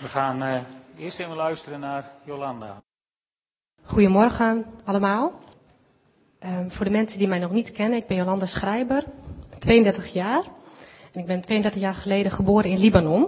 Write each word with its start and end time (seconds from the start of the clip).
We 0.00 0.08
gaan 0.08 0.42
uh, 0.42 0.54
eerst 0.98 1.18
even 1.18 1.36
luisteren 1.36 1.80
naar 1.80 2.10
Jolanda. 2.24 2.82
Goedemorgen 3.82 4.64
allemaal. 4.84 5.32
Um, 6.44 6.70
voor 6.70 6.84
de 6.84 6.90
mensen 6.90 7.18
die 7.18 7.28
mij 7.28 7.38
nog 7.38 7.50
niet 7.50 7.72
kennen, 7.72 7.98
ik 7.98 8.06
ben 8.06 8.16
Jolanda 8.16 8.46
Schrijber, 8.46 9.04
32 9.58 10.12
jaar. 10.12 10.42
En 11.12 11.20
ik 11.20 11.26
ben 11.26 11.40
32 11.40 11.80
jaar 11.80 11.94
geleden 11.94 12.32
geboren 12.32 12.70
in 12.70 12.78
Libanon. 12.78 13.26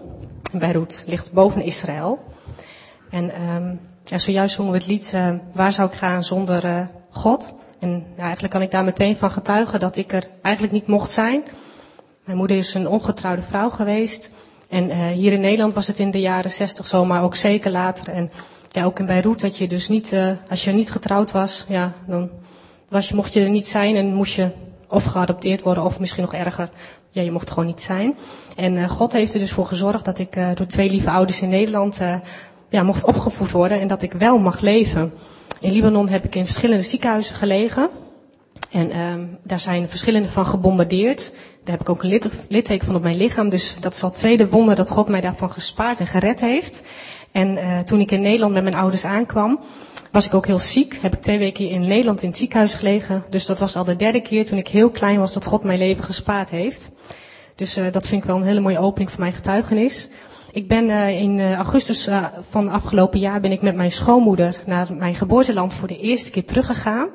Beirut 0.52 1.04
ligt 1.06 1.32
boven 1.32 1.62
Israël. 1.62 2.24
En 3.10 3.32
ja, 4.04 4.18
zojuist 4.18 4.54
zongen 4.54 4.72
we 4.72 4.78
het 4.78 4.86
lied 4.86 5.12
uh, 5.14 5.34
Waar 5.52 5.72
zou 5.72 5.88
ik 5.88 5.94
gaan 5.94 6.24
zonder 6.24 6.64
uh, 6.64 6.86
God? 7.10 7.54
En 7.78 8.06
ja, 8.16 8.22
eigenlijk 8.22 8.52
kan 8.52 8.62
ik 8.62 8.70
daar 8.70 8.84
meteen 8.84 9.16
van 9.16 9.30
getuigen 9.30 9.80
dat 9.80 9.96
ik 9.96 10.12
er 10.12 10.28
eigenlijk 10.42 10.74
niet 10.74 10.86
mocht 10.86 11.10
zijn. 11.10 11.42
Mijn 12.24 12.36
moeder 12.36 12.56
is 12.56 12.74
een 12.74 12.88
ongetrouwde 12.88 13.42
vrouw 13.42 13.70
geweest. 13.70 14.30
En 14.70 14.90
uh, 14.90 15.06
hier 15.06 15.32
in 15.32 15.40
Nederland 15.40 15.74
was 15.74 15.86
het 15.86 15.98
in 15.98 16.10
de 16.10 16.20
jaren 16.20 16.50
60 16.50 16.86
zo, 16.86 17.04
maar 17.04 17.22
ook 17.22 17.34
zeker 17.34 17.70
later. 17.70 18.08
En 18.08 18.30
ja, 18.70 18.84
ook 18.84 18.98
in 18.98 19.06
Beirut 19.06 19.40
dat 19.40 19.56
je 19.56 19.68
dus 19.68 19.88
niet, 19.88 20.12
uh, 20.12 20.30
als 20.48 20.64
je 20.64 20.72
niet 20.72 20.90
getrouwd 20.90 21.30
was, 21.30 21.64
ja, 21.68 21.92
dan 22.06 22.30
was 22.88 23.08
je, 23.08 23.14
mocht 23.14 23.32
je 23.32 23.40
er 23.40 23.50
niet 23.50 23.68
zijn 23.68 23.96
en 23.96 24.14
moest 24.14 24.34
je 24.34 24.48
of 24.88 25.04
geadopteerd 25.04 25.62
worden 25.62 25.84
of 25.84 25.98
misschien 26.00 26.22
nog 26.22 26.34
erger. 26.34 26.70
Ja, 27.10 27.22
je 27.22 27.30
mocht 27.30 27.48
gewoon 27.50 27.66
niet 27.66 27.82
zijn. 27.82 28.16
En 28.56 28.74
uh, 28.74 28.88
God 28.88 29.12
heeft 29.12 29.34
er 29.34 29.40
dus 29.40 29.52
voor 29.52 29.66
gezorgd 29.66 30.04
dat 30.04 30.18
ik 30.18 30.38
door 30.54 30.66
twee 30.66 30.90
lieve 30.90 31.10
ouders 31.10 31.42
in 31.42 31.48
Nederland 31.48 32.00
ja, 32.68 32.82
mocht 32.82 33.04
opgevoed 33.04 33.50
worden 33.50 33.80
en 33.80 33.86
dat 33.86 34.02
ik 34.02 34.12
wel 34.12 34.38
mag 34.38 34.60
leven. 34.60 35.12
In 35.60 35.72
Libanon 35.72 36.08
heb 36.08 36.24
ik 36.24 36.34
in 36.34 36.44
verschillende 36.44 36.82
ziekenhuizen 36.82 37.34
gelegen. 37.34 37.88
En 38.70 38.98
um, 39.00 39.38
daar 39.42 39.60
zijn 39.60 39.88
verschillende 39.88 40.28
van 40.28 40.46
gebombardeerd. 40.46 41.32
Daar 41.64 41.78
heb 41.78 41.80
ik 41.80 41.88
ook 41.88 42.02
een 42.02 42.20
litteken 42.48 42.86
van 42.86 42.94
op 42.94 43.02
mijn 43.02 43.16
lichaam. 43.16 43.48
Dus 43.48 43.76
dat 43.80 43.94
is 43.94 44.02
al 44.02 44.08
het 44.08 44.18
tweede 44.18 44.48
wonder 44.48 44.74
dat 44.74 44.90
God 44.90 45.08
mij 45.08 45.20
daarvan 45.20 45.50
gespaard 45.50 46.00
en 46.00 46.06
gered 46.06 46.40
heeft. 46.40 46.82
En 47.32 47.56
uh, 47.56 47.78
toen 47.78 48.00
ik 48.00 48.10
in 48.10 48.20
Nederland 48.20 48.52
met 48.52 48.62
mijn 48.62 48.74
ouders 48.74 49.04
aankwam, 49.04 49.60
was 50.10 50.26
ik 50.26 50.34
ook 50.34 50.46
heel 50.46 50.58
ziek. 50.58 50.98
Heb 51.00 51.14
ik 51.14 51.20
twee 51.20 51.38
weken 51.38 51.68
in 51.68 51.80
Nederland 51.80 52.22
in 52.22 52.28
het 52.28 52.38
ziekenhuis 52.38 52.74
gelegen. 52.74 53.24
Dus 53.30 53.46
dat 53.46 53.58
was 53.58 53.76
al 53.76 53.84
de 53.84 53.96
derde 53.96 54.20
keer 54.20 54.46
toen 54.46 54.58
ik 54.58 54.68
heel 54.68 54.90
klein 54.90 55.18
was 55.18 55.32
dat 55.32 55.44
God 55.44 55.62
mijn 55.62 55.78
leven 55.78 56.04
gespaard 56.04 56.50
heeft. 56.50 56.90
Dus 57.54 57.78
uh, 57.78 57.84
dat 57.92 58.06
vind 58.06 58.22
ik 58.22 58.28
wel 58.28 58.36
een 58.36 58.46
hele 58.46 58.60
mooie 58.60 58.78
opening 58.78 59.10
van 59.10 59.20
mijn 59.20 59.32
getuigenis. 59.32 60.08
Ik 60.52 60.68
ben 60.68 60.88
uh, 60.88 61.08
in 61.08 61.54
augustus 61.54 62.08
van 62.50 62.68
afgelopen 62.68 63.20
jaar 63.20 63.40
ben 63.40 63.52
ik 63.52 63.62
met 63.62 63.74
mijn 63.74 63.92
schoonmoeder 63.92 64.62
naar 64.66 64.94
mijn 64.94 65.14
geboorteland 65.14 65.74
voor 65.74 65.88
de 65.88 65.98
eerste 65.98 66.30
keer 66.30 66.44
teruggegaan. 66.44 67.08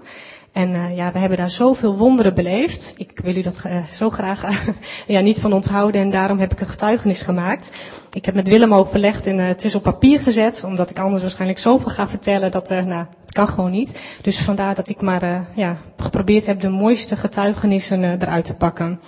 En 0.56 0.70
uh, 0.70 0.96
ja, 0.96 1.12
we 1.12 1.20
hebben 1.20 1.38
daar 1.38 1.50
zoveel 1.50 1.98
wonderen 1.98 2.34
beleefd. 2.34 2.94
Ik 2.98 3.20
wil 3.24 3.36
u 3.36 3.42
dat 3.42 3.62
uh, 3.66 3.84
zo 3.92 4.10
graag 4.10 4.44
ja, 5.08 5.20
niet 5.20 5.40
van 5.40 5.54
onthouden 5.54 6.02
en 6.02 6.10
daarom 6.10 6.40
heb 6.40 6.52
ik 6.52 6.60
een 6.60 6.68
getuigenis 6.68 7.22
gemaakt. 7.22 7.72
Ik 8.12 8.26
heb 8.26 8.36
met 8.36 8.48
Willem 8.48 8.74
overlegd 8.74 9.28
en 9.28 9.38
het 9.38 9.64
is 9.64 9.76
op 9.76 9.84
papier 9.84 10.20
gezet, 10.20 10.64
omdat 10.64 10.90
ik 10.90 11.00
anders 11.00 11.22
waarschijnlijk 11.22 11.60
zoveel 11.60 11.92
ga 11.92 12.08
vertellen 12.08 12.52
dat, 12.52 12.70
nou, 12.70 13.06
het 13.22 13.32
kan 13.32 13.48
gewoon 13.48 13.72
niet. 13.72 14.00
Dus 14.22 14.40
vandaar 14.40 14.76
dat 14.76 14.90
ik 14.90 15.02
maar 15.02 15.48
ja, 15.56 15.78
geprobeerd 15.98 16.46
heb 16.46 16.60
de 16.60 16.70
mooiste 16.70 17.16
getuigenissen 17.16 18.04
eruit 18.04 18.46
te 18.46 18.56
pakken. 18.56 19.00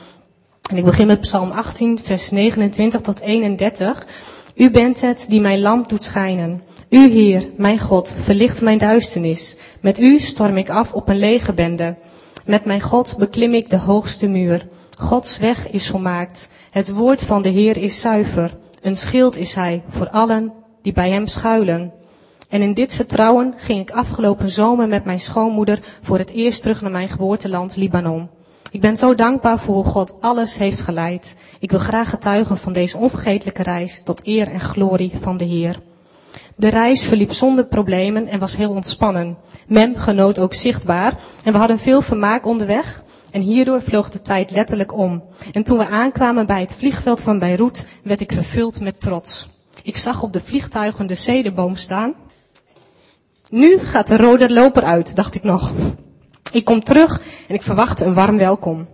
En 0.70 0.78
ik 0.78 0.86
begin 0.86 1.08
met 1.08 1.20
Psalm 1.20 1.52
18, 1.52 2.00
vers 2.00 2.30
29 2.30 3.02
tot 3.02 3.20
31. 3.20 4.08
U 4.56 4.72
bent 4.72 5.02
het 5.02 5.26
die 5.30 5.42
mijn 5.42 5.62
lamp 5.62 5.90
doet 5.90 6.04
schijnen. 6.04 6.62
U, 6.90 7.10
Heer, 7.10 7.50
mijn 7.56 7.80
God, 7.80 8.16
verlicht 8.24 8.62
mijn 8.62 8.78
duisternis. 8.78 9.58
Met 9.82 10.00
u 10.00 10.20
storm 10.20 10.58
ik 10.58 10.70
af 10.70 10.94
op 10.94 11.10
een 11.10 11.20
legerbende. 11.20 11.96
Met 12.46 12.66
mijn 12.66 12.82
God 12.82 13.16
beklim 13.18 13.54
ik 13.54 13.70
de 13.70 13.78
hoogste 13.78 14.28
muur. 14.28 14.68
Gods 14.98 15.38
weg 15.38 15.70
is 15.72 15.90
volmaakt. 15.90 16.52
Het 16.72 16.90
woord 16.90 17.22
van 17.24 17.42
de 17.42 17.50
Heer 17.50 17.78
is 17.78 18.02
zuiver. 18.02 18.58
Een 18.82 18.98
schild 18.98 19.38
is 19.38 19.54
hij 19.54 19.84
voor 19.90 20.10
allen 20.10 20.54
die 20.82 20.94
bij 20.94 21.10
hem 21.10 21.28
schuilen. 21.28 21.94
En 22.50 22.62
in 22.62 22.74
dit 22.74 22.94
vertrouwen 22.94 23.54
ging 23.58 23.80
ik 23.80 23.92
afgelopen 23.92 24.50
zomer 24.50 24.88
met 24.88 25.06
mijn 25.06 25.20
schoonmoeder 25.20 25.80
voor 26.02 26.18
het 26.18 26.32
eerst 26.32 26.62
terug 26.62 26.82
naar 26.82 26.92
mijn 26.92 27.10
geboorteland 27.10 27.76
Libanon. 27.76 28.30
Ik 28.72 28.82
ben 28.82 28.98
zo 28.98 29.16
dankbaar 29.16 29.60
voor 29.60 29.76
hoe 29.76 29.84
God 29.84 30.22
alles 30.22 30.58
heeft 30.58 30.82
geleid. 30.82 31.38
Ik 31.60 31.72
wil 31.72 31.80
graag 31.80 32.10
getuigen 32.10 32.58
van 32.58 32.74
deze 32.74 32.98
onvergetelijke 32.98 33.64
reis 33.64 34.02
tot 34.04 34.28
eer 34.28 34.48
en 34.48 34.60
glorie 34.60 35.12
van 35.22 35.38
de 35.38 35.46
Heer. 35.46 35.80
De 36.60 36.70
reis 36.70 37.06
verliep 37.06 37.34
zonder 37.34 37.66
problemen 37.66 38.28
en 38.28 38.40
was 38.40 38.58
heel 38.58 38.72
ontspannen. 38.72 39.38
Mem 39.68 39.96
genoot 39.96 40.40
ook 40.40 40.54
zichtbaar 40.54 41.14
en 41.44 41.52
we 41.52 41.58
hadden 41.58 41.80
veel 41.80 42.02
vermaak 42.02 42.46
onderweg. 42.46 43.04
En 43.32 43.42
hierdoor 43.42 43.82
vloog 43.82 44.10
de 44.10 44.22
tijd 44.22 44.52
letterlijk 44.52 44.94
om. 44.94 45.24
En 45.52 45.64
toen 45.64 45.78
we 45.78 45.88
aankwamen 45.88 46.46
bij 46.46 46.62
het 46.62 46.76
vliegveld 46.76 47.22
van 47.22 47.40
Beirut, 47.40 47.88
werd 48.04 48.22
ik 48.22 48.32
vervuld 48.32 48.80
met 48.80 49.00
trots. 49.00 49.48
Ik 49.84 49.98
zag 49.98 50.24
op 50.24 50.34
de 50.34 50.42
vliegtuigen 50.42 51.08
de 51.08 51.16
zederboom 51.16 51.76
staan. 51.76 52.14
Nu 53.50 53.80
gaat 53.80 54.08
de 54.08 54.18
rode 54.18 54.54
loper 54.54 54.84
uit, 54.84 55.16
dacht 55.16 55.36
ik 55.36 55.44
nog. 55.44 55.72
Ik 56.52 56.66
kom 56.66 56.84
terug 56.84 57.22
en 57.48 57.56
ik 57.56 57.62
verwachtte 57.62 58.06
een 58.06 58.14
warm 58.14 58.38
welkom. 58.38 58.88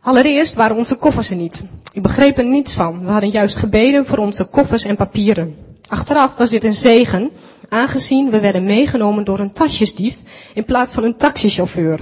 Allereerst 0.00 0.54
waren 0.54 0.76
onze 0.76 0.96
koffers 0.96 1.30
er 1.30 1.36
niet. 1.36 1.70
Ik 1.92 2.02
begreep 2.02 2.38
er 2.38 2.44
niets 2.46 2.74
van. 2.74 3.04
We 3.04 3.10
hadden 3.10 3.30
juist 3.30 3.56
gebeden 3.56 4.06
voor 4.06 4.18
onze 4.18 4.44
koffers 4.44 4.84
en 4.84 4.96
papieren. 4.96 5.64
Achteraf 5.88 6.36
was 6.36 6.50
dit 6.50 6.64
een 6.64 6.74
zegen, 6.74 7.30
aangezien 7.68 8.30
we 8.30 8.40
werden 8.40 8.64
meegenomen 8.64 9.24
door 9.24 9.38
een 9.38 9.52
tasjesdief 9.52 10.18
in 10.54 10.64
plaats 10.64 10.94
van 10.94 11.04
een 11.04 11.16
taxichauffeur. 11.16 12.00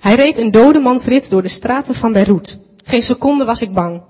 Hij 0.00 0.14
reed 0.14 0.38
een 0.38 0.50
dodemansrit 0.50 1.30
door 1.30 1.42
de 1.42 1.48
straten 1.48 1.94
van 1.94 2.12
Beirut. 2.12 2.58
Geen 2.84 3.02
seconde 3.02 3.44
was 3.44 3.62
ik 3.62 3.74
bang. 3.74 4.02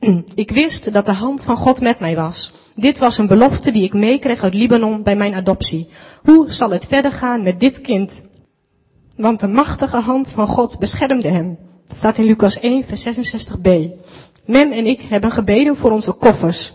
Ik 0.34 0.50
wist 0.50 0.92
dat 0.92 1.06
de 1.06 1.12
hand 1.12 1.44
van 1.44 1.56
God 1.56 1.80
met 1.80 1.98
mij 1.98 2.16
was. 2.16 2.52
Dit 2.74 2.98
was 2.98 3.18
een 3.18 3.26
belofte 3.26 3.70
die 3.70 3.82
ik 3.82 3.92
meekreeg 3.92 4.42
uit 4.42 4.54
Libanon 4.54 5.02
bij 5.02 5.16
mijn 5.16 5.34
adoptie. 5.34 5.88
Hoe 6.22 6.52
zal 6.52 6.70
het 6.70 6.86
verder 6.86 7.12
gaan 7.12 7.42
met 7.42 7.60
dit 7.60 7.80
kind? 7.80 8.22
Want 9.16 9.40
de 9.40 9.48
machtige 9.48 9.96
hand 9.96 10.30
van 10.30 10.46
God 10.46 10.78
beschermde 10.78 11.28
hem. 11.28 11.58
Dat 11.86 11.96
staat 11.96 12.18
in 12.18 12.24
Lucas 12.24 12.60
1, 12.60 12.84
vers 12.84 13.06
66b. 13.06 13.70
Mem 14.44 14.72
en 14.72 14.86
ik 14.86 15.00
hebben 15.00 15.30
gebeden 15.30 15.76
voor 15.76 15.90
onze 15.90 16.12
koffers. 16.12 16.74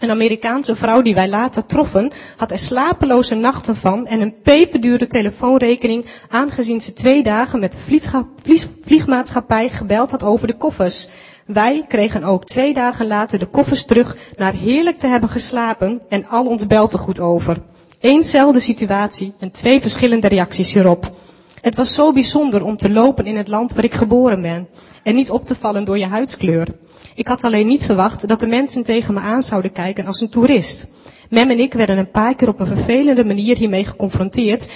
Een 0.00 0.10
Amerikaanse 0.10 0.76
vrouw 0.76 1.02
die 1.02 1.14
wij 1.14 1.28
later 1.28 1.66
troffen, 1.66 2.12
had 2.36 2.50
er 2.50 2.58
slapeloze 2.58 3.34
nachten 3.34 3.76
van 3.76 4.06
en 4.06 4.20
een 4.20 4.34
peperdure 4.42 5.06
telefoonrekening, 5.06 6.06
aangezien 6.28 6.80
ze 6.80 6.92
twee 6.92 7.22
dagen 7.22 7.60
met 7.60 7.78
de 7.86 8.66
vliegmaatschappij 8.84 9.68
gebeld 9.68 10.10
had 10.10 10.22
over 10.22 10.46
de 10.46 10.56
koffers. 10.56 11.08
Wij 11.46 11.84
kregen 11.88 12.24
ook 12.24 12.44
twee 12.44 12.74
dagen 12.74 13.06
later 13.06 13.38
de 13.38 13.46
koffers 13.46 13.84
terug 13.84 14.16
naar 14.36 14.52
heerlijk 14.52 14.98
te 14.98 15.06
hebben 15.06 15.28
geslapen 15.28 16.02
en 16.08 16.26
al 16.26 16.46
ons 16.46 16.66
beltegoed 16.66 17.20
over. 17.20 17.60
Eenzelfde 18.00 18.60
situatie 18.60 19.34
en 19.40 19.50
twee 19.50 19.80
verschillende 19.80 20.28
reacties 20.28 20.72
hierop. 20.72 21.12
Het 21.64 21.76
was 21.76 21.94
zo 21.94 22.12
bijzonder 22.12 22.64
om 22.64 22.76
te 22.76 22.90
lopen 22.90 23.26
in 23.26 23.36
het 23.36 23.48
land 23.48 23.72
waar 23.72 23.84
ik 23.84 23.94
geboren 23.94 24.42
ben 24.42 24.68
en 25.02 25.14
niet 25.14 25.30
op 25.30 25.44
te 25.44 25.54
vallen 25.54 25.84
door 25.84 25.98
je 25.98 26.06
huidskleur. 26.06 26.68
Ik 27.14 27.26
had 27.26 27.44
alleen 27.44 27.66
niet 27.66 27.84
verwacht 27.84 28.28
dat 28.28 28.40
de 28.40 28.46
mensen 28.46 28.84
tegen 28.84 29.14
me 29.14 29.20
aan 29.20 29.42
zouden 29.42 29.72
kijken 29.72 30.06
als 30.06 30.20
een 30.20 30.28
toerist. 30.28 30.86
Mem 31.30 31.50
en 31.50 31.58
ik 31.58 31.72
werden 31.72 31.98
een 31.98 32.10
paar 32.10 32.34
keer 32.34 32.48
op 32.48 32.60
een 32.60 32.66
vervelende 32.66 33.24
manier 33.24 33.56
hiermee 33.56 33.84
geconfronteerd 33.84 34.68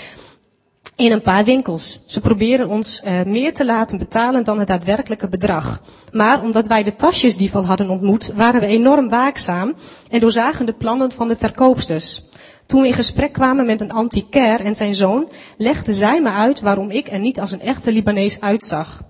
in 0.97 1.13
een 1.13 1.23
paar 1.23 1.45
winkels. 1.45 2.01
Ze 2.07 2.21
probeerden 2.21 2.69
ons 2.69 3.03
uh, 3.05 3.23
meer 3.23 3.55
te 3.55 3.65
laten 3.65 3.99
betalen 3.99 4.45
dan 4.45 4.59
het 4.59 4.69
daadwerkelijke 4.69 5.29
bedrag. 5.29 5.83
Maar 6.13 6.43
omdat 6.43 6.67
wij 6.67 6.83
de 6.83 6.97
tasjes 6.97 7.37
die 7.37 7.51
al 7.53 7.67
hadden 7.67 7.91
ontmoet, 7.91 8.33
waren 8.35 8.61
we 8.61 8.67
enorm 8.67 9.09
waakzaam 9.09 9.75
en 10.11 10.21
doorzagen 10.21 10.67
de 10.67 10.73
plannen 10.73 11.13
van 11.13 11.29
de 11.29 11.37
verkoopsters. 11.37 12.28
Toen 12.69 12.81
we 12.81 12.87
in 12.87 12.93
gesprek 12.93 13.33
kwamen 13.33 13.67
met 13.67 13.81
een 13.81 13.93
antiquair 13.93 14.61
en 14.61 14.77
zijn 14.77 14.95
zoon, 14.95 15.29
legde 15.57 15.95
zij 15.95 16.23
me 16.23 16.31
uit 16.31 16.61
waarom 16.61 16.91
ik 16.91 17.11
er 17.11 17.19
niet 17.19 17.41
als 17.41 17.53
een 17.53 17.61
echte 17.61 17.93
Libanees 17.93 18.41
uitzag. 18.41 19.03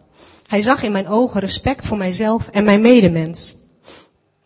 Hij 0.46 0.62
zag 0.62 0.82
in 0.82 0.92
mijn 0.92 1.08
ogen 1.08 1.40
respect 1.40 1.86
voor 1.86 1.96
mijzelf 1.96 2.48
en 2.52 2.64
mijn 2.64 2.80
medemens. 2.80 3.56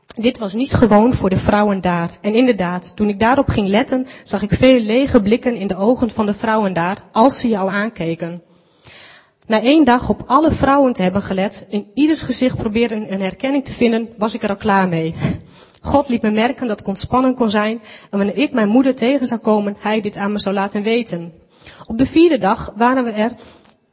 Dit 0.06 0.38
was 0.38 0.52
niet 0.52 0.72
gewoon 0.72 1.14
voor 1.14 1.30
de 1.30 1.36
vrouwen 1.36 1.80
daar. 1.80 2.18
En 2.20 2.34
inderdaad, 2.34 2.96
toen 2.96 3.08
ik 3.08 3.20
daarop 3.20 3.48
ging 3.48 3.68
letten, 3.68 4.06
zag 4.22 4.42
ik 4.42 4.52
veel 4.52 4.80
lege 4.80 5.22
blikken 5.22 5.56
in 5.56 5.66
de 5.66 5.76
ogen 5.76 6.10
van 6.10 6.26
de 6.26 6.34
vrouwen 6.34 6.72
daar, 6.72 7.02
als 7.12 7.38
ze 7.38 7.48
je 7.48 7.58
al 7.58 7.70
aankeken. 7.70 8.42
Na 9.46 9.62
één 9.62 9.84
dag 9.84 10.08
op 10.08 10.24
alle 10.26 10.52
vrouwen 10.52 10.92
te 10.92 11.02
hebben 11.02 11.22
gelet, 11.22 11.66
in 11.68 11.86
ieders 11.94 12.22
gezicht 12.22 12.56
probeerde 12.56 12.94
een 12.94 13.20
herkenning 13.20 13.64
te 13.64 13.72
vinden, 13.72 14.08
was 14.18 14.34
ik 14.34 14.42
er 14.42 14.48
al 14.48 14.56
klaar 14.56 14.88
mee. 14.88 15.14
God 15.84 16.08
liet 16.08 16.22
me 16.22 16.30
merken 16.30 16.68
dat 16.68 16.80
ik 16.80 16.86
ontspannen 16.86 17.34
kon 17.34 17.50
zijn 17.50 17.80
en 18.10 18.18
wanneer 18.18 18.36
ik 18.36 18.52
mijn 18.52 18.68
moeder 18.68 18.94
tegen 18.94 19.26
zou 19.26 19.40
komen, 19.40 19.76
hij 19.78 20.00
dit 20.00 20.16
aan 20.16 20.32
me 20.32 20.38
zou 20.38 20.54
laten 20.54 20.82
weten. 20.82 21.32
Op 21.86 21.98
de 21.98 22.06
vierde 22.06 22.38
dag 22.38 22.72
waren 22.76 23.04
we 23.04 23.10
er, 23.10 23.32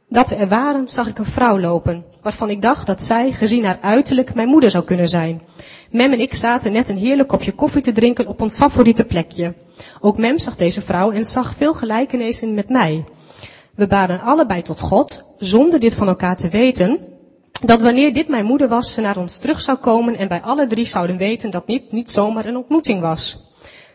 dat 0.08 0.28
we 0.28 0.34
er 0.34 0.48
waren, 0.48 0.88
zag 0.88 1.08
ik 1.08 1.18
een 1.18 1.24
vrouw 1.24 1.60
lopen, 1.60 2.04
waarvan 2.22 2.50
ik 2.50 2.62
dacht 2.62 2.86
dat 2.86 3.02
zij, 3.02 3.32
gezien 3.32 3.64
haar 3.64 3.78
uiterlijk, 3.80 4.34
mijn 4.34 4.48
moeder 4.48 4.70
zou 4.70 4.84
kunnen 4.84 5.08
zijn. 5.08 5.42
Mem 5.90 6.12
en 6.12 6.20
ik 6.20 6.34
zaten 6.34 6.72
net 6.72 6.88
een 6.88 6.96
heerlijk 6.96 7.28
kopje 7.28 7.52
koffie 7.52 7.82
te 7.82 7.92
drinken 7.92 8.26
op 8.26 8.40
ons 8.40 8.54
favoriete 8.54 9.04
plekje. 9.04 9.54
Ook 10.00 10.18
Mem 10.18 10.38
zag 10.38 10.56
deze 10.56 10.82
vrouw 10.82 11.10
en 11.10 11.24
zag 11.24 11.54
veel 11.56 11.74
gelijkenissen 11.74 12.54
met 12.54 12.68
mij. 12.68 13.04
We 13.74 13.86
baden 13.86 14.20
allebei 14.20 14.62
tot 14.62 14.80
God, 14.80 15.24
zonder 15.38 15.80
dit 15.80 15.94
van 15.94 16.08
elkaar 16.08 16.36
te 16.36 16.48
weten. 16.48 16.98
Dat 17.60 17.80
wanneer 17.80 18.12
dit 18.12 18.28
mijn 18.28 18.44
moeder 18.44 18.68
was, 18.68 18.92
ze 18.92 19.00
naar 19.00 19.16
ons 19.16 19.38
terug 19.38 19.60
zou 19.60 19.78
komen 19.78 20.16
en 20.16 20.28
bij 20.28 20.40
alle 20.40 20.66
drie 20.66 20.86
zouden 20.86 21.16
weten 21.16 21.50
dat 21.50 21.66
dit 21.66 21.92
niet 21.92 22.10
zomaar 22.10 22.44
een 22.44 22.56
ontmoeting 22.56 23.00
was. 23.00 23.48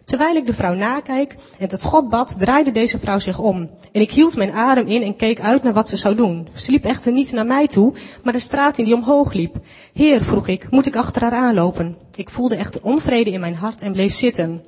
Terwijl 0.03 0.35
ik 0.35 0.45
de 0.45 0.53
vrouw 0.53 0.73
nakijk 0.73 1.35
en 1.59 1.67
tot 1.67 1.83
God 1.83 2.09
bad, 2.09 2.35
draaide 2.39 2.71
deze 2.71 2.99
vrouw 2.99 3.19
zich 3.19 3.39
om. 3.39 3.69
En 3.91 4.01
ik 4.01 4.11
hield 4.11 4.35
mijn 4.35 4.51
adem 4.51 4.87
in 4.87 5.01
en 5.01 5.15
keek 5.15 5.39
uit 5.39 5.63
naar 5.63 5.73
wat 5.73 5.89
ze 5.89 5.97
zou 5.97 6.15
doen. 6.15 6.47
Ze 6.53 6.71
liep 6.71 6.85
echter 6.85 7.11
niet 7.11 7.31
naar 7.31 7.45
mij 7.45 7.67
toe, 7.67 7.93
maar 8.23 8.33
de 8.33 8.39
straat 8.39 8.77
in 8.77 8.85
die 8.85 8.93
omhoog 8.93 9.33
liep. 9.33 9.55
Heer, 9.93 10.23
vroeg 10.23 10.47
ik, 10.47 10.67
moet 10.69 10.85
ik 10.85 10.95
achter 10.95 11.21
haar 11.21 11.33
aanlopen? 11.33 11.97
Ik 12.15 12.29
voelde 12.29 12.55
echter 12.55 12.83
onvrede 12.83 13.31
in 13.31 13.39
mijn 13.39 13.55
hart 13.55 13.81
en 13.81 13.91
bleef 13.91 14.13
zitten. 14.13 14.63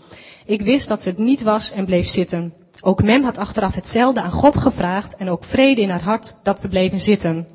Ik 0.45 0.61
wist 0.61 0.87
dat 0.87 1.01
ze 1.01 1.09
het 1.09 1.17
niet 1.17 1.41
was 1.41 1.71
en 1.71 1.85
bleef 1.85 2.07
zitten. 2.07 2.53
Ook 2.81 3.03
Mem 3.03 3.23
had 3.23 3.37
achteraf 3.37 3.75
hetzelfde 3.75 4.21
aan 4.21 4.31
God 4.31 4.57
gevraagd 4.57 5.15
en 5.15 5.29
ook 5.29 5.43
vrede 5.43 5.81
in 5.81 5.89
haar 5.89 6.03
hart 6.03 6.35
dat 6.43 6.61
we 6.61 6.67
bleven 6.67 6.99
zitten. 6.99 7.47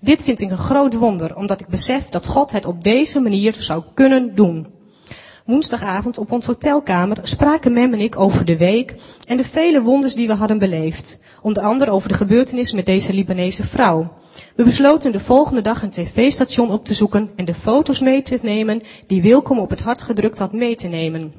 Dit 0.00 0.22
vind 0.22 0.40
ik 0.40 0.50
een 0.50 0.58
groot 0.58 0.94
wonder, 0.94 1.36
omdat 1.36 1.60
ik 1.60 1.68
besef 1.68 2.08
dat 2.08 2.26
God 2.26 2.52
het 2.52 2.66
op 2.66 2.84
deze 2.84 3.20
manier 3.20 3.54
zou 3.58 3.82
kunnen 3.94 4.34
doen. 4.34 4.66
Woensdagavond 5.44 6.18
op 6.18 6.32
ons 6.32 6.46
hotelkamer 6.46 7.18
spraken 7.22 7.72
Mem 7.72 7.92
en 7.92 8.00
ik 8.00 8.18
over 8.18 8.44
de 8.44 8.56
week 8.56 8.94
en 9.26 9.36
de 9.36 9.44
vele 9.44 9.82
wonders 9.82 10.14
die 10.14 10.26
we 10.26 10.34
hadden 10.34 10.58
beleefd. 10.58 11.18
Onder 11.42 11.62
andere 11.62 11.90
over 11.90 12.08
de 12.08 12.14
gebeurtenis 12.14 12.72
met 12.72 12.86
deze 12.86 13.12
Libanese 13.12 13.64
vrouw. 13.64 14.12
We 14.56 14.62
besloten 14.62 15.12
de 15.12 15.20
volgende 15.20 15.60
dag 15.60 15.82
een 15.82 15.90
tv-station 15.90 16.70
op 16.70 16.84
te 16.84 16.94
zoeken 16.94 17.30
en 17.36 17.44
de 17.44 17.54
foto's 17.54 18.00
mee 18.00 18.22
te 18.22 18.38
nemen 18.42 18.80
die 19.06 19.22
Wilkom 19.22 19.58
op 19.58 19.70
het 19.70 19.80
hart 19.80 20.02
gedrukt 20.02 20.38
had 20.38 20.52
mee 20.52 20.76
te 20.76 20.88
nemen. 20.88 21.32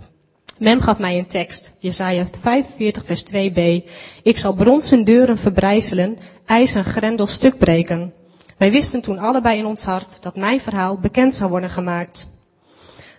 Mem 0.58 0.82
gaf 0.82 1.00
mij 1.00 1.18
een 1.18 1.28
tekst, 1.28 1.78
Jesaja 1.80 2.26
45 2.42 3.06
vers 3.06 3.24
2b. 3.34 3.90
Ik 4.24 4.38
zal 4.38 4.54
bronzen 4.54 5.04
deuren 5.04 5.38
verbrijzelen, 5.38 6.18
ijs 6.46 6.76
en 6.76 6.86
grendel 6.86 7.26
stuk 7.26 7.58
breken. 7.58 8.14
Wij 8.58 8.72
wisten 8.72 9.02
toen 9.02 9.20
allebei 9.20 9.58
in 9.58 9.66
ons 9.66 9.84
hart 9.84 10.18
dat 10.22 10.36
mijn 10.36 10.62
verhaal 10.62 11.00
bekend 11.00 11.34
zou 11.34 11.50
worden 11.50 11.70
gemaakt. 11.70 12.28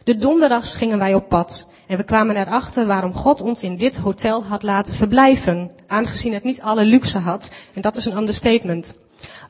De 0.05 0.17
donderdags 0.17 0.75
gingen 0.75 0.99
wij 0.99 1.15
op 1.15 1.29
pad 1.29 1.73
en 1.87 1.97
we 1.97 2.03
kwamen 2.03 2.37
erachter 2.37 2.87
waarom 2.87 3.15
God 3.15 3.41
ons 3.41 3.62
in 3.62 3.77
dit 3.77 3.97
hotel 3.97 4.44
had 4.44 4.62
laten 4.62 4.94
verblijven, 4.94 5.71
aangezien 5.87 6.33
het 6.33 6.44
niet 6.44 6.61
alle 6.61 6.85
luxe 6.85 7.19
had, 7.19 7.50
en 7.75 7.81
dat 7.81 7.97
is 7.97 8.06
een 8.06 8.17
understatement. 8.17 8.94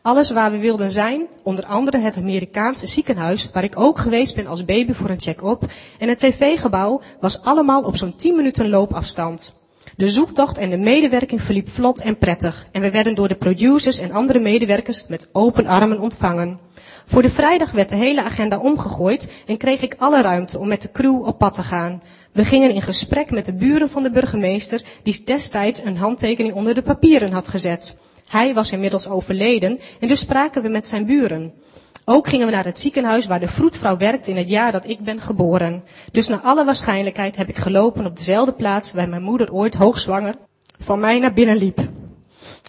Alles 0.03 0.31
waar 0.31 0.51
we 0.51 0.59
wilden 0.59 0.91
zijn, 0.91 1.27
onder 1.43 1.67
andere 1.67 1.99
het 1.99 2.17
Amerikaanse 2.17 2.87
ziekenhuis, 2.87 3.51
waar 3.53 3.65
ik 3.65 3.81
ook 3.81 3.99
geweest 3.99 4.35
ben 4.35 4.47
als 4.47 4.65
baby 4.65 4.93
voor 4.93 5.11
een 5.11 5.21
check-up, 5.21 5.65
en 5.99 6.09
het 6.09 6.19
tv-gebouw, 6.19 7.01
was 7.21 7.43
allemaal 7.43 7.83
op 7.83 7.97
zo'n 7.97 8.17
10 8.17 8.37
minuten 8.37 8.69
loopafstand. 8.69 9.66
De 9.97 10.09
zoektocht 10.09 10.59
en 10.59 10.71
de 10.71 10.77
medewerking 10.77 11.43
verliep 11.43 11.69
vlot 11.69 12.01
en 12.01 12.19
prettig, 12.19 12.67
en 12.73 12.81
we 12.81 12.91
werden 12.91 13.15
door 13.15 13.29
de 13.29 13.35
producers 13.35 13.99
en 13.99 14.13
andere 14.13 14.39
medewerkers 14.39 15.07
met 15.09 15.29
open 15.33 15.67
armen 15.67 16.01
ontvangen. 16.01 16.59
Voor 17.07 17.23
de 17.23 17.31
vrijdag 17.31 17.71
werd 17.71 17.89
de 17.89 17.95
hele 17.97 18.23
agenda 18.23 18.59
omgegooid 18.59 19.31
en 19.47 19.57
kreeg 19.57 19.83
ik 19.83 19.95
alle 19.99 20.23
ruimte 20.23 20.59
om 20.59 20.69
met 20.69 20.83
de 20.83 20.91
crew 20.93 21.27
op 21.27 21.39
pad 21.39 21.55
te 21.55 21.63
gaan. 21.63 22.03
We 22.33 22.45
gingen 22.45 22.75
in 22.75 22.83
gesprek 22.83 23.31
met 23.31 23.45
de 23.45 23.53
buren 23.55 23.89
van 23.91 24.03
de 24.03 24.11
burgemeester, 24.11 24.83
die 25.03 25.23
destijds 25.25 25.85
een 25.85 25.97
handtekening 25.97 26.55
onder 26.55 26.75
de 26.75 26.83
papieren 26.83 27.33
had 27.33 27.49
gezet. 27.49 28.03
Hij 28.29 28.55
was 28.55 28.73
inmiddels 28.73 29.09
overleden 29.09 29.79
en 30.01 30.09
dus 30.09 30.21
spraken 30.21 30.63
we 30.63 30.69
met 30.69 30.87
zijn 30.87 31.07
buren. 31.07 31.53
Ook 32.09 32.29
gingen 32.29 32.47
we 32.47 32.53
naar 32.53 32.65
het 32.65 32.79
ziekenhuis 32.79 33.27
waar 33.27 33.41
de 33.41 33.49
vroedvrouw 33.49 33.97
werkt 33.97 34.27
in 34.27 34.37
het 34.37 34.49
jaar 34.49 34.73
dat 34.73 34.89
ik 34.89 35.01
ben 35.01 35.21
geboren. 35.21 35.85
Dus 36.13 36.29
naar 36.29 36.39
alle 36.39 36.65
waarschijnlijkheid 36.65 37.37
heb 37.37 37.49
ik 37.49 37.57
gelopen 37.57 38.07
op 38.07 38.17
dezelfde 38.17 38.53
plaats 38.53 38.93
waar 38.93 39.09
mijn 39.09 39.23
moeder 39.23 39.53
ooit 39.53 39.75
hoogzwanger 39.75 40.35
van 40.79 41.01
mij 41.01 41.19
naar 41.19 41.33
binnen 41.33 41.57
liep. 41.57 41.79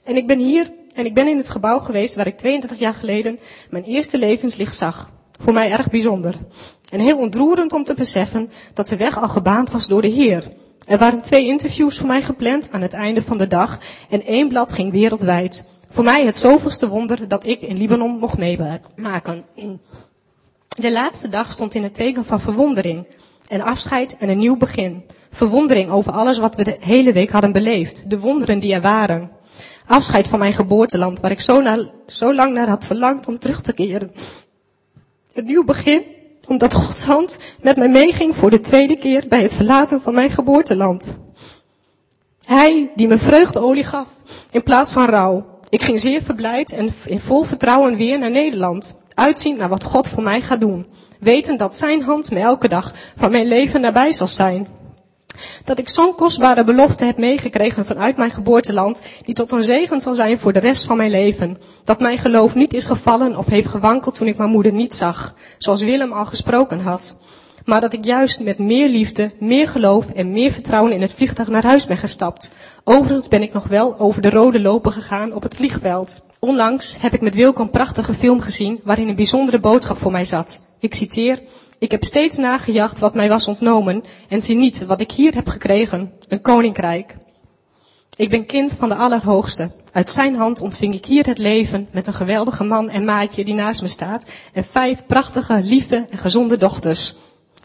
En 0.04 0.16
ik 0.16 0.28
ben 0.28 0.40
hier 0.40 0.72
en 0.94 1.06
ik 1.06 1.14
ben 1.14 1.28
in 1.28 1.38
het 1.38 1.50
gebouw 1.50 1.80
geweest 1.80 2.16
waar 2.16 2.28
ik 2.28 2.38
32 2.38 2.80
jaar 2.80 2.94
geleden 2.94 3.40
mijn 3.70 3.84
eerste 3.84 4.18
levenslicht 4.18 4.76
zag. 4.76 5.10
Voor 5.40 5.54
mij 5.54 5.72
erg 5.72 5.90
bijzonder. 5.90 6.36
En 6.92 7.00
heel 7.00 7.18
ontroerend 7.18 7.74
om 7.74 7.84
te 7.84 7.94
beseffen 7.94 8.50
dat 8.74 8.88
de 8.88 8.98
weg 8.98 9.22
al 9.22 9.28
gebaand 9.28 9.72
was 9.72 9.88
door 9.88 10.02
de 10.02 10.08
Heer. 10.08 10.52
Er 10.86 10.98
waren 10.98 11.22
twee 11.22 11.46
interviews 11.46 11.98
voor 11.98 12.08
mij 12.08 12.22
gepland 12.22 12.72
aan 12.72 12.82
het 12.82 12.94
einde 12.94 13.22
van 13.22 13.38
de 13.38 13.48
dag 13.48 13.80
en 14.10 14.26
één 14.26 14.48
blad 14.48 14.72
ging 14.72 14.92
wereldwijd. 14.92 15.66
Voor 15.90 16.04
mij 16.04 16.26
het 16.26 16.38
zoveelste 16.38 16.88
wonder 16.88 17.28
dat 17.28 17.46
ik 17.46 17.62
in 17.62 17.78
Libanon 17.78 18.18
mocht 18.20 18.38
meemaken. 18.38 19.46
De 20.68 20.92
laatste 20.92 21.30
dag 21.30 21.52
stond 21.52 21.74
in 21.74 21.84
het 21.84 21.94
teken 21.94 22.26
van 22.26 22.40
verwondering. 22.40 23.08
En 23.48 23.62
afscheid 23.62 24.18
en 24.18 24.30
een 24.30 24.38
nieuw 24.38 24.58
begin. 24.58 25.04
Verwondering 25.32 25.90
over 25.90 26.12
alles 26.12 26.38
wat 26.38 26.56
we 26.56 26.64
de 26.64 26.78
hele 26.80 27.14
week 27.14 27.30
hadden 27.30 27.52
beleefd. 27.52 28.10
De 28.10 28.20
wonderen 28.20 28.60
die 28.60 28.74
er 28.74 28.82
waren. 28.82 29.32
Afscheid 29.86 30.28
van 30.28 30.40
mijn 30.40 30.54
geboorteland, 30.54 31.20
waar 31.20 31.32
ik 31.32 31.40
zo, 31.40 31.64
zo 32.08 32.34
lang 32.34 32.54
naar 32.54 32.68
had 32.68 32.86
verlangd 32.86 33.28
om 33.28 33.40
terug 33.40 33.62
te 33.62 33.74
keren. 33.74 34.12
Een 35.34 35.46
nieuw 35.46 35.64
begin, 35.64 36.04
omdat 36.48 36.74
Gods 36.74 37.04
hand 37.04 37.38
met 37.62 37.78
mij 37.78 37.90
meeging 37.90 38.36
voor 38.36 38.50
de 38.50 38.60
tweede 38.60 38.98
keer 38.98 39.26
bij 39.28 39.42
het 39.42 39.54
verlaten 39.54 40.02
van 40.02 40.14
mijn 40.14 40.30
geboorteland. 40.30 41.14
Hij 42.46 42.92
die 42.96 43.08
me 43.08 43.18
vreugdeolie 43.18 43.84
gaf 43.84 44.08
in 44.52 44.64
plaats 44.64 44.92
van 44.92 45.06
rouw. 45.06 45.57
Ik 45.70 45.82
ging 45.82 46.00
zeer 46.00 46.22
verblijd 46.24 46.72
en 46.72 46.94
in 47.06 47.20
vol 47.20 47.44
vertrouwen 47.44 47.96
weer 47.96 48.20
naar 48.20 48.32
Nederland. 48.32 49.00
Uitziend 49.14 49.58
naar 49.58 49.70
wat 49.70 49.84
God 49.84 50.08
voor 50.08 50.24
mij 50.24 50.42
gaat 50.42 50.60
doen. 50.60 50.86
Wetend 51.20 51.60
dat 51.60 51.76
zijn 51.76 52.02
hand 52.02 52.32
me 52.32 52.40
elke 52.40 52.68
dag 52.68 52.94
van 53.16 53.32
mijn 53.32 53.48
leven 53.48 53.82
nabij 53.82 54.12
zal 54.12 54.28
zijn. 54.28 54.68
Dat 55.64 55.80
ik 55.80 55.90
zo'n 55.90 56.16
kostbare 56.16 56.64
belofte 56.64 57.06
heb 57.06 57.18
meegekregen 57.18 57.86
vanuit 57.86 58.18
mijn 58.18 58.32
geboorteland, 58.32 59.02
die 59.22 59.34
tot 59.36 59.52
een 59.52 59.64
zegen 59.64 60.02
zal 60.02 60.14
zijn 60.14 60.40
voor 60.40 60.54
de 60.54 60.60
rest 60.60 60.86
van 60.86 60.98
mijn 60.98 61.12
leven. 61.12 61.58
Dat 61.84 62.00
mijn 62.00 62.18
geloof 62.18 62.56
niet 62.56 62.74
is 62.74 62.86
gevallen 62.86 63.38
of 63.38 63.48
heeft 63.48 63.68
gewankeld 63.68 64.16
toen 64.16 64.28
ik 64.28 64.38
mijn 64.38 64.50
moeder 64.50 64.74
niet 64.74 64.96
zag, 64.96 65.34
zoals 65.58 65.82
Willem 65.82 66.12
al 66.12 66.26
gesproken 66.26 66.80
had. 66.80 67.16
Maar 67.66 67.82
dat 67.82 67.94
ik 67.94 68.06
juist 68.06 68.40
met 68.40 68.58
meer 68.58 68.90
liefde, 68.90 69.32
meer 69.40 69.68
geloof 69.68 70.10
en 70.10 70.32
meer 70.32 70.52
vertrouwen 70.52 70.92
in 70.92 71.02
het 71.02 71.14
vliegtuig 71.14 71.48
naar 71.48 71.64
huis 71.64 71.86
ben 71.86 71.98
gestapt. 71.98 72.52
Overigens 72.84 73.28
ben 73.28 73.42
ik 73.42 73.54
nog 73.54 73.68
wel 73.68 74.00
over 74.00 74.22
de 74.22 74.30
rode 74.30 74.60
lopen 74.60 74.92
gegaan 74.92 75.34
op 75.34 75.44
het 75.44 75.56
vliegveld. 75.56 76.22
Onlangs 76.40 76.98
heb 77.00 77.14
ik 77.14 77.22
met 77.22 77.36
Wilco 77.36 77.62
een 77.62 77.70
prachtige 77.70 78.14
film 78.14 78.40
gezien 78.40 78.80
waarin 78.84 79.08
een 79.08 79.16
bijzondere 79.16 79.60
boodschap 79.60 79.98
voor 79.98 80.12
mij 80.12 80.26
zat. 80.26 80.62
Ik 80.80 80.96
citeer, 80.96 81.42
ik 81.80 81.92
heb 81.92 82.04
steeds 82.04 82.38
nagejacht 82.38 83.00
wat 83.00 83.14
mij 83.14 83.30
was 83.30 83.48
ontnomen 83.48 84.04
en 84.30 84.42
zie 84.42 84.56
niet 84.56 84.86
wat 84.86 85.02
ik 85.02 85.12
hier 85.12 85.36
heb 85.36 85.48
gekregen, 85.48 86.12
een 86.28 86.42
koninkrijk. 86.42 87.16
Ik 88.16 88.30
ben 88.30 88.46
kind 88.46 88.74
van 88.74 88.90
de 88.90 88.96
Allerhoogste. 88.96 89.72
Uit 89.92 90.10
zijn 90.10 90.36
hand 90.36 90.62
ontving 90.62 90.94
ik 90.94 91.06
hier 91.06 91.26
het 91.26 91.38
leven 91.38 91.88
met 91.92 92.08
een 92.08 92.14
geweldige 92.14 92.64
man 92.64 92.90
en 92.90 93.06
maatje 93.06 93.46
die 93.46 93.54
naast 93.54 93.82
me 93.82 93.88
staat 93.88 94.24
en 94.54 94.64
vijf 94.64 95.06
prachtige, 95.08 95.62
lieve 95.64 96.06
en 96.10 96.18
gezonde 96.18 96.58
dochters. 96.58 97.16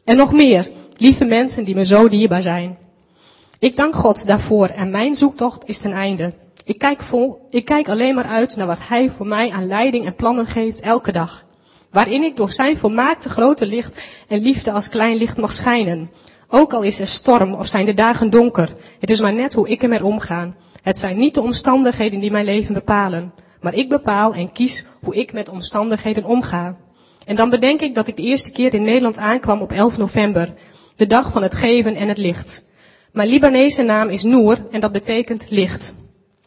En 0.05 0.17
nog 0.17 0.33
meer, 0.33 0.71
lieve 0.97 1.25
mensen 1.25 1.65
die 1.65 1.75
me 1.75 1.85
zo 1.85 2.09
dierbaar 2.09 2.43
zijn. 2.43 2.79
Ik 3.59 3.77
dank 3.77 3.94
God 3.94 4.27
daarvoor 4.27 4.67
en 4.67 4.91
mijn 4.91 5.15
zoektocht 5.15 5.69
is 5.69 5.79
ten 5.79 5.93
einde. 5.93 6.35
Ik 6.65 6.79
kijk, 6.79 7.01
vol, 7.01 7.47
ik 7.51 7.65
kijk 7.65 7.89
alleen 7.89 8.15
maar 8.15 8.27
uit 8.27 8.56
naar 8.56 8.67
wat 8.67 8.89
Hij 8.89 9.11
voor 9.11 9.27
mij 9.27 9.51
aan 9.51 9.67
leiding 9.67 10.06
en 10.06 10.15
plannen 10.15 10.47
geeft 10.47 10.81
elke 10.81 11.13
dag 11.13 11.44
waarin 11.93 12.23
ik 12.23 12.37
door 12.37 12.53
zijn 12.53 12.77
volmaakte 12.77 13.29
grote 13.29 13.67
licht 13.67 14.03
en 14.29 14.43
liefde 14.43 14.73
als 14.73 14.89
klein 14.89 15.17
licht 15.17 15.37
mag 15.37 15.53
schijnen. 15.53 16.11
Ook 16.49 16.73
al 16.73 16.82
is 16.82 17.01
er 17.01 17.06
storm 17.06 17.55
of 17.55 17.67
zijn 17.67 17.87
de 17.87 17.94
dagen 17.94 18.31
donker, 18.31 18.73
het 19.01 19.11
is 19.11 19.21
maar 19.21 19.32
net 19.32 19.55
hoe 19.55 19.69
ik 19.69 19.82
ermee 19.82 20.05
omga. 20.05 20.53
Het 20.82 20.99
zijn 20.99 21.19
niet 21.19 21.35
de 21.35 21.43
omstandigheden 21.43 22.21
die 22.21 22.31
mijn 22.31 22.44
leven 22.44 22.75
bepalen, 22.75 23.32
maar 23.61 23.75
ik 23.75 23.89
bepaal 23.89 24.35
en 24.35 24.53
kies 24.53 24.87
hoe 25.03 25.15
ik 25.15 25.32
met 25.32 25.49
omstandigheden 25.49 26.25
omga. 26.25 26.77
En 27.26 27.36
dan 27.36 27.50
bedenk 27.50 27.81
ik 27.81 27.94
dat 27.94 28.06
ik 28.06 28.17
de 28.17 28.22
eerste 28.22 28.52
keer 28.52 28.74
in 28.74 28.82
Nederland 28.82 29.19
aankwam 29.19 29.60
op 29.60 29.72
11 29.72 29.98
november, 29.98 30.52
de 30.96 31.06
dag 31.06 31.32
van 31.32 31.43
het 31.43 31.55
geven 31.55 31.94
en 31.96 32.08
het 32.08 32.19
licht. 32.19 32.64
Mijn 33.12 33.29
Libanese 33.29 33.82
naam 33.82 34.08
is 34.08 34.22
Noor 34.22 34.58
en 34.70 34.81
dat 34.81 34.93
betekent 34.93 35.46
licht. 35.50 35.94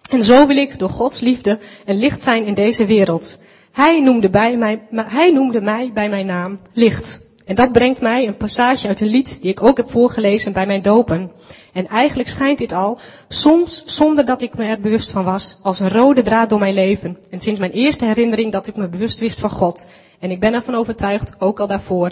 En 0.09 0.23
zo 0.23 0.47
wil 0.47 0.57
ik 0.57 0.79
door 0.79 0.89
Gods 0.89 1.19
liefde 1.19 1.59
een 1.85 1.97
licht 1.97 2.23
zijn 2.23 2.45
in 2.45 2.53
deze 2.53 2.85
wereld. 2.85 3.37
Hij 3.71 4.01
noemde, 4.01 4.29
bij 4.29 4.57
mij, 4.57 4.81
hij 4.91 5.31
noemde 5.31 5.61
mij 5.61 5.91
bij 5.93 6.09
mijn 6.09 6.25
naam 6.25 6.59
licht. 6.73 7.24
En 7.45 7.55
dat 7.55 7.71
brengt 7.71 8.01
mij 8.01 8.27
een 8.27 8.37
passage 8.37 8.87
uit 8.87 9.01
een 9.01 9.07
lied 9.07 9.37
die 9.41 9.51
ik 9.51 9.63
ook 9.63 9.77
heb 9.77 9.91
voorgelezen 9.91 10.53
bij 10.53 10.65
mijn 10.65 10.81
dopen. 10.81 11.31
En 11.73 11.87
eigenlijk 11.87 12.29
schijnt 12.29 12.57
dit 12.57 12.73
al, 12.73 12.97
soms 13.27 13.83
zonder 13.85 14.25
dat 14.25 14.41
ik 14.41 14.57
me 14.57 14.65
er 14.65 14.79
bewust 14.79 15.11
van 15.11 15.23
was, 15.23 15.59
als 15.63 15.79
een 15.79 15.89
rode 15.89 16.21
draad 16.21 16.49
door 16.49 16.59
mijn 16.59 16.73
leven. 16.73 17.17
En 17.29 17.39
sinds 17.39 17.59
mijn 17.59 17.71
eerste 17.71 18.05
herinnering 18.05 18.51
dat 18.51 18.67
ik 18.67 18.75
me 18.75 18.89
bewust 18.89 19.19
wist 19.19 19.39
van 19.39 19.49
God. 19.49 19.87
En 20.19 20.31
ik 20.31 20.39
ben 20.39 20.53
ervan 20.53 20.75
overtuigd, 20.75 21.33
ook 21.39 21.59
al 21.59 21.67
daarvoor. 21.67 22.11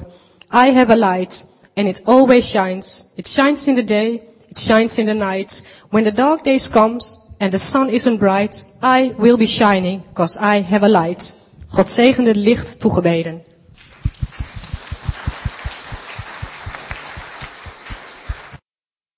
I 0.53 0.71
have 0.71 0.91
a 0.91 0.95
light, 0.95 1.45
and 1.75 1.87
it 1.87 2.01
always 2.05 2.49
shines. 2.49 3.11
It 3.15 3.27
shines 3.27 3.67
in 3.67 3.75
the 3.75 3.83
day, 3.83 4.21
it 4.49 4.59
shines 4.59 4.97
in 4.97 5.05
the 5.05 5.13
night. 5.13 5.67
When 5.89 6.03
the 6.03 6.11
dark 6.11 6.43
days 6.43 6.69
comes, 6.69 7.17
and 7.37 7.51
the 7.51 7.57
sun 7.57 7.89
isn't 7.89 8.19
bright, 8.19 8.65
I 8.81 9.13
will 9.17 9.37
be 9.37 9.47
shining, 9.47 10.01
cause 10.13 10.39
I 10.39 10.61
have 10.61 10.85
a 10.85 10.89
light. 10.89 11.35
God 11.67 11.91
zegende 11.91 12.35
licht 12.35 12.79
toegebeden. 12.79 13.52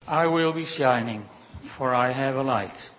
I 0.09 0.27
will 0.27 0.53
be 0.53 0.65
shining, 0.65 1.23
for 1.59 1.93
I 1.93 2.11
have 2.11 2.37
a 2.37 2.43
light. 2.43 2.93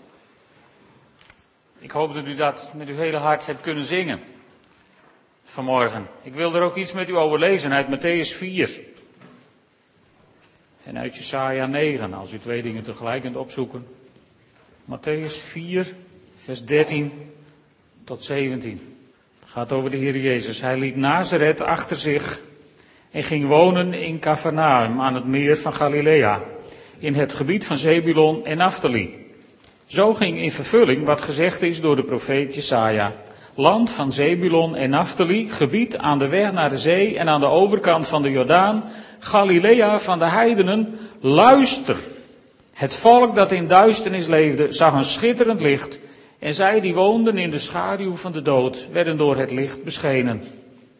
Ik 1.78 1.90
hoop 1.90 2.14
dat 2.14 2.26
u 2.26 2.34
dat 2.34 2.70
met 2.74 2.88
uw 2.88 2.96
hele 2.96 3.16
hart 3.16 3.46
hebt 3.46 3.60
kunnen 3.60 3.84
zingen. 3.84 4.20
vanmorgen. 5.46 6.06
Ik 6.22 6.34
wil 6.34 6.54
er 6.54 6.62
ook 6.62 6.76
iets 6.76 6.92
met 6.92 7.08
u 7.08 7.16
over 7.16 7.38
lezen 7.38 7.72
uit 7.72 7.86
Matthäus 7.86 8.36
4. 8.36 8.80
En 10.84 10.98
uit 10.98 11.16
Jesaja 11.16 11.66
9, 11.66 12.14
als 12.14 12.32
u 12.32 12.38
twee 12.38 12.62
dingen 12.62 12.82
tegelijk 12.82 13.22
kunt 13.22 13.36
opzoeken. 13.36 13.86
Matthäus 14.90 15.32
4, 15.32 15.94
vers 16.34 16.64
13 16.64 17.32
tot 18.04 18.24
17. 18.24 18.96
Het 19.40 19.48
gaat 19.48 19.72
over 19.72 19.90
de 19.90 19.96
Heer 19.96 20.16
Jezus. 20.16 20.60
Hij 20.60 20.78
liet 20.78 20.96
Nazareth 20.96 21.60
achter 21.60 21.96
zich 21.96 22.40
en 23.10 23.22
ging 23.22 23.46
wonen 23.46 23.94
in 23.94 24.18
Capernaum 24.18 25.00
aan 25.00 25.14
het 25.14 25.26
meer 25.26 25.56
van 25.56 25.74
Galilea, 25.74 26.42
in 26.98 27.14
het 27.14 27.32
gebied 27.32 27.66
van 27.66 27.76
Zebulon 27.76 28.44
en 28.44 28.56
Naphtali. 28.56 29.14
Zo 29.86 30.14
ging 30.14 30.38
in 30.38 30.52
vervulling 30.52 31.04
wat 31.04 31.22
gezegd 31.22 31.62
is 31.62 31.80
door 31.80 31.96
de 31.96 32.04
profeet 32.04 32.54
Jesaja. 32.54 33.12
Land 33.54 33.90
van 33.90 34.12
Zebulon 34.12 34.76
en 34.76 34.90
Naphtali, 34.90 35.48
gebied 35.48 35.98
aan 35.98 36.18
de 36.18 36.28
weg 36.28 36.52
naar 36.52 36.70
de 36.70 36.78
zee 36.78 37.18
en 37.18 37.28
aan 37.28 37.40
de 37.40 37.46
overkant 37.46 38.06
van 38.06 38.22
de 38.22 38.30
Jordaan, 38.30 38.84
Galilea 39.18 39.98
van 39.98 40.18
de 40.18 40.24
heidenen, 40.24 40.98
luister. 41.20 41.96
Het 42.72 42.94
volk 42.94 43.34
dat 43.34 43.52
in 43.52 43.66
duisternis 43.66 44.26
leefde, 44.26 44.72
zag 44.72 44.94
een 44.94 45.04
schitterend 45.04 45.60
licht. 45.60 45.98
En 46.38 46.54
zij 46.54 46.80
die 46.80 46.94
woonden 46.94 47.38
in 47.38 47.50
de 47.50 47.58
schaduw 47.58 48.16
van 48.16 48.32
de 48.32 48.42
dood, 48.42 48.88
werden 48.92 49.16
door 49.16 49.36
het 49.36 49.50
licht 49.50 49.84
beschenen. 49.84 50.42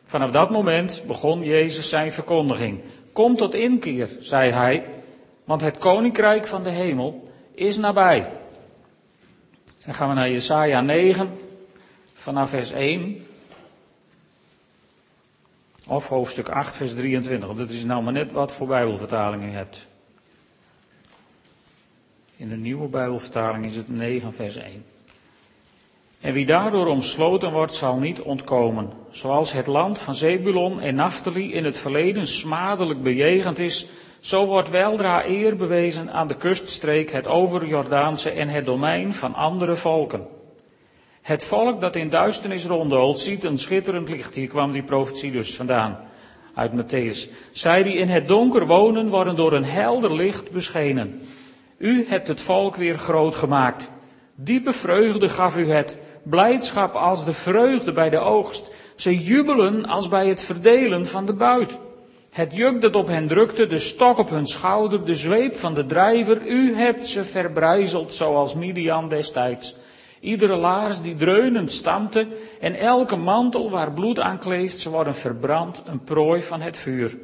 Vanaf 0.05 0.31
dat 0.31 0.51
moment 0.51 1.03
begon 1.07 1.43
Jezus 1.43 1.89
zijn 1.89 2.13
verkondiging. 2.13 2.81
Kom 3.13 3.37
tot 3.37 3.55
inkeer, 3.55 4.09
zei 4.21 4.51
hij, 4.51 4.85
want 5.47 5.61
het 5.61 5.79
koninkrijk 5.79 6.47
van 6.47 6.63
de 6.63 6.71
hemel 6.71 7.33
is 7.55 7.79
nabij. 7.79 8.19
En 9.67 9.85
dan 9.85 9.95
gaan 9.95 10.09
we 10.09 10.15
naar 10.15 10.31
Jesaja 10.31 10.81
9, 10.81 11.39
vanaf 12.15 12.51
vers 12.51 12.71
1. 12.71 13.27
Of 15.89 16.09
hoofdstuk 16.09 16.49
8, 16.49 16.77
vers 16.77 16.95
23. 16.95 17.55
Dat 17.55 17.71
is 17.71 17.85
nou 17.85 18.03
maar 18.03 18.13
net 18.13 18.33
wat 18.33 18.53
voor 18.53 18.67
Bijbelvertalingen 18.67 19.51
je 19.51 19.57
hebt. 19.57 19.87
In 22.37 22.49
de 22.49 22.57
nieuwe 22.57 22.89
Bijbelvertaling 22.89 23.67
is 23.67 23.77
het 23.77 23.89
9, 23.89 24.35
vers 24.35 24.57
1. 24.57 24.85
En 26.21 26.33
wie 26.33 26.47
daardoor 26.47 26.87
omsloten 26.87 27.53
wordt, 27.53 27.75
zal 27.75 27.97
niet 27.97 28.21
ontkomen. 28.21 28.91
Zoals 29.11 29.53
het 29.53 29.67
land 29.67 29.99
van 29.99 30.15
Zebulon 30.15 30.81
en 30.81 30.95
Naphtali 30.95 31.53
in 31.53 31.65
het 31.65 31.79
verleden 31.79 32.27
smadelijk 32.27 33.03
bejegend 33.03 33.59
is, 33.59 33.87
zo 34.27 34.47
wordt 34.47 34.71
weldra 34.71 35.27
eer 35.27 35.57
bewezen 35.57 36.13
aan 36.13 36.27
de 36.29 36.37
kuststreek, 36.37 37.11
het 37.11 37.29
overjordaanse 37.29 38.31
en 38.31 38.49
het 38.49 38.67
domein 38.67 39.15
van 39.15 39.35
andere 39.35 39.75
volken. 39.75 40.27
Het 41.23 41.45
volk 41.45 41.81
dat 41.81 41.97
in 41.97 42.09
duisternis 42.09 42.65
ronddolt, 42.65 43.19
ziet 43.19 43.45
een 43.45 43.59
schitterend 43.59 44.09
licht. 44.09 44.35
Hier 44.35 44.49
kwam 44.49 44.73
die 44.73 44.83
profetie 44.83 45.33
dus 45.33 45.57
vandaan, 45.57 45.99
uit 46.55 46.73
Matthäus. 46.73 47.31
Zij 47.51 47.83
die 47.83 47.97
in 47.97 48.09
het 48.09 48.29
donker 48.29 48.67
wonen, 48.67 49.09
worden 49.09 49.37
door 49.37 49.53
een 49.53 49.65
helder 49.65 50.15
licht 50.15 50.51
beschenen. 50.51 51.27
U 51.79 52.07
hebt 52.09 52.29
het 52.29 52.41
volk 52.41 52.77
weer 52.77 52.99
groot 52.99 53.35
gemaakt. 53.35 53.91
Diepe 54.35 54.73
vreugde 54.73 55.29
gaf 55.29 55.57
u 55.57 55.71
het, 55.71 55.97
blijdschap 56.23 56.95
als 56.95 57.25
de 57.25 57.33
vreugde 57.33 57.93
bij 57.93 58.11
de 58.11 58.19
oogst. 58.19 58.71
Ze 58.97 59.23
jubelen 59.23 59.85
als 59.85 60.09
bij 60.09 60.29
het 60.29 60.43
verdelen 60.43 61.07
van 61.07 61.27
de 61.27 61.35
buit. 61.35 61.79
Het 62.37 62.57
juk 62.57 62.81
dat 62.81 62.97
op 62.97 63.07
hen 63.07 63.27
drukte, 63.27 63.67
de 63.67 63.79
stok 63.79 64.19
op 64.19 64.31
hun 64.31 64.47
schouder, 64.47 65.05
de 65.05 65.15
zweep 65.15 65.57
van 65.57 65.75
de 65.75 65.87
drijver, 65.87 66.47
u 66.47 66.75
hebt 66.75 67.07
ze 67.07 67.25
verbrijzeld 67.25 68.13
zoals 68.13 68.55
Midian 68.55 69.09
destijds. 69.09 69.77
Iedere 70.21 70.57
laars 70.57 71.01
die 71.01 71.17
dreunend 71.17 71.73
stampte 71.73 72.27
en 72.61 72.75
elke 72.75 73.17
mantel 73.17 73.71
waar 73.71 73.93
bloed 73.93 74.21
aan 74.21 74.39
kleeft, 74.39 74.79
ze 74.79 74.91
worden 74.91 75.15
verbrand, 75.15 75.83
een 75.87 76.01
prooi 76.01 76.43
van 76.43 76.61
het 76.61 76.77
vuur. 76.77 77.19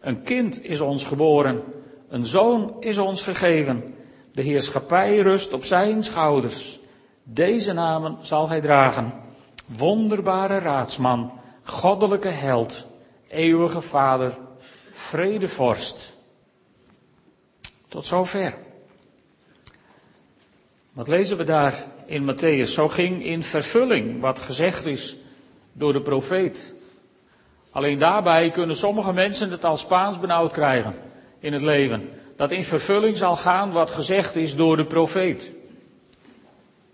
Een 0.00 0.22
kind 0.22 0.64
is 0.64 0.80
ons 0.80 1.04
geboren, 1.04 1.62
een 2.08 2.26
zoon 2.26 2.76
is 2.80 2.98
ons 2.98 3.24
gegeven. 3.24 3.94
De 4.32 4.42
heerschappij 4.42 5.18
rust 5.18 5.52
op 5.52 5.64
zijn 5.64 6.04
schouders. 6.04 6.80
Deze 7.24 7.72
namen 7.72 8.16
zal 8.20 8.48
hij 8.48 8.60
dragen. 8.60 9.12
Wonderbare 9.66 10.58
raadsman, 10.58 11.32
goddelijke 11.62 12.28
held, 12.28 12.90
eeuwige 13.32 13.80
vader, 13.80 14.38
vredevorst. 14.90 16.16
Tot 17.88 18.06
zover. 18.06 18.54
Wat 20.92 21.08
lezen 21.08 21.36
we 21.36 21.44
daar 21.44 21.84
in 22.06 22.34
Matthäus? 22.34 22.68
Zo 22.72 22.88
ging 22.88 23.24
in 23.24 23.42
vervulling 23.42 24.20
wat 24.20 24.38
gezegd 24.38 24.86
is 24.86 25.16
door 25.72 25.92
de 25.92 26.02
profeet. 26.02 26.72
Alleen 27.70 27.98
daarbij 27.98 28.50
kunnen 28.50 28.76
sommige 28.76 29.12
mensen 29.12 29.50
het 29.50 29.64
al 29.64 29.76
Spaans 29.76 30.20
benauwd 30.20 30.52
krijgen 30.52 30.94
in 31.38 31.52
het 31.52 31.62
leven. 31.62 32.08
Dat 32.36 32.50
in 32.52 32.64
vervulling 32.64 33.16
zal 33.16 33.36
gaan 33.36 33.72
wat 33.72 33.90
gezegd 33.90 34.36
is 34.36 34.56
door 34.56 34.76
de 34.76 34.86
profeet. 34.86 35.50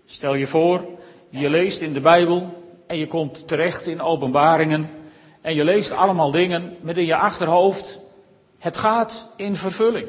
Stel 0.05 0.33
je 0.33 0.47
voor, 0.47 0.85
je 1.29 1.49
leest 1.49 1.81
in 1.81 1.93
de 1.93 2.01
Bijbel 2.01 2.63
en 2.87 2.97
je 2.97 3.07
komt 3.07 3.47
terecht 3.47 3.87
in 3.87 4.01
openbaringen 4.01 4.89
en 5.41 5.55
je 5.55 5.63
leest 5.63 5.91
allemaal 5.91 6.31
dingen 6.31 6.77
met 6.81 6.97
in 6.97 7.05
je 7.05 7.15
achterhoofd, 7.15 7.99
het 8.59 8.77
gaat 8.77 9.29
in 9.35 9.55
vervulling. 9.55 10.07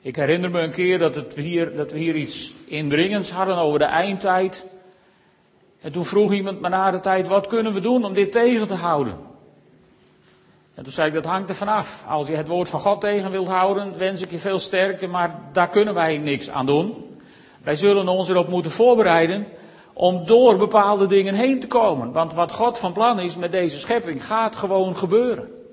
Ik 0.00 0.16
herinner 0.16 0.50
me 0.50 0.60
een 0.60 0.72
keer 0.72 0.98
dat, 0.98 1.14
het 1.14 1.34
hier, 1.34 1.76
dat 1.76 1.92
we 1.92 1.98
hier 1.98 2.16
iets 2.16 2.52
indringends 2.64 3.30
hadden 3.30 3.56
over 3.56 3.78
de 3.78 3.84
eindtijd. 3.84 4.64
En 5.80 5.92
toen 5.92 6.04
vroeg 6.04 6.32
iemand 6.32 6.60
me 6.60 6.68
na 6.68 6.90
de 6.90 7.00
tijd, 7.00 7.28
wat 7.28 7.46
kunnen 7.46 7.72
we 7.72 7.80
doen 7.80 8.04
om 8.04 8.14
dit 8.14 8.32
tegen 8.32 8.66
te 8.66 8.74
houden? 8.74 9.18
En 10.74 10.82
toen 10.82 10.92
zei 10.92 11.08
ik, 11.08 11.14
dat 11.14 11.24
hangt 11.24 11.48
er 11.48 11.54
vanaf. 11.54 12.04
Als 12.08 12.28
je 12.28 12.36
het 12.36 12.48
woord 12.48 12.68
van 12.68 12.80
God 12.80 13.00
tegen 13.00 13.30
wilt 13.30 13.48
houden, 13.48 13.98
wens 13.98 14.22
ik 14.22 14.30
je 14.30 14.38
veel 14.38 14.58
sterkte, 14.58 15.06
maar 15.06 15.40
daar 15.52 15.68
kunnen 15.68 15.94
wij 15.94 16.18
niks 16.18 16.50
aan 16.50 16.66
doen. 16.66 17.18
Wij 17.62 17.76
zullen 17.76 18.08
ons 18.08 18.28
erop 18.28 18.48
moeten 18.48 18.70
voorbereiden 18.70 19.46
om 20.02 20.26
door 20.26 20.56
bepaalde 20.56 21.06
dingen 21.06 21.34
heen 21.34 21.60
te 21.60 21.66
komen. 21.66 22.12
Want 22.12 22.34
wat 22.34 22.52
God 22.52 22.78
van 22.78 22.92
plan 22.92 23.20
is 23.20 23.36
met 23.36 23.52
deze 23.52 23.78
schepping, 23.78 24.26
gaat 24.26 24.56
gewoon 24.56 24.96
gebeuren. 24.96 25.64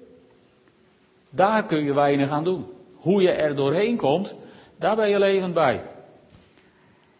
Daar 1.30 1.66
kun 1.66 1.84
je 1.84 1.94
weinig 1.94 2.30
aan 2.30 2.44
doen. 2.44 2.68
Hoe 2.96 3.22
je 3.22 3.32
er 3.32 3.56
doorheen 3.56 3.98
komt, 3.98 4.36
daar 4.76 4.96
ben 4.96 5.10
je 5.10 5.20
levend 5.20 5.54
bij. 5.54 5.84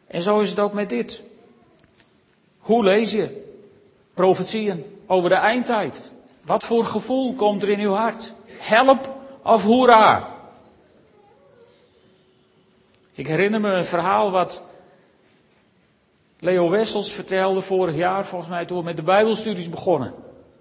En 0.08 0.22
zo 0.22 0.40
is 0.40 0.50
het 0.50 0.60
ook 0.60 0.74
met 0.74 0.90
dit. 0.90 1.24
Hoe 2.60 2.84
lees 2.84 3.12
je 3.12 3.54
profetieën 4.14 4.86
over 5.08 5.30
de 5.30 5.36
eindtijd? 5.36 6.02
Wat 6.46 6.64
voor 6.64 6.86
gevoel 6.86 7.34
komt 7.34 7.64
er 7.64 7.70
in 7.70 7.80
uw 7.80 7.94
hart? 7.94 8.34
Help 8.58 9.16
of 9.44 9.64
hoera? 9.64 10.36
Ik 13.14 13.28
herinner 13.28 13.62
me 13.62 13.72
een 13.72 13.86
verhaal 13.86 14.32
wat 14.32 14.64
Leo 16.40 16.70
Wessels 16.70 17.14
vertelde 17.14 17.62
vorig 17.62 17.96
jaar, 17.96 18.26
volgens 18.26 18.50
mij 18.50 18.66
toen 18.66 18.78
we 18.78 18.84
met 18.84 18.96
de 18.96 19.04
Bijbelstudies 19.04 19.70
begonnen. 19.70 20.14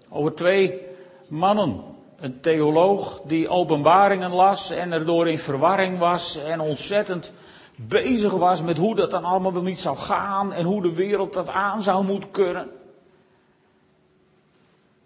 Over 0.09 0.33
twee 0.33 0.81
mannen. 1.27 1.83
Een 2.19 2.39
theoloog 2.41 3.21
die 3.21 3.49
openbaringen 3.49 4.31
las 4.31 4.71
en 4.71 4.91
erdoor 4.91 5.27
in 5.27 5.37
verwarring 5.37 5.97
was 5.97 6.43
en 6.43 6.59
ontzettend 6.59 7.33
bezig 7.75 8.33
was 8.33 8.61
met 8.61 8.77
hoe 8.77 8.95
dat 8.95 9.11
dan 9.11 9.23
allemaal 9.23 9.53
wel 9.53 9.61
niet 9.61 9.79
zou 9.79 9.97
gaan 9.97 10.53
en 10.53 10.65
hoe 10.65 10.81
de 10.81 10.93
wereld 10.93 11.33
dat 11.33 11.47
aan 11.47 11.83
zou 11.83 12.05
moeten 12.05 12.31
kunnen. 12.31 12.69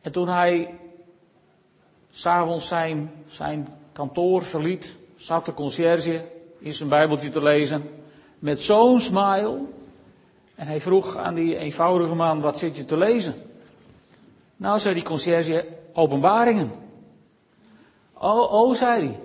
En 0.01 0.11
toen 0.11 0.27
hij 0.27 0.79
s'avonds 2.11 2.67
zijn, 2.67 3.11
zijn 3.27 3.67
kantoor 3.91 4.43
verliet, 4.43 4.95
zat 5.15 5.45
de 5.45 5.53
conciërge 5.53 6.25
in 6.59 6.73
zijn 6.73 6.89
Bijbeltje 6.89 7.29
te 7.29 7.43
lezen 7.43 7.89
met 8.39 8.61
zo'n 8.61 8.99
smile. 8.99 9.59
En 10.55 10.67
hij 10.67 10.81
vroeg 10.81 11.17
aan 11.17 11.33
die 11.33 11.57
eenvoudige 11.57 12.15
man, 12.15 12.41
wat 12.41 12.59
zit 12.59 12.77
je 12.77 12.85
te 12.85 12.97
lezen? 12.97 13.33
Nou, 14.55 14.79
zei 14.79 14.93
die 14.93 15.03
conciërge, 15.03 15.67
openbaringen. 15.93 16.71
Oh, 18.13 18.53
oh, 18.53 18.75
zei 18.75 19.17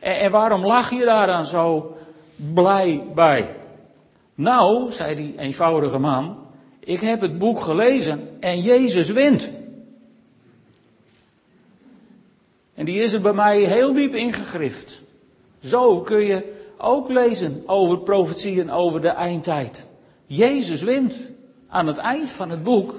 hij. 0.00 0.18
En, 0.18 0.30
waarom 0.30 0.64
lach 0.66 0.90
je 0.90 1.04
daar 1.04 1.26
dan 1.26 1.44
zo 1.44 1.96
blij 2.36 3.04
bij? 3.14 3.56
Nou, 4.34 4.92
zei 4.92 5.16
die 5.16 5.38
eenvoudige 5.38 5.98
man, 5.98 6.36
ik 6.78 7.00
heb 7.00 7.20
het 7.20 7.38
boek 7.38 7.60
gelezen 7.60 8.36
en 8.40 8.60
Jezus 8.60 9.08
wint. 9.08 9.50
En 12.74 12.84
die 12.84 13.02
is 13.02 13.12
er 13.12 13.20
bij 13.20 13.32
mij 13.32 13.60
heel 13.60 13.92
diep 13.92 14.14
ingegrift. 14.14 15.00
Zo 15.60 16.00
kun 16.00 16.24
je 16.24 16.52
ook 16.76 17.08
lezen 17.08 17.62
over 17.66 17.98
profetieën 17.98 18.70
over 18.70 19.00
de 19.00 19.08
eindtijd. 19.08 19.86
Jezus 20.34 20.82
wint. 20.82 21.14
Aan 21.68 21.86
het 21.86 21.98
eind 21.98 22.32
van 22.32 22.50
het 22.50 22.62
boek 22.62 22.94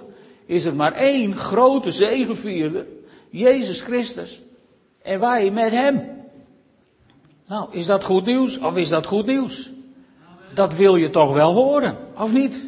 is 0.46 0.66
er 0.66 0.76
maar 0.76 0.94
één 0.94 1.36
grote 1.36 1.92
zegevierder, 1.92 2.86
Jezus 3.30 3.82
Christus. 3.82 4.42
En 5.02 5.20
wij 5.20 5.52
met 5.52 5.72
hem. 5.72 6.02
Nou, 7.48 7.68
is 7.72 7.86
dat 7.86 8.04
goed 8.04 8.26
nieuws 8.26 8.60
of 8.60 8.78
is 8.78 8.90
dat 8.90 9.06
goed 9.06 9.26
nieuws? 9.26 9.70
Dat 10.54 10.74
wil 10.74 10.96
je 10.96 11.10
toch 11.10 11.34
wel 11.34 11.54
horen, 11.54 11.98
of 12.18 12.34
niet? 12.34 12.68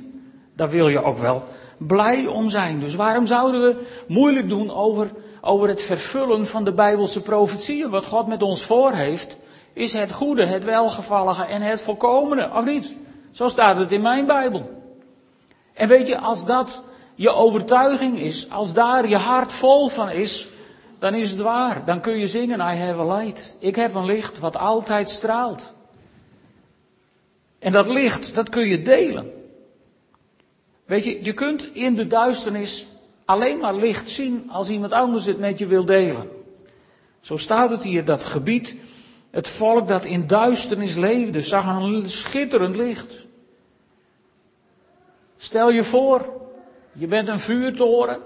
Dat 0.56 0.70
wil 0.70 0.90
je 0.90 1.04
ook 1.04 1.18
wel 1.18 1.44
blij 1.78 2.28
om 2.28 2.50
zijn. 2.50 2.80
Dus 2.80 2.96
waarom 2.96 3.26
zouden 3.26 3.62
we 3.62 3.86
moeilijk 4.08 4.50
doen 4.50 4.74
over, 4.74 5.12
over 5.42 5.68
het 5.68 5.82
vervullen 5.82 6.48
van 6.48 6.64
de 6.64 6.74
Bijbelse 6.74 7.22
profetieën? 7.22 7.90
Wat 7.90 8.06
God 8.06 8.28
met 8.28 8.42
ons 8.42 8.64
voor 8.64 8.92
heeft, 8.92 9.38
is 9.74 9.94
het 9.94 10.12
goede, 10.12 10.46
het 10.46 10.64
welgevallige 10.64 11.44
en 11.44 11.62
het 11.62 11.82
volkomene, 11.82 12.52
of 12.54 12.66
niet? 12.66 12.96
Zo 13.36 13.48
staat 13.48 13.78
het 13.78 13.92
in 13.92 14.02
mijn 14.02 14.26
Bijbel. 14.26 14.84
En 15.74 15.88
weet 15.88 16.08
je, 16.08 16.20
als 16.20 16.46
dat 16.46 16.82
je 17.16 17.30
overtuiging 17.30 18.20
is, 18.20 18.50
als 18.50 18.74
daar 18.74 19.08
je 19.08 19.18
hart 19.18 19.54
vol 19.54 19.88
van 19.88 20.10
is, 20.10 20.48
dan 21.00 21.14
is 21.14 21.32
het 21.32 21.40
waar. 21.40 21.86
Dan 21.86 22.02
kun 22.02 22.18
je 22.18 22.28
zingen, 22.28 22.60
I 22.60 22.78
have 22.78 23.00
a 23.00 23.16
light. 23.16 23.58
Ik 23.60 23.76
heb 23.76 23.94
een 23.94 24.06
licht 24.06 24.40
wat 24.40 24.58
altijd 24.58 25.10
straalt. 25.10 25.74
En 27.60 27.72
dat 27.72 27.88
licht, 27.88 28.36
dat 28.36 28.50
kun 28.50 28.68
je 28.68 28.82
delen. 28.82 29.32
Weet 30.86 31.04
je, 31.04 31.24
je 31.24 31.34
kunt 31.34 31.76
in 31.76 31.96
de 31.96 32.08
duisternis 32.08 32.86
alleen 33.26 33.60
maar 33.60 33.76
licht 33.76 34.10
zien 34.10 34.50
als 34.50 34.70
iemand 34.70 34.94
anders 34.94 35.26
het 35.26 35.40
met 35.40 35.60
je 35.60 35.68
wil 35.68 35.86
delen. 35.86 36.30
Zo 37.22 37.38
staat 37.38 37.70
het 37.70 37.84
hier, 37.84 38.06
dat 38.06 38.24
gebied, 38.24 38.76
het 39.32 39.48
volk 39.48 39.88
dat 39.88 40.06
in 40.06 40.28
duisternis 40.28 40.96
leefde, 40.96 41.42
zag 41.42 41.66
een 41.66 42.10
schitterend 42.10 42.76
licht. 42.76 43.25
Stel 45.46 45.70
je 45.70 45.84
voor, 45.84 46.30
je 46.94 47.08
bent 47.08 47.28
een 47.28 47.40
vuurtoren 47.40 48.20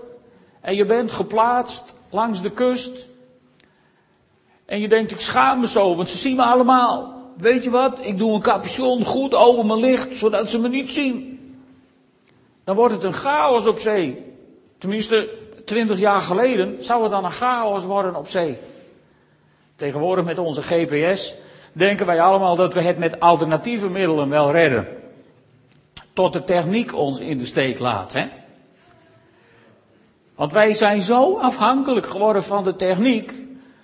en 0.61 0.75
je 0.75 0.85
bent 0.85 1.11
geplaatst 1.11 1.93
langs 2.09 2.41
de 2.41 2.51
kust. 2.51 3.07
En 4.65 4.79
je 4.79 4.87
denkt, 4.87 5.11
ik 5.11 5.19
schaam 5.19 5.59
me 5.59 5.67
zo, 5.67 5.95
want 5.95 6.09
ze 6.09 6.17
zien 6.17 6.35
me 6.35 6.43
allemaal. 6.43 7.13
Weet 7.37 7.63
je 7.63 7.69
wat, 7.69 8.05
ik 8.05 8.17
doe 8.17 8.33
een 8.33 8.41
capuchon 8.41 9.05
goed 9.05 9.33
over 9.35 9.65
mijn 9.65 9.79
licht, 9.79 10.15
zodat 10.15 10.49
ze 10.49 10.59
me 10.59 10.69
niet 10.69 10.91
zien. 10.91 11.39
Dan 12.63 12.75
wordt 12.75 12.93
het 12.93 13.03
een 13.03 13.13
chaos 13.13 13.67
op 13.67 13.79
zee. 13.79 14.25
Tenminste, 14.77 15.29
twintig 15.65 15.99
jaar 15.99 16.21
geleden 16.21 16.83
zou 16.83 17.01
het 17.01 17.11
dan 17.11 17.25
een 17.25 17.31
chaos 17.31 17.85
worden 17.85 18.15
op 18.15 18.27
zee. 18.27 18.57
Tegenwoordig 19.75 20.25
met 20.25 20.37
onze 20.37 20.61
GPS 20.63 21.35
denken 21.73 22.05
wij 22.05 22.21
allemaal 22.21 22.55
dat 22.55 22.73
we 22.73 22.81
het 22.81 22.97
met 22.97 23.19
alternatieve 23.19 23.89
middelen 23.89 24.29
wel 24.29 24.51
redden. 24.51 24.98
Tot 26.13 26.33
de 26.33 26.43
techniek 26.43 26.95
ons 26.95 27.19
in 27.19 27.37
de 27.37 27.45
steek 27.45 27.79
laat. 27.79 28.13
Hè? 28.13 28.27
Want 30.35 30.51
wij 30.51 30.73
zijn 30.73 31.01
zo 31.01 31.37
afhankelijk 31.37 32.05
geworden 32.05 32.43
van 32.43 32.63
de 32.63 32.75
techniek, 32.75 33.33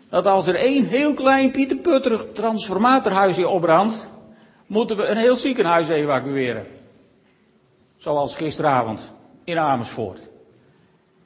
dat 0.09 0.25
als 0.25 0.47
er 0.47 0.55
één 0.55 0.85
heel 0.85 1.13
klein 1.13 1.51
pieterputterig 1.51 2.25
transformatorhuisje 2.33 3.47
opbrandt, 3.47 4.07
moeten 4.65 4.97
we 4.97 5.07
een 5.07 5.17
heel 5.17 5.35
ziekenhuis 5.35 5.89
evacueren. 5.89 6.67
Zoals 7.97 8.35
gisteravond 8.35 9.11
in 9.43 9.57
Amersfoort. 9.57 10.19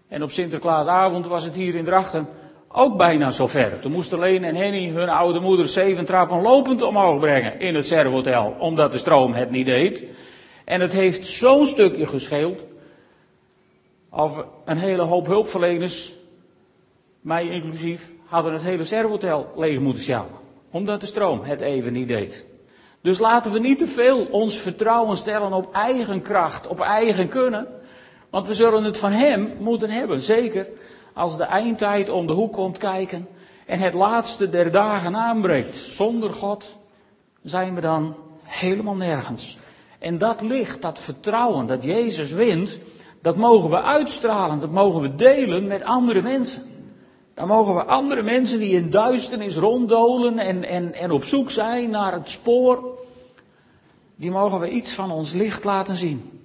En 0.08 0.24
op 0.24 0.32
Sinterklaasavond 0.32 1.28
was 1.28 1.44
het 1.44 1.56
hier 1.56 1.76
in 1.76 1.86
Drachten 1.86 2.28
ook 2.68 2.98
bijna 2.98 3.32
zover. 3.32 3.80
Toen 3.80 3.92
moesten 3.92 4.20
Leen 4.20 4.44
en 4.44 4.56
Henny 4.56 4.90
hun 4.90 5.10
oude 5.10 5.40
moeder 5.40 5.68
zeven 5.68 6.06
trappen 6.06 6.42
lopend 6.42 6.82
omhoog 6.82 7.20
brengen 7.20 7.60
in 7.60 7.76
het 7.76 7.86
Servotel, 7.86 8.56
omdat 8.60 8.92
de 8.92 8.98
stroom 8.98 9.34
het 9.34 9.52
niet 9.52 9.66
deed. 9.66 10.06
En 10.70 10.82
het 10.82 10.92
heeft 10.92 11.26
zo'n 11.26 11.66
stukje 11.66 12.08
gescheeld 12.08 12.64
of 14.10 14.46
een 14.66 14.78
hele 14.78 15.02
hoop 15.02 15.26
hulpverleners, 15.26 16.14
mij 17.22 17.50
inclusief, 17.50 18.12
hadden 18.26 18.54
het 18.54 18.64
hele 18.64 18.84
servotel 18.84 19.52
leeg 19.56 19.80
moeten 19.80 20.04
sjouwen. 20.04 20.34
Omdat 20.72 21.00
de 21.00 21.06
stroom 21.06 21.42
het 21.44 21.62
even 21.62 21.94
niet 21.94 22.08
deed. 22.08 22.46
Dus 23.02 23.20
laten 23.20 23.52
we 23.52 23.60
niet 23.60 23.78
te 23.78 23.88
veel 23.88 24.26
ons 24.26 24.58
vertrouwen 24.58 25.18
stellen 25.18 25.54
op 25.54 25.74
eigen 25.74 26.22
kracht, 26.22 26.68
op 26.68 26.80
eigen 26.80 27.30
kunnen. 27.30 27.68
Want 28.30 28.48
we 28.48 28.54
zullen 28.54 28.84
het 28.84 28.98
van 28.98 29.12
Hem 29.12 29.52
moeten 29.60 29.90
hebben. 29.90 30.22
Zeker 30.22 30.68
als 31.14 31.38
de 31.38 31.44
eindtijd 31.44 32.10
om 32.10 32.28
de 32.28 32.34
hoek 32.34 32.54
komt 32.54 32.78
kijken 32.78 33.28
en 33.66 33.80
het 33.80 33.94
laatste 33.94 34.50
der 34.50 34.72
dagen 34.72 35.16
aanbreekt. 35.16 35.76
Zonder 35.76 36.34
God 36.34 36.78
zijn 37.44 37.76
we 37.76 37.82
dan 37.82 38.16
helemaal 38.44 38.96
nergens. 38.96 39.58
En 40.00 40.18
dat 40.18 40.42
licht, 40.42 40.82
dat 40.82 41.00
vertrouwen 41.00 41.68
dat 41.68 41.84
Jezus 41.84 42.32
wint, 42.32 42.80
dat 43.22 43.36
mogen 43.36 43.70
we 43.70 43.82
uitstralen, 43.82 44.60
dat 44.60 44.72
mogen 44.72 45.02
we 45.02 45.16
delen 45.16 45.68
met 45.68 45.84
andere 45.84 46.22
mensen. 46.22 46.64
Dan 47.34 47.48
mogen 47.48 47.76
we 47.76 47.84
andere 47.84 48.24
mensen 48.24 48.60
die 48.60 48.76
in 48.76 48.90
duisternis 48.90 49.56
ronddolen 49.56 50.38
en, 50.38 50.64
en, 50.64 50.94
en 50.94 51.12
op 51.12 51.24
zoek 51.24 51.52
zijn 51.52 51.90
naar 51.90 52.14
het 52.14 52.30
spoor, 52.30 52.98
die 54.16 54.32
mogen 54.32 54.60
we 54.60 54.70
iets 54.70 54.94
van 54.94 55.12
ons 55.12 55.34
licht 55.34 55.64
laten 55.64 55.96
zien. 55.96 56.44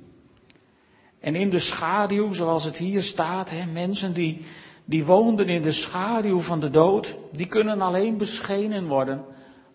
En 1.21 1.35
in 1.35 1.51
de 1.51 1.59
schaduw, 1.59 2.33
zoals 2.33 2.65
het 2.65 2.77
hier 2.77 3.03
staat, 3.03 3.51
hè, 3.51 3.67
mensen 3.67 4.13
die, 4.13 4.45
die 4.85 5.05
woonden 5.05 5.49
in 5.49 5.63
de 5.63 5.73
schaduw 5.73 6.41
van 6.41 6.61
de 6.61 6.71
dood, 6.71 7.17
die 7.33 7.47
kunnen 7.47 7.81
alleen 7.81 8.17
beschenen 8.17 8.87
worden 8.87 9.25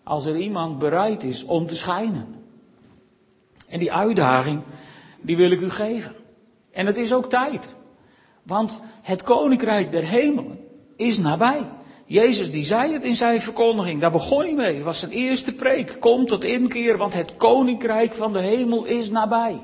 als 0.02 0.26
er 0.26 0.36
iemand 0.36 0.78
bereid 0.78 1.24
is 1.24 1.44
om 1.44 1.66
te 1.66 1.76
schijnen. 1.76 2.39
En 3.70 3.78
die 3.78 3.92
uitdaging, 3.92 4.60
die 5.20 5.36
wil 5.36 5.50
ik 5.50 5.60
u 5.60 5.70
geven. 5.70 6.14
En 6.72 6.86
het 6.86 6.96
is 6.96 7.12
ook 7.12 7.30
tijd. 7.30 7.74
Want 8.42 8.80
het 9.02 9.22
koninkrijk 9.22 9.90
der 9.90 10.04
hemelen 10.04 10.58
is 10.96 11.18
nabij. 11.18 11.62
Jezus 12.06 12.50
die 12.50 12.64
zei 12.64 12.92
het 12.92 13.04
in 13.04 13.16
zijn 13.16 13.40
verkondiging, 13.40 14.00
daar 14.00 14.10
begon 14.10 14.42
hij 14.42 14.54
mee. 14.54 14.74
Het 14.74 14.84
was 14.84 14.98
zijn 14.98 15.10
eerste 15.10 15.52
preek. 15.52 15.96
Kom 16.00 16.26
tot 16.26 16.44
inkeer, 16.44 16.96
want 16.96 17.14
het 17.14 17.36
koninkrijk 17.36 18.14
van 18.14 18.32
de 18.32 18.40
hemel 18.40 18.84
is 18.84 19.10
nabij. 19.10 19.60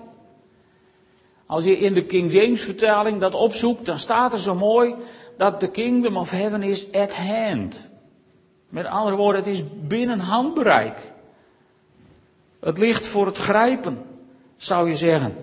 Als 1.47 1.65
je 1.65 1.79
in 1.79 1.95
de 1.95 2.05
King 2.05 2.33
James 2.33 2.63
vertaling 2.63 3.21
dat 3.21 3.35
opzoekt, 3.35 3.87
dan 3.87 3.99
staat 3.99 4.33
er 4.33 4.39
zo 4.39 4.55
mooi 4.55 4.95
dat 5.37 5.61
de 5.61 5.71
kingdom 5.71 6.17
of 6.17 6.31
heaven 6.31 6.63
is 6.63 6.93
at 6.93 7.17
hand. 7.17 7.77
Met 8.69 8.87
andere 8.87 9.17
woorden, 9.17 9.43
het 9.43 9.51
is 9.51 9.63
binnen 9.87 10.19
handbereik. 10.19 11.15
Het 12.67 12.79
ligt 12.79 13.07
voor 13.07 13.27
het 13.27 13.37
grijpen, 13.37 14.05
zou 14.57 14.89
je 14.89 14.95
zeggen. 14.95 15.35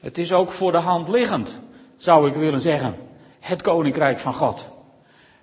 Het 0.00 0.18
is 0.18 0.32
ook 0.32 0.50
voor 0.50 0.72
de 0.72 0.78
hand 0.78 1.08
liggend, 1.08 1.60
zou 1.96 2.28
ik 2.28 2.34
willen 2.34 2.60
zeggen. 2.60 2.96
Het 3.40 3.62
koninkrijk 3.62 4.18
van 4.18 4.34
God. 4.34 4.68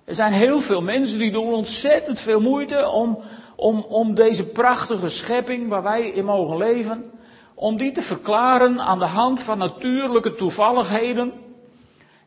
Er 0.05 0.15
zijn 0.15 0.33
heel 0.33 0.61
veel 0.61 0.81
mensen 0.81 1.19
die 1.19 1.31
doen 1.31 1.53
ontzettend 1.53 2.19
veel 2.19 2.41
moeite 2.41 2.89
om, 2.89 3.19
om, 3.55 3.85
om 3.89 4.15
deze 4.15 4.45
prachtige 4.45 5.09
schepping 5.09 5.67
waar 5.67 5.83
wij 5.83 6.07
in 6.07 6.25
mogen 6.25 6.57
leven, 6.57 7.11
om 7.53 7.77
die 7.77 7.91
te 7.91 8.01
verklaren 8.01 8.79
aan 8.79 8.99
de 8.99 9.05
hand 9.05 9.41
van 9.41 9.57
natuurlijke 9.57 10.35
toevalligheden 10.35 11.33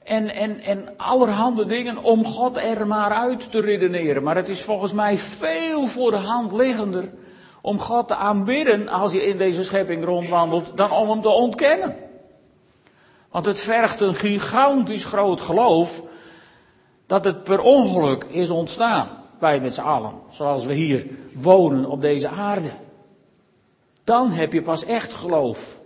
en, 0.05 0.35
en, 0.35 0.61
en 0.61 0.95
allerhande 0.97 1.67
dingen 1.67 2.03
om 2.03 2.25
God 2.25 2.57
er 2.57 2.87
maar 2.87 3.11
uit 3.11 3.51
te 3.51 3.61
redeneren. 3.61 4.23
Maar 4.23 4.37
het 4.37 4.49
is 4.49 4.62
volgens 4.62 4.93
mij 4.93 5.17
veel 5.17 5.87
voor 5.87 6.11
de 6.11 6.17
hand 6.17 6.53
liggender 6.53 7.21
om 7.62 7.79
God 7.79 8.09
te 8.09 8.14
aanbidden 8.14 8.88
als 8.88 9.12
je 9.12 9.22
in 9.22 9.37
deze 9.37 9.64
schepping 9.64 10.05
rondwandelt, 10.05 10.77
dan 10.77 10.90
om 10.90 11.09
hem 11.09 11.22
te 11.22 11.29
ontkennen. 11.29 11.96
Want 13.31 13.46
het 13.46 13.61
vergt 13.61 14.01
een 14.01 14.14
gigantisch 14.14 15.05
groot 15.05 15.40
geloof 15.40 16.03
dat 17.07 17.25
het 17.25 17.44
per 17.44 17.61
ongeluk 17.61 18.25
is 18.25 18.51
ontstaan. 18.51 19.09
Wij 19.38 19.61
met 19.61 19.75
z'n 19.75 19.81
allen, 19.81 20.12
zoals 20.31 20.64
we 20.64 20.72
hier 20.75 21.07
wonen 21.33 21.87
op 21.87 22.01
deze 22.01 22.29
aarde. 22.29 22.70
Dan 24.05 24.31
heb 24.31 24.53
je 24.53 24.62
pas 24.62 24.85
echt 24.85 25.12
geloof. 25.12 25.81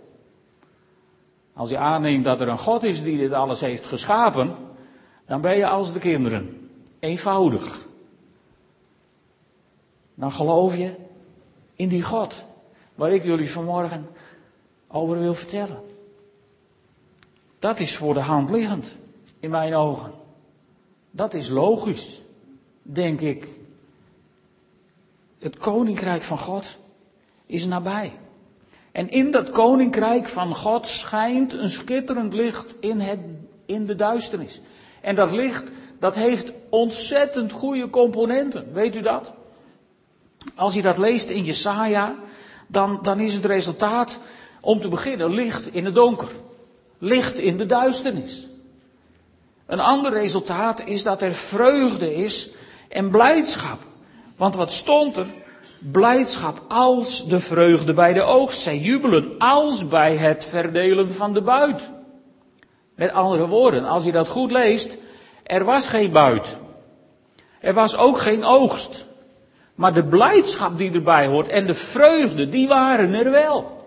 Als 1.53 1.69
je 1.69 1.77
aanneemt 1.77 2.25
dat 2.25 2.41
er 2.41 2.47
een 2.47 2.57
God 2.57 2.83
is 2.83 3.03
die 3.03 3.17
dit 3.17 3.31
alles 3.31 3.59
heeft 3.59 3.85
geschapen, 3.85 4.55
dan 5.25 5.41
ben 5.41 5.57
je 5.57 5.67
als 5.67 5.93
de 5.93 5.99
kinderen. 5.99 6.69
Eenvoudig. 6.99 7.85
Dan 10.13 10.31
geloof 10.31 10.77
je 10.77 11.06
in 11.77 11.87
die 11.87 12.03
God 12.03 12.45
waar 12.95 13.11
ik 13.11 13.23
jullie 13.23 13.51
vanmorgen 13.51 14.07
over 14.87 15.19
wil 15.19 15.33
vertellen. 15.33 15.81
Dat 17.59 17.79
is 17.79 17.95
voor 17.95 18.13
de 18.13 18.19
hand 18.19 18.49
liggend, 18.49 18.95
in 19.39 19.49
mijn 19.49 19.75
ogen. 19.75 20.11
Dat 21.11 21.33
is 21.33 21.49
logisch, 21.49 22.21
denk 22.81 23.21
ik. 23.21 23.47
Het 25.39 25.57
koninkrijk 25.57 26.21
van 26.21 26.37
God 26.37 26.77
is 27.45 27.65
nabij. 27.65 28.13
En 28.91 29.09
in 29.09 29.31
dat 29.31 29.49
koninkrijk 29.49 30.25
van 30.25 30.55
God 30.55 30.87
schijnt 30.87 31.53
een 31.53 31.69
schitterend 31.69 32.33
licht 32.33 32.75
in, 32.79 32.99
het, 32.99 33.19
in 33.65 33.85
de 33.85 33.95
duisternis. 33.95 34.61
En 35.01 35.15
dat 35.15 35.31
licht, 35.31 35.63
dat 35.99 36.15
heeft 36.15 36.51
ontzettend 36.69 37.51
goede 37.51 37.89
componenten. 37.89 38.73
Weet 38.73 38.95
u 38.95 39.01
dat? 39.01 39.33
Als 40.55 40.73
je 40.73 40.81
dat 40.81 40.97
leest 40.97 41.29
in 41.29 41.43
Jesaja, 41.43 42.15
dan, 42.67 42.99
dan 43.01 43.19
is 43.19 43.33
het 43.33 43.45
resultaat, 43.45 44.19
om 44.61 44.81
te 44.81 44.87
beginnen, 44.87 45.33
licht 45.33 45.73
in 45.73 45.85
het 45.85 45.95
donker 45.95 46.29
licht 46.97 47.37
in 47.37 47.57
de 47.57 47.65
duisternis. 47.65 48.47
Een 49.65 49.79
ander 49.79 50.11
resultaat 50.11 50.81
is 50.85 51.03
dat 51.03 51.21
er 51.21 51.31
vreugde 51.31 52.15
is 52.15 52.49
en 52.89 53.11
blijdschap. 53.11 53.79
Want 54.35 54.55
wat 54.55 54.71
stond 54.71 55.17
er? 55.17 55.27
blijdschap 55.79 56.61
als 56.67 57.27
de 57.27 57.39
vreugde 57.39 57.93
bij 57.93 58.13
de 58.13 58.21
oogst. 58.21 58.61
Zij 58.61 58.77
jubelen 58.77 59.37
als 59.37 59.87
bij 59.87 60.15
het 60.15 60.45
verdelen 60.45 61.13
van 61.13 61.33
de 61.33 61.41
buit. 61.41 61.89
Met 62.95 63.11
andere 63.11 63.47
woorden, 63.47 63.85
als 63.85 64.03
je 64.03 64.11
dat 64.11 64.27
goed 64.27 64.51
leest, 64.51 64.97
er 65.43 65.63
was 65.63 65.87
geen 65.87 66.11
buit. 66.11 66.57
Er 67.59 67.73
was 67.73 67.97
ook 67.97 68.19
geen 68.19 68.45
oogst. 68.45 69.05
Maar 69.77 69.93
de 69.93 70.03
blijdschap 70.03 70.77
die 70.77 70.93
erbij 70.93 71.27
hoort 71.27 71.47
en 71.47 71.65
de 71.65 71.73
vreugde, 71.73 72.49
die 72.49 72.67
waren 72.67 73.13
er 73.13 73.31
wel. 73.31 73.85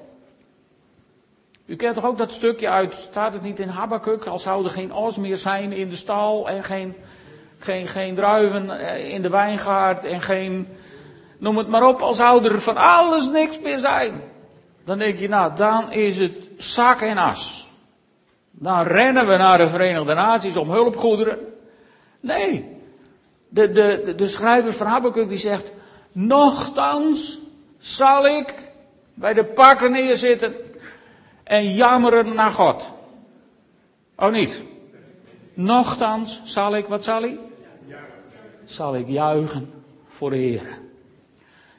U 1.66 1.76
kent 1.76 1.94
toch 1.94 2.04
ook 2.04 2.18
dat 2.18 2.32
stukje 2.32 2.68
uit, 2.68 2.94
staat 2.94 3.32
het 3.32 3.42
niet 3.42 3.60
in 3.60 3.68
Habakkuk, 3.68 4.24
als 4.24 4.42
zou 4.42 4.64
er 4.64 4.70
geen 4.70 4.92
os 4.92 5.16
meer 5.16 5.36
zijn 5.36 5.72
in 5.72 5.88
de 5.88 5.96
stal 5.96 6.48
en 6.48 6.64
geen, 6.64 6.94
geen, 7.58 7.86
geen 7.86 8.14
druiven 8.14 8.70
eh, 8.70 9.12
in 9.12 9.22
de 9.22 9.28
wijngaard 9.28 10.04
en 10.04 10.20
geen, 10.20 10.68
noem 11.38 11.56
het 11.56 11.68
maar 11.68 11.86
op, 11.86 12.00
als 12.00 12.16
zou 12.16 12.44
er 12.44 12.60
van 12.60 12.76
alles 12.76 13.28
niks 13.28 13.60
meer 13.60 13.78
zijn. 13.78 14.22
Dan 14.84 14.98
denk 14.98 15.18
je, 15.18 15.28
nou, 15.28 15.54
dan 15.54 15.92
is 15.92 16.18
het 16.18 16.48
zak 16.56 17.00
en 17.00 17.18
as. 17.18 17.68
Dan 18.50 18.82
rennen 18.82 19.28
we 19.28 19.36
naar 19.36 19.58
de 19.58 19.68
Verenigde 19.68 20.14
Naties 20.14 20.56
om 20.56 20.70
hulpgoederen. 20.70 21.38
Nee. 22.20 22.78
De, 23.48 23.72
de, 23.72 24.02
de, 24.04 24.14
de 24.14 24.26
schrijver 24.26 24.72
van 24.72 24.86
Habakkuk 24.86 25.28
die 25.28 25.38
zegt, 25.38 25.72
nochtans 26.12 27.38
zal 27.78 28.26
ik 28.26 28.54
bij 29.14 29.34
de 29.34 29.44
pakken 29.44 29.92
neerzitten 29.92 30.54
en 31.44 31.74
jammeren 31.74 32.34
naar 32.34 32.50
God. 32.50 32.92
Oh 34.16 34.30
niet? 34.30 34.62
Nochtans 35.54 36.40
zal 36.44 36.76
ik, 36.76 36.86
wat 36.86 37.04
zal 37.04 37.22
ik? 37.22 37.38
Zal 38.64 38.96
ik 38.96 39.08
juichen 39.08 39.72
voor 40.08 40.30
de 40.30 40.36
Heer. 40.36 40.78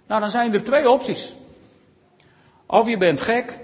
Nou, 0.08 0.22
dan 0.22 0.30
zijn 0.30 0.54
er 0.54 0.64
twee 0.64 0.90
opties. 0.90 1.36
Of 2.66 2.88
je 2.88 2.98
bent 2.98 3.22
gek, 3.22 3.60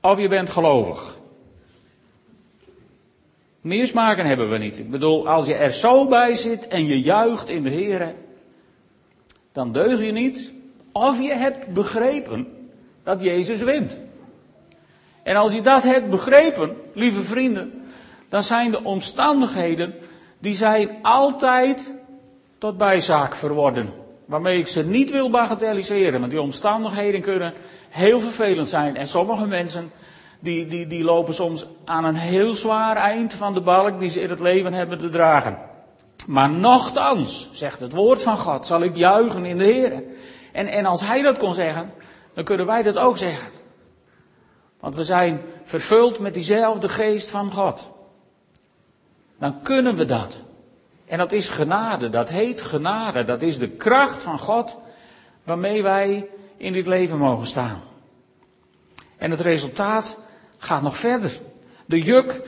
of 0.00 0.18
je 0.18 0.28
bent 0.28 0.50
gelovig. 0.50 1.18
Meer 3.60 3.86
smaken 3.86 4.26
hebben 4.26 4.50
we 4.50 4.58
niet. 4.58 4.78
Ik 4.78 4.90
bedoel, 4.90 5.28
als 5.28 5.46
je 5.46 5.54
er 5.54 5.72
zo 5.72 6.08
bij 6.08 6.34
zit 6.34 6.68
en 6.68 6.86
je 6.86 7.00
juicht 7.00 7.48
in 7.48 7.62
de 7.62 7.70
Heer, 7.70 8.14
dan 9.52 9.72
deug 9.72 10.04
je 10.04 10.12
niet. 10.12 10.52
Of 10.92 11.20
je 11.20 11.32
hebt 11.32 11.72
begrepen 11.72 12.48
dat 13.02 13.22
Jezus 13.22 13.60
wint. 13.60 13.98
En 15.22 15.36
als 15.36 15.52
je 15.52 15.62
dat 15.62 15.82
hebt 15.82 16.10
begrepen, 16.10 16.76
lieve 16.92 17.22
vrienden, 17.22 17.82
dan 18.28 18.42
zijn 18.42 18.70
de 18.70 18.84
omstandigheden, 18.84 19.94
die 20.38 20.54
zijn 20.54 20.88
altijd 21.02 21.94
tot 22.58 22.76
bijzaak 22.76 23.34
verworden. 23.34 23.92
Waarmee 24.24 24.58
ik 24.58 24.66
ze 24.66 24.86
niet 24.86 25.10
wil 25.10 25.30
bagatelliseren, 25.30 26.20
want 26.20 26.32
die 26.32 26.40
omstandigheden 26.40 27.20
kunnen 27.20 27.52
heel 27.88 28.20
vervelend 28.20 28.68
zijn. 28.68 28.96
En 28.96 29.06
sommige 29.06 29.46
mensen, 29.46 29.90
die, 30.40 30.66
die, 30.66 30.86
die 30.86 31.04
lopen 31.04 31.34
soms 31.34 31.66
aan 31.84 32.04
een 32.04 32.16
heel 32.16 32.54
zwaar 32.54 32.96
eind 32.96 33.32
van 33.32 33.54
de 33.54 33.60
balk 33.60 33.98
die 33.98 34.10
ze 34.10 34.20
in 34.20 34.30
het 34.30 34.40
leven 34.40 34.72
hebben 34.72 34.98
te 34.98 35.08
dragen. 35.08 35.69
Maar 36.30 36.50
nochtans, 36.50 37.48
zegt 37.52 37.80
het 37.80 37.92
woord 37.92 38.22
van 38.22 38.38
God, 38.38 38.66
zal 38.66 38.82
ik 38.82 38.96
juichen 38.96 39.44
in 39.44 39.58
de 39.58 39.64
Heer. 39.64 40.02
En, 40.52 40.66
en 40.66 40.86
als 40.86 41.00
hij 41.00 41.22
dat 41.22 41.38
kon 41.38 41.54
zeggen, 41.54 41.92
dan 42.34 42.44
kunnen 42.44 42.66
wij 42.66 42.82
dat 42.82 42.98
ook 42.98 43.16
zeggen. 43.16 43.52
Want 44.80 44.94
we 44.94 45.04
zijn 45.04 45.40
vervuld 45.64 46.18
met 46.18 46.34
diezelfde 46.34 46.88
geest 46.88 47.30
van 47.30 47.52
God. 47.52 47.90
Dan 49.38 49.62
kunnen 49.62 49.96
we 49.96 50.04
dat. 50.04 50.36
En 51.06 51.18
dat 51.18 51.32
is 51.32 51.48
genade, 51.48 52.08
dat 52.08 52.28
heet 52.28 52.62
genade, 52.62 53.24
dat 53.24 53.42
is 53.42 53.58
de 53.58 53.68
kracht 53.68 54.22
van 54.22 54.38
God 54.38 54.76
waarmee 55.44 55.82
wij 55.82 56.28
in 56.56 56.72
dit 56.72 56.86
leven 56.86 57.18
mogen 57.18 57.46
staan. 57.46 57.82
En 59.16 59.30
het 59.30 59.40
resultaat 59.40 60.16
gaat 60.58 60.82
nog 60.82 60.96
verder. 60.96 61.32
De 61.86 62.02
juk 62.02 62.42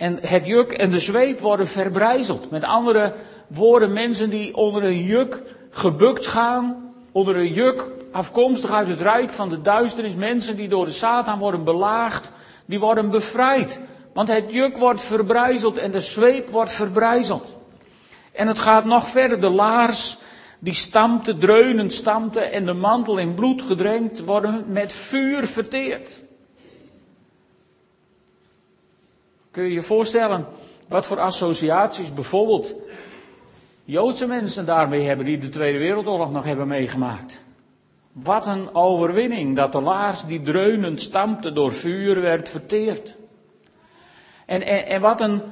en 0.00 0.18
het 0.20 0.46
juk 0.46 0.72
en 0.72 0.90
de 0.90 0.98
zweep 0.98 1.40
worden 1.40 1.68
verbrijzeld. 1.68 2.50
Met 2.50 2.64
andere 2.64 3.14
woorden, 3.46 3.92
mensen 3.92 4.30
die 4.30 4.56
onder 4.56 4.84
een 4.84 5.02
juk 5.02 5.42
gebukt 5.70 6.26
gaan, 6.26 6.92
onder 7.12 7.36
een 7.36 7.52
juk 7.52 7.88
afkomstig 8.12 8.70
uit 8.70 8.88
het 8.88 9.00
rijk 9.00 9.30
van 9.30 9.48
de 9.48 9.60
duisternis, 9.60 10.14
mensen 10.14 10.56
die 10.56 10.68
door 10.68 10.84
de 10.84 10.90
Satan 10.90 11.38
worden 11.38 11.64
belaagd, 11.64 12.32
die 12.66 12.80
worden 12.80 13.10
bevrijd. 13.10 13.80
Want 14.12 14.28
het 14.28 14.44
juk 14.48 14.76
wordt 14.76 15.02
verbrijzeld 15.02 15.76
en 15.76 15.90
de 15.90 16.00
zweep 16.00 16.48
wordt 16.48 16.72
verbrijzeld. 16.72 17.56
En 18.32 18.48
het 18.48 18.58
gaat 18.58 18.84
nog 18.84 19.08
verder. 19.08 19.40
De 19.40 19.50
laars 19.50 20.18
die 20.58 20.74
stampte, 20.74 21.36
dreunend 21.36 21.92
stampte 21.92 22.40
en 22.40 22.66
de 22.66 22.74
mantel 22.74 23.18
in 23.18 23.34
bloed 23.34 23.62
gedrenkt 23.62 24.24
worden 24.24 24.64
met 24.68 24.92
vuur 24.92 25.46
verteerd. 25.46 26.22
Kun 29.50 29.64
je 29.64 29.72
je 29.72 29.82
voorstellen 29.82 30.46
wat 30.88 31.06
voor 31.06 31.20
associaties 31.20 32.14
bijvoorbeeld 32.14 32.74
Joodse 33.84 34.26
mensen 34.26 34.66
daarmee 34.66 35.06
hebben 35.06 35.26
die 35.26 35.38
de 35.38 35.48
Tweede 35.48 35.78
Wereldoorlog 35.78 36.30
nog 36.30 36.44
hebben 36.44 36.68
meegemaakt? 36.68 37.44
Wat 38.12 38.46
een 38.46 38.74
overwinning 38.74 39.56
dat 39.56 39.72
de 39.72 39.80
laars 39.80 40.24
die 40.24 40.42
dreunend 40.42 41.00
stampte 41.00 41.52
door 41.52 41.72
vuur 41.72 42.20
werd 42.20 42.48
verteerd. 42.48 43.14
En, 44.46 44.62
en, 44.62 44.86
en 44.86 45.00
wat, 45.00 45.20
een, 45.20 45.42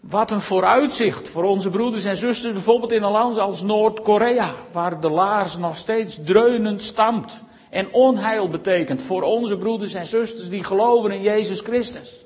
wat 0.00 0.30
een 0.30 0.40
vooruitzicht 0.40 1.28
voor 1.28 1.44
onze 1.44 1.70
broeders 1.70 2.04
en 2.04 2.16
zusters, 2.16 2.52
bijvoorbeeld 2.52 2.92
in 2.92 3.02
een 3.02 3.10
land 3.10 3.38
als 3.38 3.62
Noord-Korea, 3.62 4.54
waar 4.72 5.00
de 5.00 5.10
laars 5.10 5.56
nog 5.58 5.76
steeds 5.76 6.24
dreunend 6.24 6.82
stampt 6.82 7.42
en 7.70 7.92
onheil 7.92 8.48
betekent 8.48 9.02
voor 9.02 9.22
onze 9.22 9.58
broeders 9.58 9.94
en 9.94 10.06
zusters 10.06 10.48
die 10.48 10.64
geloven 10.64 11.10
in 11.10 11.22
Jezus 11.22 11.60
Christus. 11.60 12.23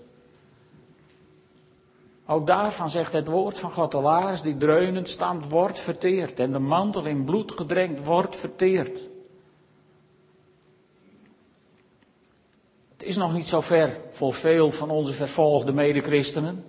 Ook 2.31 2.47
daarvan 2.47 2.91
zegt 2.91 3.13
het 3.13 3.29
woord 3.29 3.59
van 3.59 3.71
God, 3.71 3.91
de 3.91 4.01
laars 4.01 4.43
die 4.43 4.57
dreunend 4.57 5.09
stampt, 5.09 5.51
wordt 5.51 5.81
verteerd 5.81 6.41
en 6.41 6.53
de 6.53 6.59
mantel 6.59 7.05
in 7.05 7.25
bloed 7.25 7.53
gedrenkt 7.53 8.07
wordt 8.07 8.37
verteerd. 8.37 9.07
Het 12.93 13.03
is 13.03 13.17
nog 13.17 13.33
niet 13.33 13.49
zo 13.49 13.61
ver 13.61 14.01
voor 14.11 14.33
veel 14.33 14.71
van 14.71 14.91
onze 14.91 15.13
vervolgde 15.13 15.73
medechristenen. 15.73 16.65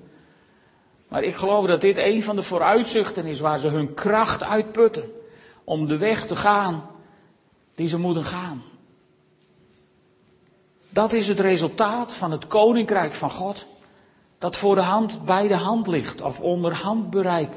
Maar 1.08 1.24
ik 1.24 1.36
geloof 1.36 1.66
dat 1.66 1.82
dit 1.82 1.98
een 1.98 2.24
van 2.24 2.36
de 2.36 2.44
vooruitzichten 2.44 3.26
is 3.26 3.40
waar 3.40 3.60
ze 3.60 3.68
hun 3.68 3.94
kracht 3.94 4.44
uitputten 4.44 5.12
om 5.64 5.88
de 5.88 5.98
weg 5.98 6.28
te 6.28 6.36
gaan 6.36 6.90
die 7.76 7.88
ze 7.88 7.98
moeten 7.98 8.24
gaan. 8.24 8.64
Dat 10.90 11.14
is 11.14 11.28
het 11.28 11.40
resultaat 11.40 12.14
van 12.14 12.32
het 12.32 12.48
koninkrijk 12.48 13.14
van 13.14 13.32
God, 13.32 13.66
dat 14.40 14.56
voor 14.56 14.76
de 14.76 14.82
hand, 14.82 15.26
bij 15.26 15.48
de 15.48 15.56
hand 15.56 15.88
ligt, 15.88 16.22
of 16.22 16.40
onder 16.40 16.74
handbereik 16.74 17.52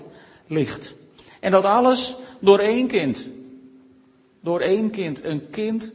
ligt. 0.47 0.95
En 1.41 1.51
dat 1.51 1.65
alles 1.65 2.17
door 2.39 2.59
één 2.59 2.87
kind. 2.87 3.27
Door 4.41 4.61
één 4.61 4.91
kind. 4.91 5.25
Een 5.25 5.51
kind 5.51 5.93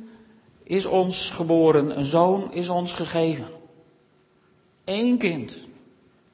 is 0.64 0.86
ons 0.86 1.30
geboren, 1.30 1.98
een 1.98 2.06
zoon 2.06 2.54
is 2.54 2.70
ons 2.70 2.94
gegeven. 2.94 3.48
Eén 4.86 5.18
kind. 5.18 5.58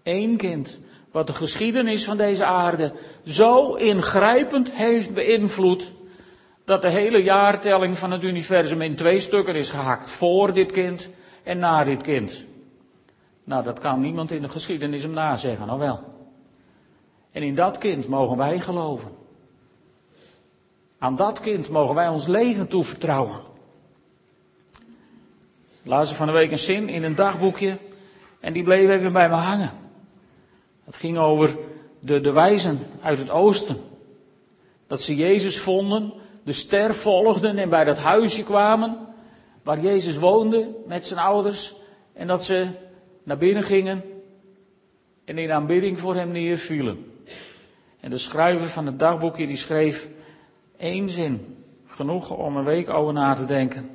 Eén 0.03 0.37
kind. 0.37 0.79
Wat 1.11 1.27
de 1.27 1.33
geschiedenis 1.33 2.05
van 2.05 2.17
deze 2.17 2.45
aarde 2.45 2.93
zo 3.25 3.73
ingrijpend 3.73 4.71
heeft 4.71 5.13
beïnvloed. 5.13 5.91
Dat 6.65 6.81
de 6.81 6.89
hele 6.89 7.23
jaartelling 7.23 7.97
van 7.97 8.11
het 8.11 8.23
universum 8.23 8.81
in 8.81 8.95
twee 8.95 9.19
stukken 9.19 9.55
is 9.55 9.69
gehakt. 9.69 10.11
Voor 10.11 10.53
dit 10.53 10.71
kind 10.71 11.09
en 11.43 11.59
na 11.59 11.83
dit 11.83 12.01
kind. 12.01 12.45
Nou, 13.43 13.63
dat 13.63 13.79
kan 13.79 13.99
niemand 13.99 14.31
in 14.31 14.41
de 14.41 14.49
geschiedenis 14.49 15.03
hem 15.03 15.11
nazeggen, 15.11 15.69
of 15.69 15.79
wel? 15.79 15.99
En 17.31 17.43
in 17.43 17.55
dat 17.55 17.77
kind 17.77 18.07
mogen 18.07 18.37
wij 18.37 18.59
geloven. 18.59 19.11
Aan 20.97 21.15
dat 21.15 21.39
kind 21.39 21.69
mogen 21.69 21.95
wij 21.95 22.07
ons 22.07 22.27
leven 22.27 22.67
toevertrouwen. 22.67 23.39
Laat 25.83 26.07
ze 26.07 26.15
van 26.15 26.27
de 26.27 26.33
week 26.33 26.51
een 26.51 26.59
zin 26.59 26.89
in 26.89 27.03
een 27.03 27.15
dagboekje 27.15 27.77
en 28.39 28.53
die 28.53 28.63
bleef 28.63 28.89
even 28.89 29.13
bij 29.13 29.29
me 29.29 29.35
hangen. 29.35 29.71
Het 30.83 30.95
ging 30.95 31.17
over 31.17 31.57
de, 31.99 32.21
de 32.21 32.31
wijzen 32.31 32.79
uit 33.01 33.19
het 33.19 33.29
oosten. 33.29 33.77
Dat 34.87 35.01
ze 35.01 35.15
Jezus 35.15 35.59
vonden, 35.59 36.13
de 36.43 36.53
ster 36.53 36.93
volgden 36.93 37.57
en 37.57 37.69
bij 37.69 37.83
dat 37.83 37.97
huisje 37.97 38.43
kwamen 38.43 38.97
waar 39.63 39.79
Jezus 39.79 40.17
woonde 40.17 40.69
met 40.87 41.05
zijn 41.05 41.19
ouders. 41.19 41.73
En 42.13 42.27
dat 42.27 42.43
ze 42.43 42.67
naar 43.23 43.37
binnen 43.37 43.63
gingen 43.63 44.03
en 45.25 45.37
in 45.37 45.51
aanbidding 45.51 45.99
voor 45.99 46.15
hem 46.15 46.31
neervielen. 46.31 47.11
En 47.99 48.09
de 48.09 48.17
schrijver 48.17 48.67
van 48.67 48.85
het 48.85 48.99
dagboekje 48.99 49.47
die 49.47 49.57
schreef 49.57 50.09
één 50.77 51.09
zin, 51.09 51.55
genoeg 51.85 52.31
om 52.31 52.57
een 52.57 52.63
week 52.63 52.89
over 52.89 53.13
na 53.13 53.33
te 53.33 53.45
denken. 53.45 53.89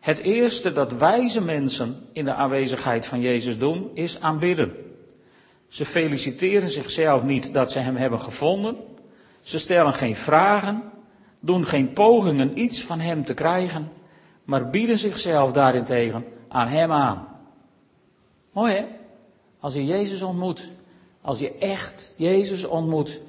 Het 0.00 0.18
eerste 0.18 0.72
dat 0.72 0.92
wijze 0.92 1.42
mensen 1.42 1.96
in 2.12 2.24
de 2.24 2.34
aanwezigheid 2.34 3.06
van 3.06 3.20
Jezus 3.20 3.58
doen, 3.58 3.90
is 3.94 4.20
aanbidden. 4.20 4.72
Ze 5.68 5.84
feliciteren 5.84 6.70
zichzelf 6.70 7.24
niet 7.24 7.54
dat 7.54 7.72
ze 7.72 7.78
hem 7.78 7.96
hebben 7.96 8.20
gevonden. 8.20 8.76
Ze 9.42 9.58
stellen 9.58 9.92
geen 9.92 10.14
vragen. 10.14 10.82
doen 11.40 11.66
geen 11.66 11.92
pogingen 11.92 12.58
iets 12.58 12.84
van 12.84 13.00
hem 13.00 13.24
te 13.24 13.34
krijgen, 13.34 13.92
maar 14.44 14.70
bieden 14.70 14.98
zichzelf 14.98 15.52
daarentegen 15.52 16.24
aan 16.48 16.68
hem 16.68 16.92
aan. 16.92 17.29
Mooi 18.52 18.72
hè? 18.72 18.86
Als 19.60 19.74
je 19.74 19.84
Jezus 19.86 20.22
ontmoet, 20.22 20.70
als 21.20 21.38
je 21.38 21.52
echt 21.52 22.12
Jezus 22.16 22.64
ontmoet, 22.64 23.20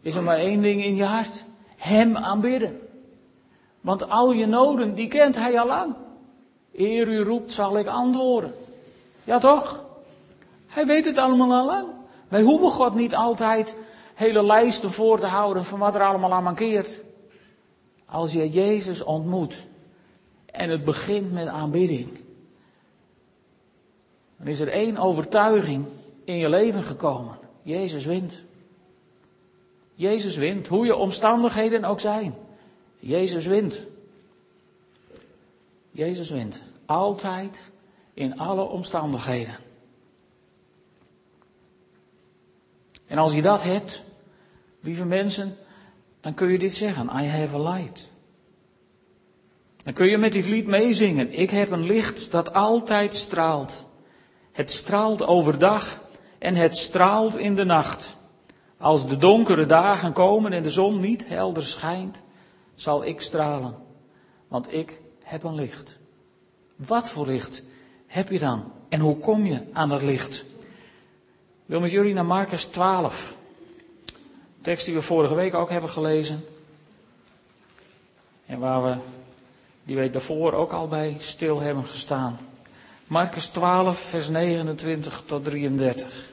is 0.00 0.14
er 0.14 0.22
maar 0.22 0.38
één 0.38 0.60
ding 0.60 0.84
in 0.84 0.96
je 0.96 1.04
hart. 1.04 1.44
Hem 1.76 2.16
aanbidden. 2.16 2.80
Want 3.80 4.10
al 4.10 4.32
je 4.32 4.46
noden, 4.46 4.94
die 4.94 5.08
kent 5.08 5.36
hij 5.36 5.60
al 5.60 5.66
lang. 5.66 5.94
Eer 6.72 7.08
u 7.08 7.18
roept, 7.18 7.52
zal 7.52 7.78
ik 7.78 7.86
antwoorden. 7.86 8.54
Ja 9.24 9.38
toch? 9.38 9.84
Hij 10.66 10.86
weet 10.86 11.04
het 11.04 11.18
allemaal 11.18 11.52
al 11.52 11.66
lang. 11.66 11.88
Wij 12.28 12.42
hoeven 12.42 12.70
God 12.70 12.94
niet 12.94 13.14
altijd 13.14 13.76
hele 14.14 14.44
lijsten 14.44 14.90
voor 14.90 15.20
te 15.20 15.26
houden 15.26 15.64
van 15.64 15.78
wat 15.78 15.94
er 15.94 16.02
allemaal 16.02 16.32
aan 16.32 16.42
mankeert. 16.42 17.00
Als 18.06 18.32
je 18.32 18.50
Jezus 18.50 19.02
ontmoet 19.02 19.66
en 20.46 20.70
het 20.70 20.84
begint 20.84 21.32
met 21.32 21.46
aanbidding, 21.46 22.19
dan 24.40 24.48
is 24.48 24.60
er 24.60 24.68
één 24.68 24.96
overtuiging 24.96 25.86
in 26.24 26.36
je 26.36 26.48
leven 26.48 26.82
gekomen. 26.82 27.38
Jezus 27.62 28.04
wint. 28.04 28.42
Jezus 29.94 30.36
wint, 30.36 30.66
hoe 30.66 30.86
je 30.86 30.94
omstandigheden 30.94 31.84
ook 31.84 32.00
zijn. 32.00 32.34
Jezus 32.98 33.46
wint. 33.46 33.86
Jezus 35.90 36.30
wint. 36.30 36.60
Altijd, 36.86 37.70
in 38.14 38.38
alle 38.38 38.62
omstandigheden. 38.62 39.56
En 43.06 43.18
als 43.18 43.34
je 43.34 43.42
dat 43.42 43.62
hebt, 43.62 44.02
lieve 44.80 45.04
mensen, 45.04 45.56
dan 46.20 46.34
kun 46.34 46.48
je 46.48 46.58
dit 46.58 46.74
zeggen. 46.74 47.04
I 47.06 47.26
have 47.26 47.56
a 47.56 47.72
light. 47.72 48.08
Dan 49.82 49.94
kun 49.94 50.06
je 50.06 50.18
met 50.18 50.32
dit 50.32 50.46
lied 50.46 50.66
meezingen. 50.66 51.32
Ik 51.32 51.50
heb 51.50 51.70
een 51.70 51.86
licht 51.86 52.30
dat 52.30 52.54
altijd 52.54 53.14
straalt. 53.14 53.88
Het 54.52 54.70
straalt 54.70 55.26
overdag 55.26 56.00
en 56.38 56.54
het 56.54 56.76
straalt 56.76 57.36
in 57.36 57.54
de 57.54 57.64
nacht. 57.64 58.16
Als 58.78 59.08
de 59.08 59.16
donkere 59.16 59.66
dagen 59.66 60.12
komen 60.12 60.52
en 60.52 60.62
de 60.62 60.70
zon 60.70 61.00
niet 61.00 61.28
helder 61.28 61.62
schijnt, 61.62 62.22
zal 62.74 63.04
ik 63.04 63.20
stralen. 63.20 63.74
Want 64.48 64.72
ik 64.72 65.00
heb 65.22 65.42
een 65.42 65.54
licht. 65.54 65.98
Wat 66.76 67.08
voor 67.08 67.26
licht 67.26 67.62
heb 68.06 68.30
je 68.30 68.38
dan? 68.38 68.72
En 68.88 69.00
hoe 69.00 69.18
kom 69.18 69.46
je 69.46 69.62
aan 69.72 69.88
dat 69.88 70.02
licht? 70.02 70.36
Ik 70.36 71.66
wil 71.66 71.80
met 71.80 71.90
jullie 71.90 72.14
naar 72.14 72.26
Marcus 72.26 72.64
12. 72.64 73.36
Tekst 74.60 74.84
die 74.84 74.94
we 74.94 75.02
vorige 75.02 75.34
week 75.34 75.54
ook 75.54 75.70
hebben 75.70 75.90
gelezen. 75.90 76.44
En 78.46 78.58
waar 78.58 78.82
we 78.82 78.96
die 79.84 79.96
week 79.96 80.12
daarvoor 80.12 80.52
ook 80.52 80.72
al 80.72 80.88
bij 80.88 81.16
stil 81.18 81.60
hebben 81.60 81.84
gestaan. 81.84 82.38
Marcus 83.10 83.48
12, 83.48 83.98
vers 83.98 84.28
29 84.28 85.22
tot 85.26 85.44
33. 85.44 86.32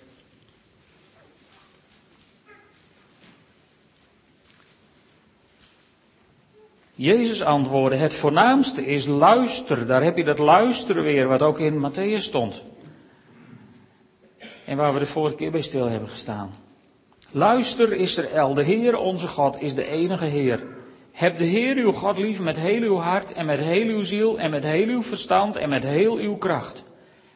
Jezus 6.96 7.44
antwoordde, 7.44 7.98
het 7.98 8.16
voornaamste 8.16 8.86
is 8.86 9.06
luister. 9.06 9.88
Daar 9.88 10.04
heb 10.04 10.18
je 10.18 10.24
dat 10.24 10.38
luisteren 10.38 11.04
weer, 11.04 11.28
wat 11.28 11.42
ook 11.42 11.60
in 11.60 11.92
Matthäus 11.92 12.22
stond. 12.24 12.64
En 14.66 14.78
waar 14.78 14.94
we 14.94 15.00
de 15.00 15.06
vorige 15.06 15.36
keer 15.36 15.52
bij 15.52 15.62
stil 15.62 15.86
hebben 15.86 16.10
gestaan. 16.10 16.56
Luister 17.32 17.94
Israël, 17.94 18.54
de 18.54 18.64
Heer 18.64 18.98
onze 18.98 19.28
God 19.28 19.62
is 19.62 19.76
de 19.76 19.86
enige 19.86 20.26
Heer. 20.26 20.77
Heb 21.18 21.38
de 21.38 21.46
Heer 21.46 21.76
uw 21.76 21.92
God 21.92 22.18
lief 22.18 22.40
met 22.40 22.58
heel 22.60 22.82
uw 22.82 22.98
hart 22.98 23.34
en 23.34 23.46
met 23.46 23.60
heel 23.60 23.88
uw 23.88 24.04
ziel 24.04 24.40
en 24.40 24.50
met 24.50 24.64
heel 24.64 24.88
uw 24.88 25.02
verstand 25.02 25.56
en 25.56 25.70
met 25.70 25.84
heel 25.84 26.18
uw 26.18 26.36
kracht. 26.36 26.84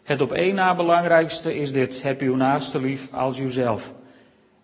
Het 0.03 0.21
op 0.21 0.31
één 0.31 0.55
na 0.55 0.75
belangrijkste 0.75 1.55
is 1.57 1.71
dit, 1.71 2.01
heb 2.01 2.21
uw 2.21 2.35
naaste 2.35 2.81
lief 2.81 3.13
als 3.13 3.39
uzelf. 3.39 3.93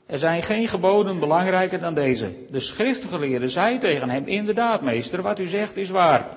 Er 0.06 0.18
zijn 0.18 0.44
geen 0.44 0.68
geboden 0.68 1.20
belangrijker 1.20 1.80
dan 1.80 1.94
deze. 1.94 2.32
De 2.52 2.60
schriftgeleerde 2.60 3.50
zei 3.50 3.78
tegen 3.78 4.10
hem, 4.10 4.28
inderdaad 4.28 4.82
meester, 4.82 5.22
wat 5.22 5.40
u 5.40 5.48
zegt 5.48 5.78
is 5.78 5.90
waar. 5.90 6.28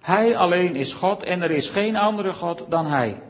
Hij 0.00 0.36
alleen 0.36 0.76
is 0.76 0.94
God 0.94 1.22
en 1.22 1.42
er 1.42 1.50
is 1.50 1.68
geen 1.68 1.96
andere 1.96 2.32
God 2.32 2.64
dan 2.68 2.86
Hij. 2.86 3.20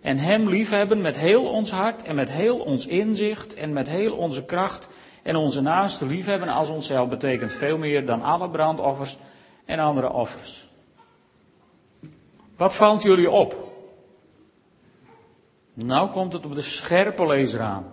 En 0.00 0.18
Hem 0.18 0.48
liefhebben 0.48 1.00
met 1.00 1.18
heel 1.18 1.44
ons 1.44 1.70
hart 1.70 2.02
en 2.02 2.14
met 2.14 2.30
heel 2.30 2.58
ons 2.58 2.86
inzicht 2.86 3.54
en 3.54 3.72
met 3.72 3.88
heel 3.88 4.14
onze 4.14 4.44
kracht 4.44 4.88
en 5.22 5.36
onze 5.36 5.60
naaste 5.60 6.06
liefhebben 6.06 6.48
als 6.48 6.68
onszelf 6.68 7.08
betekent 7.08 7.52
veel 7.52 7.78
meer 7.78 8.06
dan 8.06 8.22
alle 8.22 8.50
brandoffers 8.50 9.16
en 9.64 9.78
andere 9.78 10.12
offers. 10.12 10.68
Wat 12.56 12.74
valt 12.74 13.02
jullie 13.02 13.30
op? 13.30 13.70
Nou 15.74 16.10
komt 16.10 16.32
het 16.32 16.44
op 16.44 16.54
de 16.54 16.60
scherpe 16.60 17.26
lezer 17.26 17.60
aan. 17.60 17.92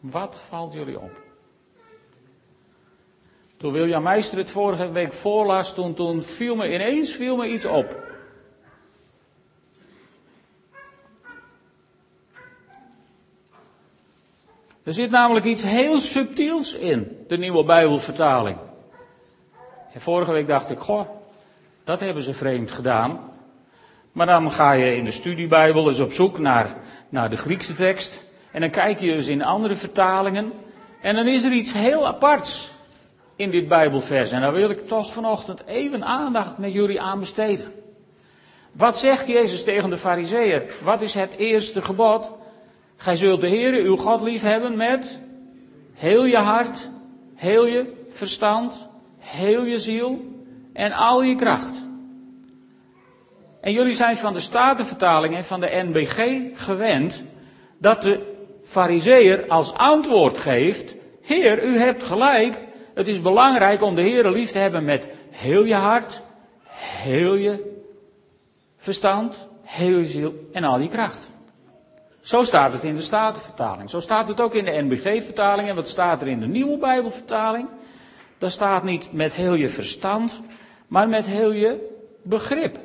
Wat 0.00 0.40
valt 0.48 0.72
jullie 0.72 1.00
op? 1.00 1.22
Toen 3.56 3.72
William 3.72 4.02
Meister 4.02 4.38
het 4.38 4.50
vorige 4.50 4.90
week 4.90 5.12
voorlas, 5.12 5.74
toen, 5.74 5.94
toen 5.94 6.22
viel 6.22 6.56
me 6.56 6.74
ineens 6.74 7.12
viel 7.12 7.36
me 7.36 7.46
iets 7.48 7.64
op. 7.64 8.02
Er 14.84 14.94
zit 14.94 15.10
namelijk 15.10 15.46
iets 15.46 15.62
heel 15.62 16.00
subtiels 16.00 16.74
in, 16.74 17.24
de 17.28 17.38
nieuwe 17.38 17.64
Bijbelvertaling. 17.64 18.56
En 19.92 20.00
vorige 20.00 20.32
week 20.32 20.48
dacht 20.48 20.70
ik, 20.70 20.78
goh, 20.78 21.08
dat 21.84 22.00
hebben 22.00 22.22
ze 22.22 22.34
vreemd 22.34 22.70
gedaan. 22.70 23.32
Maar 24.12 24.26
dan 24.26 24.52
ga 24.52 24.72
je 24.72 24.96
in 24.96 25.04
de 25.04 25.10
studiebijbel 25.10 25.88
eens 25.88 26.00
op 26.00 26.12
zoek 26.12 26.38
naar, 26.38 26.76
naar 27.08 27.30
de 27.30 27.36
Griekse 27.36 27.74
tekst. 27.74 28.24
En 28.50 28.60
dan 28.60 28.70
kijk 28.70 29.00
je 29.00 29.12
eens 29.12 29.26
in 29.26 29.44
andere 29.44 29.74
vertalingen. 29.74 30.52
En 31.00 31.14
dan 31.14 31.26
is 31.26 31.44
er 31.44 31.52
iets 31.52 31.72
heel 31.72 32.06
aparts 32.06 32.70
in 33.36 33.50
dit 33.50 33.68
Bijbelvers. 33.68 34.30
En 34.30 34.40
daar 34.40 34.52
wil 34.52 34.70
ik 34.70 34.88
toch 34.88 35.12
vanochtend 35.12 35.66
even 35.66 36.04
aandacht 36.04 36.58
met 36.58 36.72
jullie 36.72 37.00
aan 37.00 37.18
besteden. 37.18 37.72
Wat 38.72 38.98
zegt 38.98 39.26
Jezus 39.26 39.64
tegen 39.64 39.90
de 39.90 39.98
Fariseeër? 39.98 40.62
Wat 40.82 41.00
is 41.00 41.14
het 41.14 41.32
eerste 41.36 41.82
gebod? 41.82 42.30
Gij 42.96 43.16
zult 43.16 43.40
de 43.40 43.48
Heere 43.48 43.82
uw 43.82 43.96
God 43.96 44.20
lief 44.20 44.42
hebben 44.42 44.76
met 44.76 45.20
heel 45.92 46.24
je 46.24 46.36
hart, 46.36 46.88
heel 47.34 47.66
je 47.66 47.92
verstand, 48.08 48.88
heel 49.18 49.64
je 49.64 49.78
ziel 49.78 50.24
en 50.72 50.92
al 50.92 51.22
je 51.22 51.34
kracht. 51.34 51.84
En 53.60 53.72
jullie 53.72 53.94
zijn 53.94 54.16
van 54.16 54.32
de 54.32 54.40
Statenvertaling 54.40 55.34
en 55.34 55.44
van 55.44 55.60
de 55.60 55.82
NBG 55.86 56.40
gewend 56.54 57.22
dat 57.78 58.02
de 58.02 58.32
Fariseer 58.64 59.44
als 59.48 59.74
antwoord 59.74 60.38
geeft: 60.38 60.94
Heer, 61.22 61.64
u 61.64 61.78
hebt 61.78 62.04
gelijk. 62.04 62.56
Het 62.94 63.08
is 63.08 63.20
belangrijk 63.20 63.82
om 63.82 63.94
de 63.94 64.02
Heer 64.02 64.30
lief 64.30 64.50
te 64.50 64.58
hebben 64.58 64.84
met 64.84 65.08
heel 65.30 65.64
je 65.64 65.74
hart, 65.74 66.22
heel 66.66 67.34
je 67.34 67.82
verstand, 68.76 69.48
heel 69.62 69.98
je 69.98 70.06
ziel 70.06 70.48
en 70.52 70.64
al 70.64 70.78
je 70.78 70.88
kracht. 70.88 71.30
Zo 72.24 72.42
staat 72.42 72.72
het 72.72 72.84
in 72.84 72.94
de 72.94 73.02
Statenvertaling. 73.02 73.90
Zo 73.90 74.00
staat 74.00 74.28
het 74.28 74.40
ook 74.40 74.54
in 74.54 74.64
de 74.64 74.82
NBG-vertaling. 74.82 75.68
En 75.68 75.74
wat 75.74 75.88
staat 75.88 76.20
er 76.20 76.28
in 76.28 76.40
de 76.40 76.46
Nieuwe 76.46 76.78
Bijbelvertaling? 76.78 77.70
Daar 78.38 78.50
staat 78.50 78.82
niet 78.82 79.12
met 79.12 79.34
heel 79.34 79.54
je 79.54 79.68
verstand, 79.68 80.40
maar 80.86 81.08
met 81.08 81.26
heel 81.26 81.52
je 81.52 81.96
begrip. 82.22 82.78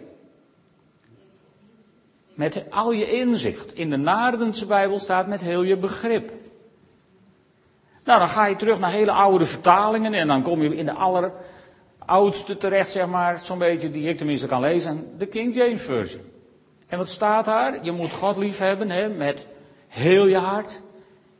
Met 2.33 2.63
al 2.69 2.91
je 2.91 3.11
inzicht. 3.11 3.73
In 3.73 3.89
de 3.89 3.97
Naardense 3.97 4.65
Bijbel 4.65 4.99
staat 4.99 5.27
met 5.27 5.41
heel 5.41 5.61
je 5.61 5.77
begrip. 5.77 6.31
Nou, 8.03 8.19
dan 8.19 8.29
ga 8.29 8.45
je 8.45 8.55
terug 8.55 8.79
naar 8.79 8.91
hele 8.91 9.11
oude 9.11 9.45
vertalingen 9.45 10.13
en 10.13 10.27
dan 10.27 10.41
kom 10.41 10.61
je 10.61 10.75
in 10.75 10.85
de 10.85 10.93
alleroudste 10.93 12.57
terecht, 12.57 12.91
zeg 12.91 13.07
maar, 13.07 13.39
zo'n 13.39 13.57
beetje, 13.57 13.91
die 13.91 14.09
ik 14.09 14.17
tenminste 14.17 14.47
kan 14.47 14.61
lezen, 14.61 15.13
de 15.17 15.25
King 15.25 15.55
James 15.55 15.81
Version. 15.81 16.21
En 16.89 16.97
wat 16.97 17.09
staat 17.09 17.45
daar? 17.45 17.83
Je 17.83 17.91
moet 17.91 18.11
God 18.11 18.37
lief 18.37 18.57
hebben 18.57 18.89
hè, 18.89 19.09
met 19.09 19.45
heel 19.87 20.25
je 20.25 20.37
hart, 20.37 20.81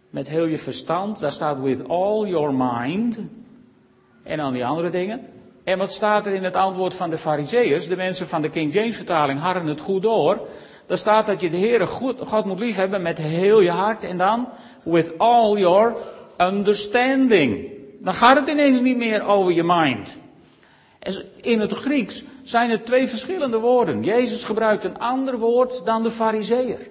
met 0.10 0.30
heel 0.30 0.46
je 0.46 0.58
verstand. 0.58 1.20
Daar 1.20 1.32
staat 1.32 1.62
with 1.62 1.88
all 1.88 2.28
your 2.28 2.54
mind. 2.54 3.20
En 4.24 4.38
dan 4.38 4.54
die 4.54 4.66
andere 4.66 4.90
dingen. 4.90 5.28
En 5.64 5.78
wat 5.78 5.92
staat 5.92 6.26
er 6.26 6.34
in 6.34 6.44
het 6.44 6.56
antwoord 6.56 6.96
van 6.96 7.10
de 7.10 7.18
Farizeeërs? 7.18 7.88
De 7.88 7.96
mensen 7.96 8.28
van 8.28 8.42
de 8.42 8.50
King 8.50 8.74
James 8.74 8.96
vertaling 8.96 9.40
hadden 9.40 9.66
het 9.66 9.80
goed 9.80 10.02
door. 10.02 10.48
Daar 10.86 10.98
staat 10.98 11.26
dat 11.26 11.42
je 11.42 11.50
de 11.50 11.58
Heere 11.58 11.88
God 11.88 12.46
moet 12.46 12.60
lief 12.60 12.76
hebben 12.76 13.02
met 13.02 13.18
heel 13.18 13.62
je 13.62 13.72
hart. 13.72 14.04
En 14.04 14.18
dan 14.18 14.48
with 14.84 15.18
all 15.18 15.58
your 15.58 15.96
understanding. 16.38 17.68
Dan 18.00 18.14
gaat 18.14 18.40
het 18.40 18.50
ineens 18.50 18.82
niet 18.82 18.98
meer 18.98 19.26
over 19.26 19.52
je 19.52 19.64
mind. 19.64 20.18
In 21.42 21.60
het 21.60 21.72
Grieks 21.72 22.24
zijn 22.44 22.70
het 22.70 22.86
twee 22.86 23.08
verschillende 23.08 23.58
woorden. 23.58 24.04
Jezus 24.04 24.44
gebruikt 24.44 24.84
een 24.84 24.98
ander 24.98 25.38
woord 25.38 25.86
dan 25.86 26.04
de 26.04 26.12
Fariseer. 26.12 26.90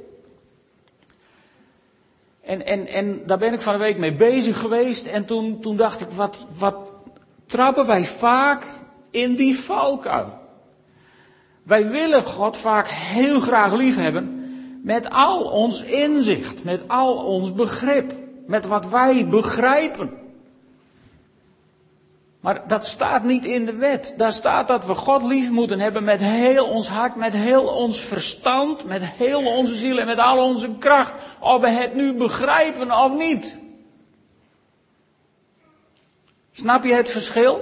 En, 2.41 2.67
en, 2.67 2.87
en 2.87 3.23
daar 3.27 3.39
ben 3.39 3.53
ik 3.53 3.61
van 3.61 3.73
de 3.73 3.79
week 3.79 3.99
mee 3.99 4.15
bezig 4.15 4.59
geweest. 4.59 5.07
En 5.07 5.25
toen, 5.25 5.61
toen 5.61 5.77
dacht 5.77 6.01
ik, 6.01 6.09
wat, 6.09 6.47
wat 6.59 6.77
trappen 7.47 7.87
wij 7.87 8.05
vaak 8.05 8.65
in 9.11 9.35
die 9.35 9.59
valkuil. 9.59 10.39
Wij 11.63 11.89
willen 11.89 12.23
God 12.23 12.57
vaak 12.57 12.89
heel 12.89 13.41
graag 13.41 13.73
lief 13.73 13.97
hebben 13.97 14.39
met 14.83 15.11
al 15.11 15.45
ons 15.45 15.83
inzicht, 15.83 16.65
met 16.65 16.83
al 16.87 17.17
ons 17.17 17.55
begrip, 17.55 18.13
met 18.47 18.67
wat 18.67 18.89
wij 18.89 19.27
begrijpen. 19.27 20.11
Maar 22.49 22.69
dat 22.69 22.87
staat 22.87 23.23
niet 23.23 23.45
in 23.45 23.67
de 23.67 23.75
wet. 23.75 24.15
Daar 24.17 24.33
staat 24.33 24.69
dat 24.69 24.87
we 24.87 24.95
God 24.95 25.23
lief 25.23 25.51
moeten 25.51 25.81
hebben 25.81 26.05
met 26.05 26.21
heel 26.21 26.67
ons 26.67 26.89
hart, 26.89 27.17
met 27.17 27.33
heel 27.33 27.65
ons 27.65 28.01
verstand, 28.01 28.85
met 28.85 29.03
heel 29.05 29.47
onze 29.47 29.75
ziel 29.75 29.99
en 29.99 30.07
met 30.07 30.19
al 30.19 30.45
onze 30.45 30.71
kracht. 30.79 31.13
Of 31.41 31.61
we 31.61 31.69
het 31.69 31.95
nu 31.95 32.15
begrijpen 32.15 32.93
of 32.93 33.13
niet. 33.13 33.57
Snap 36.53 36.85
je 36.85 36.95
het 36.95 37.11
verschil? 37.11 37.61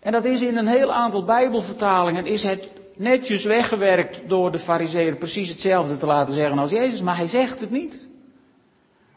En 0.00 0.12
dat 0.12 0.24
is 0.24 0.40
in 0.40 0.56
een 0.56 0.68
heel 0.68 0.92
aantal 0.92 1.24
Bijbelvertalingen 1.24 2.26
is 2.26 2.42
het 2.42 2.68
netjes 2.96 3.44
weggewerkt 3.44 4.28
door 4.28 4.50
de 4.50 4.58
fariseeën 4.58 5.18
precies 5.18 5.48
hetzelfde 5.48 5.96
te 5.96 6.06
laten 6.06 6.34
zeggen 6.34 6.58
als 6.58 6.70
Jezus, 6.70 7.02
maar 7.02 7.16
hij 7.16 7.26
zegt 7.26 7.60
het 7.60 7.70
niet. 7.70 8.06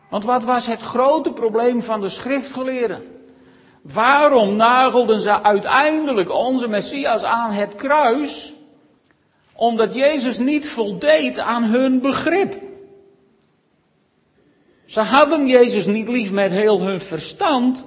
Want 0.10 0.26
wat 0.26 0.44
was 0.44 0.68
het 0.68 0.82
grote 0.82 1.32
probleem 1.32 1.82
van 1.82 2.02
de 2.02 2.10
schriftgeleerden? 2.10 3.20
Waarom 3.82 4.56
nagelden 4.56 5.22
ze 5.22 5.44
uiteindelijk 5.44 6.32
onze 6.32 6.68
Messias 6.68 7.24
aan 7.24 7.52
het 7.52 7.76
kruis? 7.76 8.54
Omdat 9.54 9.94
Jezus 9.94 10.38
niet 10.38 10.70
voldeed 10.70 11.40
aan 11.40 11.64
hun 11.64 12.02
begrip. 12.02 12.56
Ze 14.86 15.02
hadden 15.02 15.48
Jezus 15.48 15.86
niet 15.86 16.08
lief 16.08 16.32
met 16.32 16.52
heel 16.52 16.82
hun 16.82 17.02
verstand. 17.02 17.84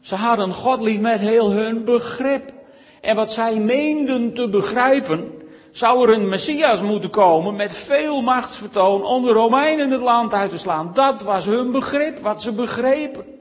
Ze 0.00 0.14
hadden 0.14 0.52
God 0.52 0.80
lief 0.80 1.00
met 1.00 1.20
heel 1.20 1.50
hun 1.50 1.84
begrip. 1.84 2.52
En 3.00 3.16
wat 3.16 3.32
zij 3.32 3.56
meenden 3.56 4.34
te 4.34 4.48
begrijpen, 4.48 5.32
zou 5.70 6.08
er 6.08 6.14
een 6.14 6.28
Messias 6.28 6.82
moeten 6.82 7.10
komen 7.10 7.56
met 7.56 7.76
veel 7.76 8.22
machtsvertoon 8.22 9.04
om 9.04 9.24
de 9.24 9.32
Romeinen 9.32 9.90
het 9.90 10.00
land 10.00 10.34
uit 10.34 10.50
te 10.50 10.58
slaan. 10.58 10.90
Dat 10.94 11.22
was 11.22 11.46
hun 11.46 11.70
begrip, 11.70 12.18
wat 12.18 12.42
ze 12.42 12.52
begrepen. 12.52 13.37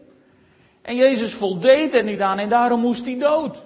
En 0.88 0.96
Jezus 0.96 1.34
voldeed 1.34 1.94
er 1.94 2.04
niet 2.04 2.22
aan 2.22 2.40
en 2.40 2.50
daarom 2.50 2.80
moest 2.80 3.06
hij 3.06 3.18
dood. 3.20 3.58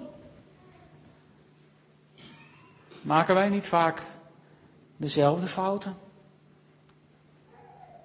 Maken 3.00 3.34
wij 3.34 3.48
niet 3.48 3.66
vaak 3.66 4.02
dezelfde 4.96 5.46
fouten? 5.46 5.96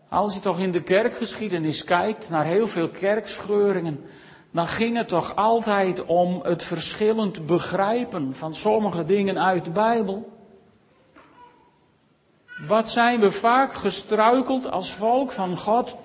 Als 0.09 0.33
je 0.33 0.39
toch 0.39 0.59
in 0.59 0.71
de 0.71 0.83
kerkgeschiedenis 0.83 1.83
kijkt 1.83 2.29
naar 2.29 2.45
heel 2.45 2.67
veel 2.67 2.89
kerkscheuringen, 2.89 4.05
dan 4.51 4.67
ging 4.67 4.97
het 4.97 5.07
toch 5.07 5.35
altijd 5.35 6.05
om 6.05 6.39
het 6.43 6.63
verschillend 6.63 7.45
begrijpen 7.45 8.35
van 8.35 8.55
sommige 8.55 9.05
dingen 9.05 9.39
uit 9.39 9.65
de 9.65 9.71
Bijbel. 9.71 10.31
Wat 12.67 12.89
zijn 12.89 13.19
we 13.19 13.31
vaak 13.31 13.73
gestruikeld 13.73 14.71
als 14.71 14.93
volk 14.93 15.31
van 15.31 15.57
God 15.57 15.95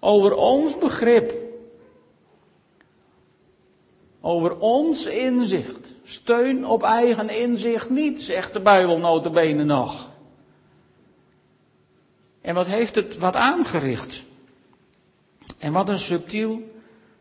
over 0.00 0.34
ons 0.34 0.78
begrip? 0.78 1.50
Over 4.24 4.58
ons 4.58 5.06
inzicht. 5.06 5.94
Steun 6.04 6.66
op 6.66 6.82
eigen 6.82 7.28
inzicht 7.28 7.90
niet, 7.90 8.22
zegt 8.22 8.52
de 8.52 8.60
Bijbel 8.60 8.98
notabene 8.98 9.64
nog. 9.64 10.10
En 12.40 12.54
wat 12.54 12.66
heeft 12.66 12.94
het 12.94 13.18
wat 13.18 13.36
aangericht? 13.36 14.24
En 15.58 15.72
wat 15.72 15.88
een 15.88 15.98
subtiel 15.98 16.62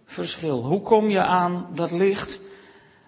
verschil. 0.06 0.64
Hoe 0.64 0.82
kom 0.82 1.10
je 1.10 1.22
aan 1.22 1.68
dat 1.74 1.92
licht? 1.92 2.40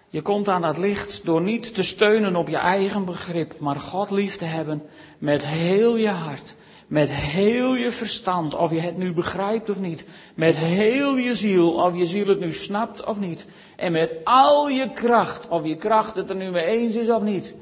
Je 0.10 0.21
komt 0.21 0.49
aan 0.49 0.62
dat 0.62 0.77
licht 0.77 1.25
door 1.25 1.41
niet 1.41 1.73
te 1.73 1.84
steunen 1.84 2.36
op 2.36 2.49
je 2.49 2.58
eigen 2.58 3.06
begrip, 3.06 3.60
maar 3.60 3.79
God 3.79 4.12
lief 4.12 4.36
te 4.36 4.45
hebben 4.45 4.84
met 5.17 5.45
heel 5.45 5.95
je 5.95 6.10
hart, 6.10 6.56
met 6.88 7.12
heel 7.12 7.75
je 7.75 7.91
verstand, 7.91 8.56
of 8.56 8.71
je 8.71 8.79
het 8.79 8.97
nu 8.97 9.13
begrijpt 9.13 9.69
of 9.69 9.79
niet, 9.79 10.08
met 10.36 10.58
heel 10.58 11.17
je 11.17 11.36
ziel, 11.36 11.73
of 11.73 11.95
je 11.95 12.06
ziel 12.06 12.27
het 12.27 12.39
nu 12.39 12.53
snapt 12.53 13.06
of 13.06 13.19
niet, 13.19 13.47
en 13.83 13.91
met 13.91 14.17
al 14.23 14.69
je 14.69 14.89
kracht, 14.93 15.47
of 15.47 15.65
je 15.65 15.75
kracht 15.75 16.15
het 16.15 16.29
er 16.29 16.35
nu 16.35 16.51
mee 16.51 16.63
eens 16.63 16.95
is 16.95 17.09
of 17.09 17.21
niet. 17.21 17.55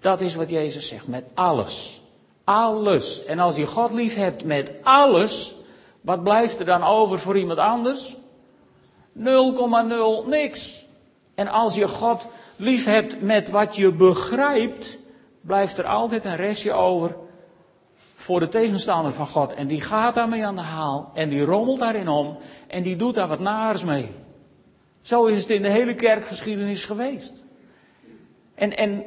Dat 0.00 0.20
is 0.20 0.34
wat 0.34 0.48
Jezus 0.48 0.88
zegt, 0.88 1.08
met 1.08 1.24
alles. 1.34 2.00
Alles. 2.44 3.24
En 3.24 3.38
als 3.38 3.56
je 3.56 3.66
God 3.66 3.92
lief 3.92 4.14
hebt 4.14 4.44
met 4.44 4.70
alles, 4.82 5.54
wat 6.00 6.22
blijft 6.22 6.58
er 6.58 6.64
dan 6.64 6.82
over 6.82 7.18
voor 7.18 7.38
iemand 7.38 7.58
anders? 7.58 8.16
0,0 9.18 9.22
niks. 10.26 10.84
En 11.34 11.48
als 11.48 11.74
je 11.74 11.88
God 11.88 12.26
lief 12.56 12.84
hebt 12.84 13.22
met 13.22 13.50
wat 13.50 13.76
je 13.76 13.92
begrijpt, 13.92 14.98
blijft 15.40 15.78
er 15.78 15.86
altijd 15.86 16.24
een 16.24 16.36
restje 16.36 16.72
over 16.72 17.16
voor 18.14 18.40
de 18.40 18.48
tegenstander 18.48 19.12
van 19.12 19.26
God. 19.26 19.54
En 19.54 19.66
die 19.66 19.80
gaat 19.80 20.14
daarmee 20.14 20.46
aan 20.46 20.56
de 20.56 20.60
haal 20.60 21.10
en 21.14 21.28
die 21.28 21.44
rommelt 21.44 21.78
daarin 21.78 22.08
om 22.08 22.38
en 22.68 22.82
die 22.82 22.96
doet 22.96 23.14
daar 23.14 23.28
wat 23.28 23.40
naars 23.40 23.84
mee. 23.84 24.28
Zo 25.02 25.24
is 25.24 25.40
het 25.40 25.50
in 25.50 25.62
de 25.62 25.68
hele 25.68 25.94
kerkgeschiedenis 25.94 26.84
geweest. 26.84 27.44
En, 28.54 28.76
en 28.76 29.04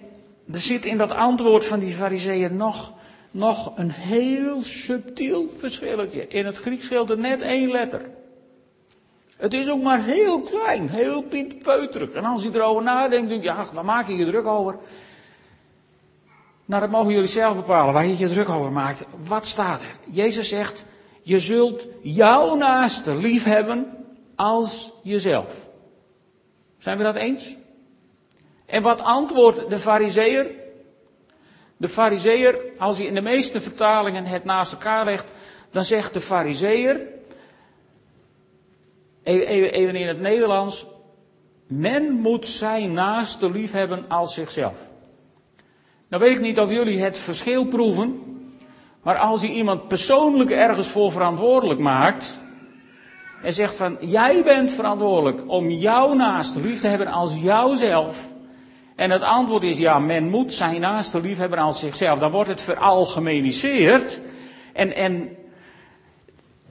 er 0.52 0.60
zit 0.60 0.86
in 0.86 0.98
dat 0.98 1.12
antwoord 1.12 1.66
van 1.66 1.80
die 1.80 1.92
fariseeën 1.92 2.56
nog, 2.56 2.94
nog 3.32 3.78
een 3.78 3.92
heel 3.92 4.62
subtiel 4.62 5.50
verschilletje. 5.56 6.28
In 6.28 6.46
het 6.46 6.58
Grieks 6.58 6.86
scheelt 6.86 7.10
er 7.10 7.18
net 7.18 7.42
één 7.42 7.72
letter. 7.72 8.10
Het 9.38 9.54
is 9.54 9.70
ook 9.70 9.82
maar 9.82 10.04
heel 10.04 10.42
klein, 10.42 10.90
heel 10.90 11.22
pietpeuterig. 11.22 12.12
En 12.12 12.24
als 12.24 12.44
je 12.44 12.50
erover 12.54 12.84
nadenkt, 12.84 13.30
denk 13.30 13.44
je, 13.44 13.48
ja, 13.48 13.66
waar 13.74 13.86
maak 13.86 14.08
je 14.08 14.16
je 14.16 14.26
druk 14.26 14.46
over? 14.46 14.80
Nou, 16.66 16.82
dat 16.82 16.92
mogen 16.92 17.14
jullie 17.14 17.28
zelf 17.28 17.56
bepalen, 17.56 17.94
waar 17.94 18.06
je 18.06 18.18
je 18.18 18.28
druk 18.28 18.50
over 18.50 18.72
maakt. 18.72 19.06
Wat 19.28 19.48
staat 19.48 19.82
er? 19.82 20.14
Jezus 20.16 20.50
zegt, 20.50 20.86
je 21.22 21.40
zult 21.40 21.88
jouw 22.02 22.56
naaste 22.56 23.16
lief 23.16 23.44
hebben 23.44 23.86
als 24.36 24.92
jezelf. 25.04 25.68
Zijn 26.84 26.98
we 26.98 27.04
dat 27.04 27.16
eens? 27.16 27.56
En 28.66 28.82
wat 28.82 29.02
antwoordt 29.02 29.70
de 29.70 29.78
fariseer? 29.78 30.50
De 31.78 31.90
fariseer, 31.90 32.60
als 32.78 32.98
hij 32.98 33.08
in 33.08 33.14
de 33.16 33.22
meeste 33.22 33.62
vertalingen 33.62 34.26
het 34.26 34.44
naast 34.44 34.72
elkaar 34.72 35.06
legt, 35.06 35.28
dan 35.72 35.84
zegt 35.84 36.14
de 36.14 36.22
fariseer, 36.22 37.08
even 39.24 39.96
in 39.96 40.08
het 40.08 40.20
Nederlands, 40.20 40.86
men 41.68 42.12
moet 42.12 42.48
zijn 42.48 42.94
naaste 42.94 43.52
lief 43.52 43.72
hebben 43.72 44.06
als 44.08 44.34
zichzelf. 44.34 44.90
Nou 46.08 46.24
weet 46.24 46.36
ik 46.36 46.42
niet 46.42 46.60
of 46.60 46.70
jullie 46.70 47.02
het 47.02 47.18
verschil 47.18 47.66
proeven, 47.66 48.22
maar 49.02 49.18
als 49.18 49.42
je 49.42 49.52
iemand 49.52 49.88
persoonlijk 49.88 50.50
ergens 50.50 50.88
voor 50.88 51.12
verantwoordelijk 51.12 51.80
maakt, 51.80 52.42
en 53.44 53.54
zegt 53.54 53.76
van, 53.76 53.98
jij 54.00 54.44
bent 54.44 54.72
verantwoordelijk 54.72 55.44
om 55.48 55.70
jouw 55.70 56.14
naaste 56.14 56.62
lief 56.62 56.82
te 56.82 56.88
hebben 56.88 57.08
als 57.08 57.38
jouzelf. 57.38 58.28
En 58.96 59.12
het 59.12 59.22
antwoord 59.22 59.64
is, 59.64 59.78
ja, 59.78 60.00
men 60.00 60.30
moet 60.30 60.54
zijn 60.54 60.82
naaste 60.82 61.22
lief 61.22 61.38
hebben 61.38 61.60
als 61.60 61.80
zichzelf. 61.80 62.20
Dan 62.20 62.32
wordt 62.32 62.50
het 62.50 62.62
veralgemeniseerd. 62.62 64.20
En, 64.74 64.96
en 64.96 65.36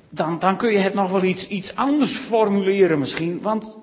dan, 0.08 0.38
dan 0.38 0.56
kun 0.56 0.72
je 0.72 0.78
het 0.78 0.94
nog 0.94 1.10
wel 1.10 1.22
iets, 1.22 1.48
iets 1.48 1.76
anders 1.76 2.16
formuleren 2.16 2.98
misschien. 2.98 3.40
Want 3.42 3.76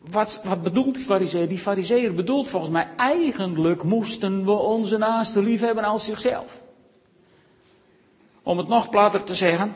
wat, 0.00 0.40
wat 0.44 0.62
bedoelt 0.62 0.94
die 0.94 1.04
fariseer? 1.04 1.48
Die 1.48 1.58
fariseer 1.58 2.14
bedoelt 2.14 2.48
volgens 2.48 2.72
mij, 2.72 2.88
eigenlijk 2.96 3.82
moesten 3.82 4.44
we 4.44 4.52
onze 4.52 4.98
naaste 4.98 5.42
lief 5.42 5.60
hebben 5.60 5.84
als 5.84 6.04
zichzelf. 6.04 6.62
Om 8.42 8.58
het 8.58 8.68
nog 8.68 8.90
platter 8.90 9.24
te 9.24 9.34
zeggen, 9.34 9.74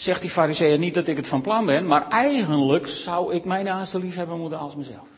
zegt 0.00 0.20
die 0.20 0.30
fariseer 0.30 0.78
niet 0.78 0.94
dat 0.94 1.08
ik 1.08 1.16
het 1.16 1.26
van 1.26 1.42
plan 1.42 1.66
ben, 1.66 1.86
maar 1.86 2.08
eigenlijk 2.08 2.88
zou 2.88 3.34
ik 3.34 3.44
mijn 3.44 3.64
naaste 3.64 3.98
lief 3.98 4.14
hebben 4.14 4.38
moeten 4.38 4.58
als 4.58 4.76
mezelf. 4.76 5.08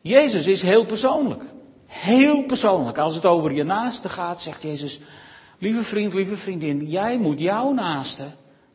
Jezus 0.00 0.46
is 0.46 0.62
heel 0.62 0.84
persoonlijk. 0.84 1.42
Heel 1.86 2.44
persoonlijk. 2.44 2.98
Als 2.98 3.14
het 3.14 3.26
over 3.26 3.52
je 3.52 3.64
naaste 3.64 4.08
gaat, 4.08 4.40
zegt 4.40 4.62
Jezus, 4.62 5.00
lieve 5.58 5.82
vriend, 5.82 6.14
lieve 6.14 6.36
vriendin, 6.36 6.86
jij 6.86 7.18
moet 7.18 7.40
jouw 7.40 7.72
naaste 7.72 8.24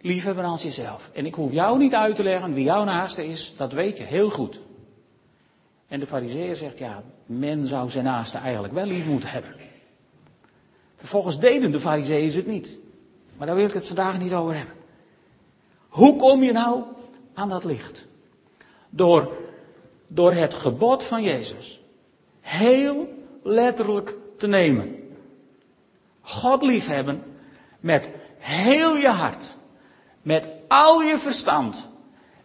lief 0.01 0.23
hebben 0.23 0.45
als 0.45 0.63
jezelf. 0.63 1.09
En 1.13 1.25
ik 1.25 1.35
hoef 1.35 1.51
jou 1.51 1.77
niet 1.77 1.93
uit 1.93 2.15
te 2.15 2.23
leggen 2.23 2.53
wie 2.53 2.63
jouw 2.63 2.83
naaste 2.83 3.27
is, 3.27 3.53
dat 3.57 3.73
weet 3.73 3.97
je 3.97 4.03
heel 4.03 4.29
goed. 4.29 4.59
En 5.87 5.99
de 5.99 6.07
fariseer 6.07 6.55
zegt, 6.55 6.77
ja, 6.77 7.03
men 7.25 7.67
zou 7.67 7.89
zijn 7.89 8.03
naaste 8.03 8.37
eigenlijk 8.37 8.73
wel 8.73 8.85
lief 8.85 9.05
moeten 9.05 9.29
hebben. 9.29 9.55
Vervolgens 10.95 11.39
deden 11.39 11.71
de 11.71 11.79
fariseeën 11.79 12.35
het 12.35 12.47
niet. 12.47 12.81
Maar 13.43 13.51
daar 13.51 13.61
wil 13.61 13.71
ik 13.71 13.77
het 13.77 13.87
vandaag 13.87 14.19
niet 14.19 14.33
over 14.33 14.55
hebben. 14.55 14.75
Hoe 15.89 16.15
kom 16.15 16.43
je 16.43 16.51
nou 16.51 16.83
aan 17.33 17.49
dat 17.49 17.63
licht? 17.63 18.05
Door, 18.89 19.31
door 20.07 20.33
het 20.33 20.53
gebod 20.53 21.03
van 21.03 21.23
Jezus 21.23 21.81
heel 22.39 23.07
letterlijk 23.41 24.17
te 24.37 24.47
nemen. 24.47 25.13
God 26.21 26.61
liefhebben 26.61 27.23
met 27.79 28.09
heel 28.37 28.95
je 28.95 29.07
hart, 29.07 29.55
met 30.21 30.47
al 30.67 31.01
je 31.01 31.17
verstand, 31.17 31.89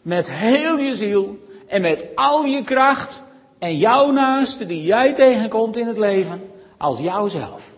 met 0.02 0.30
heel 0.30 0.78
je 0.78 0.94
ziel 0.94 1.38
en 1.66 1.80
met 1.80 2.06
al 2.14 2.44
je 2.44 2.62
kracht 2.62 3.22
en 3.58 3.76
jouw 3.76 4.10
naaste 4.10 4.66
die 4.66 4.82
jij 4.82 5.12
tegenkomt 5.12 5.76
in 5.76 5.86
het 5.86 5.98
leven 5.98 6.50
als 6.76 7.00
jouzelf. 7.00 7.72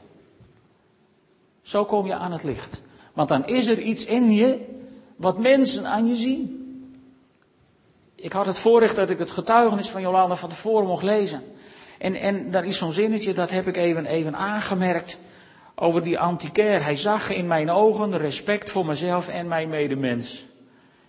Zo 1.63 1.85
kom 1.85 2.07
je 2.07 2.15
aan 2.15 2.33
het 2.33 2.43
licht. 2.43 2.81
Want 3.13 3.29
dan 3.29 3.47
is 3.47 3.67
er 3.67 3.79
iets 3.79 4.05
in 4.05 4.33
je 4.33 4.59
wat 5.17 5.39
mensen 5.39 5.87
aan 5.87 6.07
je 6.07 6.17
zien. 6.17 6.59
Ik 8.15 8.33
had 8.33 8.47
het 8.47 8.59
voorrecht 8.59 8.97
dat 8.97 9.11
ik 9.11 9.19
het 9.19 9.31
getuigenis 9.31 9.91
van 9.91 10.03
Jolanda 10.03 10.37
van 10.37 10.49
tevoren 10.49 10.87
mocht 10.87 11.03
lezen. 11.03 11.43
En, 11.99 12.15
en 12.15 12.51
daar 12.51 12.65
is 12.65 12.79
zo'n 12.79 12.93
zinnetje, 12.93 13.33
dat 13.33 13.51
heb 13.51 13.67
ik 13.67 13.77
even, 13.77 14.07
even 14.07 14.37
aangemerkt 14.37 15.19
over 15.75 16.03
die 16.03 16.19
antiquair. 16.19 16.85
Hij 16.85 16.97
zag 16.97 17.31
in 17.31 17.47
mijn 17.47 17.71
ogen 17.71 18.19
respect 18.19 18.71
voor 18.71 18.87
mezelf 18.87 19.29
en 19.29 19.49
mijn 19.49 19.69
medemens. 19.69 20.45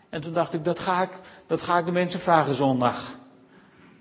En 0.10 0.22
toen 0.22 0.34
dacht 0.34 0.54
ik, 0.54 0.66
dat 0.66 0.80
ga 0.80 1.02
ik, 1.02 1.10
dat 1.47 1.62
ga 1.62 1.78
ik 1.78 1.86
de 1.86 1.91
mensen 1.91 2.20
vragen 2.20 2.56
zondag. 2.56 3.20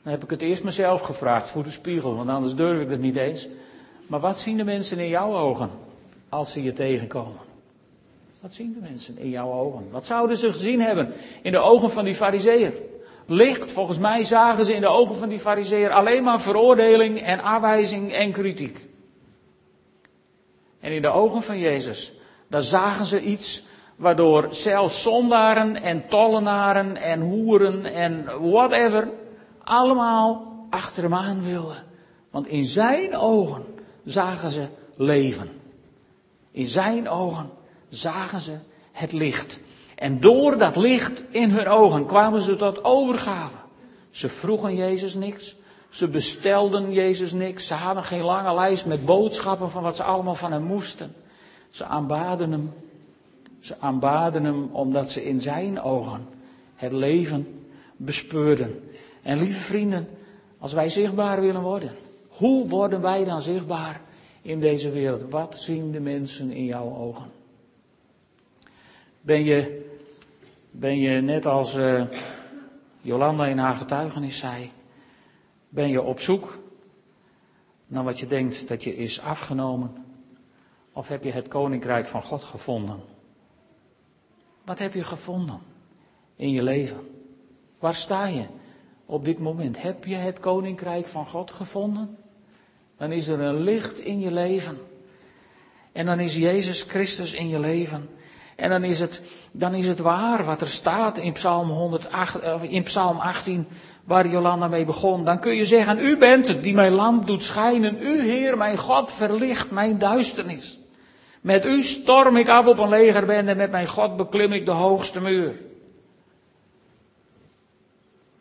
Dan 0.02 0.12
heb 0.12 0.22
ik 0.22 0.30
het 0.30 0.42
eerst 0.42 0.64
mezelf 0.64 1.00
gevraagd 1.00 1.50
voor 1.50 1.62
de 1.62 1.70
spiegel, 1.70 2.16
want 2.16 2.28
anders 2.28 2.54
durf 2.54 2.80
ik 2.80 2.88
dat 2.88 2.98
niet 2.98 3.16
eens. 3.16 3.48
Maar 4.06 4.20
wat 4.20 4.38
zien 4.38 4.56
de 4.56 4.64
mensen 4.64 4.98
in 4.98 5.08
jouw 5.08 5.36
ogen 5.36 5.70
als 6.28 6.52
ze 6.52 6.62
je 6.62 6.72
tegenkomen? 6.72 7.49
Wat 8.40 8.52
zien 8.52 8.72
de 8.72 8.88
mensen 8.88 9.18
in 9.18 9.28
jouw 9.28 9.52
ogen? 9.52 9.90
Wat 9.90 10.06
zouden 10.06 10.36
ze 10.36 10.50
gezien 10.50 10.80
hebben 10.80 11.12
in 11.42 11.52
de 11.52 11.58
ogen 11.58 11.90
van 11.90 12.04
die 12.04 12.14
fariseer? 12.14 12.74
Licht, 13.26 13.72
volgens 13.72 13.98
mij 13.98 14.24
zagen 14.24 14.64
ze 14.64 14.74
in 14.74 14.80
de 14.80 14.88
ogen 14.88 15.16
van 15.16 15.28
die 15.28 15.38
fariseer 15.38 15.90
alleen 15.90 16.22
maar 16.22 16.40
veroordeling 16.40 17.22
en 17.22 17.42
aanwijzing 17.42 18.12
en 18.12 18.32
kritiek. 18.32 18.86
En 20.80 20.92
in 20.92 21.02
de 21.02 21.08
ogen 21.08 21.42
van 21.42 21.58
Jezus, 21.58 22.12
daar 22.48 22.62
zagen 22.62 23.06
ze 23.06 23.22
iets 23.22 23.62
waardoor 23.96 24.46
zelfs 24.50 25.02
zondaren 25.02 25.82
en 25.82 26.08
tollenaren 26.08 26.96
en 26.96 27.20
hoeren 27.20 27.84
en 27.84 28.24
whatever 28.50 29.08
allemaal 29.64 30.56
achter 30.70 31.02
hem 31.02 31.14
aan 31.14 31.42
wilden. 31.42 31.84
Want 32.30 32.46
in 32.46 32.64
zijn 32.64 33.16
ogen 33.16 33.64
zagen 34.04 34.50
ze 34.50 34.66
leven. 34.96 35.48
In 36.50 36.66
zijn 36.66 37.08
ogen 37.08 37.50
zagen 37.90 38.40
ze 38.40 38.56
het 38.92 39.12
licht. 39.12 39.60
En 39.94 40.20
door 40.20 40.58
dat 40.58 40.76
licht 40.76 41.22
in 41.30 41.50
hun 41.50 41.68
ogen 41.68 42.06
kwamen 42.06 42.42
ze 42.42 42.56
tot 42.56 42.84
overgave. 42.84 43.56
Ze 44.10 44.28
vroegen 44.28 44.74
Jezus 44.74 45.14
niks. 45.14 45.56
Ze 45.88 46.08
bestelden 46.08 46.92
Jezus 46.92 47.32
niks. 47.32 47.66
Ze 47.66 47.74
hadden 47.74 48.04
geen 48.04 48.22
lange 48.22 48.54
lijst 48.54 48.86
met 48.86 49.04
boodschappen 49.04 49.70
van 49.70 49.82
wat 49.82 49.96
ze 49.96 50.02
allemaal 50.02 50.34
van 50.34 50.52
hem 50.52 50.62
moesten. 50.62 51.14
Ze 51.70 51.84
aanbaden 51.84 52.50
hem. 52.50 52.72
Ze 53.60 53.74
aanbaden 53.80 54.44
hem 54.44 54.68
omdat 54.72 55.10
ze 55.10 55.24
in 55.24 55.40
zijn 55.40 55.82
ogen 55.82 56.26
het 56.74 56.92
leven 56.92 57.64
bespeurden. 57.96 58.90
En 59.22 59.38
lieve 59.38 59.60
vrienden, 59.60 60.08
als 60.58 60.72
wij 60.72 60.88
zichtbaar 60.88 61.40
willen 61.40 61.62
worden, 61.62 61.90
hoe 62.28 62.68
worden 62.68 63.00
wij 63.00 63.24
dan 63.24 63.42
zichtbaar 63.42 64.00
in 64.42 64.60
deze 64.60 64.90
wereld? 64.90 65.30
Wat 65.30 65.56
zien 65.58 65.92
de 65.92 66.00
mensen 66.00 66.50
in 66.50 66.64
jouw 66.64 66.96
ogen? 66.96 67.39
Ben 69.20 69.44
je, 69.44 69.90
ben 70.70 70.98
je 70.98 71.20
net 71.20 71.46
als 71.46 71.76
uh, 71.76 72.02
Jolanda 73.00 73.46
in 73.46 73.58
haar 73.58 73.74
getuigenis 73.74 74.38
zei, 74.38 74.70
ben 75.68 75.88
je 75.88 76.02
op 76.02 76.20
zoek 76.20 76.58
naar 77.86 78.04
wat 78.04 78.18
je 78.18 78.26
denkt 78.26 78.68
dat 78.68 78.84
je 78.84 78.96
is 78.96 79.20
afgenomen? 79.20 80.04
Of 80.92 81.08
heb 81.08 81.24
je 81.24 81.32
het 81.32 81.48
koninkrijk 81.48 82.06
van 82.06 82.22
God 82.22 82.44
gevonden? 82.44 83.00
Wat 84.64 84.78
heb 84.78 84.94
je 84.94 85.04
gevonden 85.04 85.60
in 86.36 86.50
je 86.50 86.62
leven? 86.62 87.08
Waar 87.78 87.94
sta 87.94 88.26
je 88.26 88.46
op 89.06 89.24
dit 89.24 89.38
moment? 89.38 89.82
Heb 89.82 90.04
je 90.04 90.14
het 90.14 90.40
koninkrijk 90.40 91.06
van 91.06 91.26
God 91.26 91.50
gevonden? 91.50 92.16
Dan 92.96 93.12
is 93.12 93.28
er 93.28 93.40
een 93.40 93.60
licht 93.60 93.98
in 93.98 94.20
je 94.20 94.32
leven. 94.32 94.78
En 95.92 96.06
dan 96.06 96.20
is 96.20 96.36
Jezus 96.36 96.82
Christus 96.82 97.34
in 97.34 97.48
je 97.48 97.60
leven. 97.60 98.08
En 98.60 98.70
dan 98.70 98.84
is 98.84 99.00
het, 99.00 99.22
dan 99.52 99.74
is 99.74 99.86
het 99.86 99.98
waar 99.98 100.44
wat 100.44 100.60
er 100.60 100.66
staat 100.66 101.18
in 101.18 101.32
Psalm, 101.32 101.68
108, 101.68 102.52
of 102.54 102.62
in 102.62 102.82
Psalm 102.82 103.18
18, 103.18 103.66
waar 104.04 104.28
Jolanda 104.28 104.68
mee 104.68 104.84
begon. 104.84 105.24
Dan 105.24 105.40
kun 105.40 105.54
je 105.54 105.64
zeggen, 105.64 105.98
u 105.98 106.16
bent 106.16 106.48
het 106.48 106.62
die 106.62 106.74
mijn 106.74 106.92
lamp 106.92 107.26
doet 107.26 107.42
schijnen. 107.42 108.02
U, 108.02 108.20
Heer, 108.20 108.56
mijn 108.56 108.78
God, 108.78 109.12
verlicht 109.12 109.70
mijn 109.70 109.98
duisternis. 109.98 110.78
Met 111.40 111.64
u 111.64 111.82
storm 111.82 112.36
ik 112.36 112.48
af 112.48 112.66
op 112.66 112.78
een 112.78 112.88
legerbende 112.88 113.50
en 113.50 113.56
met 113.56 113.70
mijn 113.70 113.86
God 113.86 114.16
beklim 114.16 114.52
ik 114.52 114.64
de 114.64 114.70
hoogste 114.70 115.20
muur. 115.20 115.54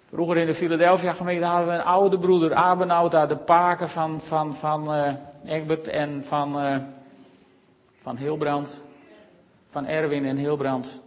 Vroeger 0.09 0.37
in 0.37 0.45
de 0.45 0.53
Philadelphia 0.53 1.13
gemeente 1.13 1.45
hadden 1.45 1.67
we 1.67 1.73
een 1.73 1.83
oude 1.83 2.17
broeder, 2.17 2.53
Abenauta, 2.53 3.25
de 3.25 3.35
paken 3.35 3.89
van, 3.89 4.21
van, 4.21 4.55
van 4.55 4.95
uh, 4.95 5.13
Egbert 5.45 5.87
en 5.87 6.23
van, 6.23 6.65
uh, 6.65 6.77
van 8.01 8.17
Hilbrand. 8.17 8.81
Van 9.69 9.85
Erwin 9.85 10.25
en 10.25 10.37
Hilbrand. 10.37 10.99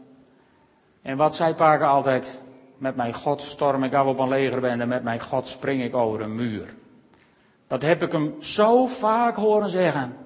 En 1.02 1.16
wat 1.16 1.36
zei 1.36 1.54
paken 1.54 1.86
altijd? 1.86 2.38
Met 2.78 2.96
mijn 2.96 3.14
God 3.14 3.42
storm 3.42 3.84
ik 3.84 3.94
af 3.94 4.06
op 4.06 4.18
een 4.18 4.28
legerbende, 4.28 4.86
met 4.86 5.02
mijn 5.02 5.20
God 5.20 5.46
spring 5.46 5.82
ik 5.82 5.94
over 5.94 6.20
een 6.20 6.34
muur. 6.34 6.74
Dat 7.66 7.82
heb 7.82 8.02
ik 8.02 8.12
hem 8.12 8.34
zo 8.40 8.86
vaak 8.86 9.36
horen 9.36 9.70
zeggen. 9.70 10.16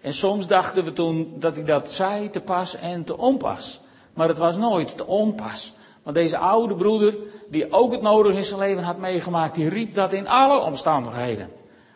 En 0.00 0.14
soms 0.14 0.46
dachten 0.46 0.84
we 0.84 0.92
toen 0.92 1.34
dat 1.38 1.54
hij 1.54 1.64
dat 1.64 1.92
zei 1.92 2.30
te 2.30 2.40
pas 2.40 2.76
en 2.76 3.04
te 3.04 3.16
onpas. 3.16 3.80
Maar 4.14 4.28
het 4.28 4.38
was 4.38 4.56
nooit 4.56 4.96
te 4.96 5.06
onpas. 5.06 5.72
Want 6.02 6.16
deze 6.16 6.38
oude 6.38 6.74
broeder, 6.74 7.14
die 7.48 7.72
ook 7.72 7.92
het 7.92 8.02
nodig 8.02 8.34
in 8.34 8.44
zijn 8.44 8.60
leven 8.60 8.82
had 8.82 8.98
meegemaakt, 8.98 9.54
die 9.54 9.68
riep 9.68 9.94
dat 9.94 10.12
in 10.12 10.28
alle 10.28 10.58
omstandigheden. 10.58 11.50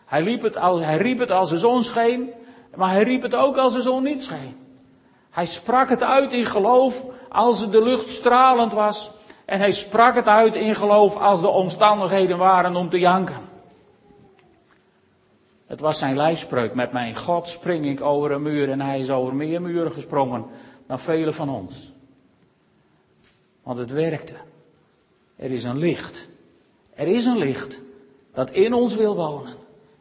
Hij, 0.05 0.23
riep 0.23 0.41
het 0.41 0.57
als, 0.57 0.81
hij 0.81 0.97
riep 0.97 1.19
het 1.19 1.31
als 1.31 1.49
de 1.49 1.57
zon 1.57 1.83
scheen, 1.83 2.29
maar 2.75 2.91
hij 2.91 3.03
riep 3.03 3.21
het 3.21 3.35
ook 3.35 3.57
als 3.57 3.73
de 3.73 3.81
zon 3.81 4.03
niet 4.03 4.23
scheen. 4.23 4.64
Hij 5.35 5.45
sprak 5.45 5.89
het 5.89 6.03
uit 6.03 6.33
in 6.33 6.45
geloof 6.45 7.05
als 7.29 7.71
de 7.71 7.83
lucht 7.83 8.09
stralend 8.09 8.73
was. 8.73 9.11
En 9.45 9.59
hij 9.59 9.71
sprak 9.71 10.15
het 10.15 10.27
uit 10.27 10.55
in 10.55 10.75
geloof 10.75 11.17
als 11.17 11.41
de 11.41 11.47
omstandigheden 11.47 12.37
waren 12.37 12.75
om 12.75 12.89
te 12.89 12.99
janken. 12.99 13.49
Het 15.67 15.79
was 15.79 15.97
zijn 15.97 16.15
lijfspreuk. 16.15 16.73
Met 16.73 16.91
mijn 16.91 17.15
God 17.15 17.49
spring 17.49 17.85
ik 17.85 18.01
over 18.01 18.31
een 18.31 18.41
muur. 18.41 18.69
En 18.69 18.81
hij 18.81 18.99
is 18.99 19.09
over 19.09 19.35
meer 19.35 19.61
muren 19.61 19.91
gesprongen 19.91 20.45
dan 20.87 20.99
velen 20.99 21.33
van 21.33 21.49
ons. 21.49 21.91
Want 23.63 23.77
het 23.77 23.91
werkte. 23.91 24.35
Er 25.35 25.51
is 25.51 25.63
een 25.63 25.77
licht. 25.77 26.27
Er 26.93 27.07
is 27.07 27.25
een 27.25 27.37
licht 27.37 27.79
dat 28.33 28.51
in 28.51 28.73
ons 28.73 28.95
wil 28.95 29.15
wonen. 29.15 29.53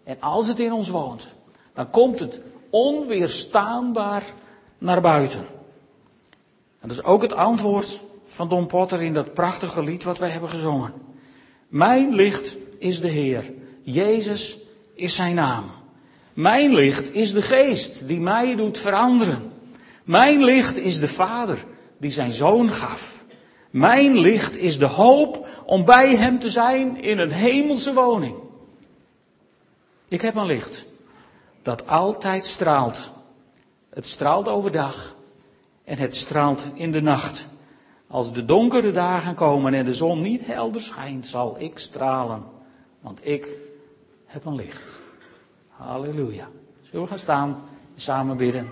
En 0.05 0.20
als 0.20 0.47
het 0.47 0.59
in 0.59 0.72
ons 0.72 0.89
woont, 0.89 1.35
dan 1.72 1.91
komt 1.91 2.18
het 2.18 2.41
onweerstaanbaar 2.70 4.22
naar 4.79 5.01
buiten. 5.01 5.47
En 6.81 6.89
dat 6.89 6.99
is 6.99 7.05
ook 7.05 7.22
het 7.22 7.33
antwoord 7.33 8.01
van 8.25 8.49
Don 8.49 8.66
Potter 8.66 9.03
in 9.03 9.12
dat 9.12 9.35
prachtige 9.35 9.83
lied 9.83 10.05
wat 10.05 10.18
wij 10.18 10.29
hebben 10.29 10.51
gezongen. 10.51 10.93
Mijn 11.68 12.14
licht 12.14 12.57
is 12.79 13.01
de 13.01 13.09
Heer. 13.09 13.53
Jezus 13.83 14.59
is 14.95 15.14
zijn 15.14 15.35
naam. 15.35 15.64
Mijn 16.33 16.75
licht 16.75 17.14
is 17.14 17.33
de 17.33 17.43
geest 17.43 18.09
die 18.09 18.20
mij 18.20 18.57
doet 18.57 18.79
veranderen. 18.79 19.53
Mijn 20.05 20.45
licht 20.45 20.77
is 20.77 21.01
de 21.01 21.09
Vader 21.09 21.64
die 21.99 22.11
zijn 22.11 22.33
zoon 22.33 22.72
gaf. 22.72 23.25
Mijn 23.70 24.18
licht 24.18 24.57
is 24.57 24.79
de 24.79 24.87
hoop 24.87 25.49
om 25.66 25.85
bij 25.85 26.16
hem 26.16 26.39
te 26.39 26.51
zijn 26.51 27.03
in 27.03 27.18
een 27.18 27.33
hemelse 27.33 27.93
woning. 27.93 28.35
Ik 30.09 30.20
heb 30.20 30.35
een 30.35 30.47
licht 30.47 30.85
dat 31.62 31.87
altijd 31.87 32.47
straalt. 32.47 33.11
Het 33.95 34.07
straalt 34.07 34.49
overdag 34.49 35.16
en 35.84 35.99
het 35.99 36.16
straalt 36.16 36.66
in 36.74 36.90
de 36.90 37.01
nacht. 37.01 37.47
Als 38.07 38.32
de 38.32 38.45
donkere 38.45 38.92
dagen 38.92 39.34
komen 39.34 39.74
en 39.74 39.84
de 39.84 39.95
zon 39.95 40.20
niet 40.20 40.47
helder 40.47 40.80
schijnt, 40.80 41.26
zal 41.26 41.57
ik 41.59 41.78
stralen, 41.78 42.45
want 43.01 43.26
ik 43.26 43.49
heb 44.26 44.45
een 44.45 44.55
licht. 44.55 45.01
Halleluja. 45.68 46.49
Zullen 46.82 47.03
we 47.03 47.09
gaan 47.09 47.18
staan 47.18 47.62
en 47.95 48.01
samen 48.01 48.36
bidden? 48.36 48.70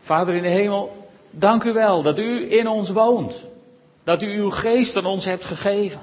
Vader 0.00 0.34
in 0.34 0.42
de 0.42 0.48
hemel, 0.48 1.08
dank 1.30 1.64
u 1.64 1.72
wel 1.72 2.02
dat 2.02 2.18
u 2.18 2.52
in 2.52 2.68
ons 2.68 2.90
woont. 2.90 3.44
Dat 4.04 4.22
u 4.22 4.26
uw 4.26 4.50
geest 4.50 4.96
aan 4.96 5.06
ons 5.06 5.24
hebt 5.24 5.44
gegeven. 5.44 6.00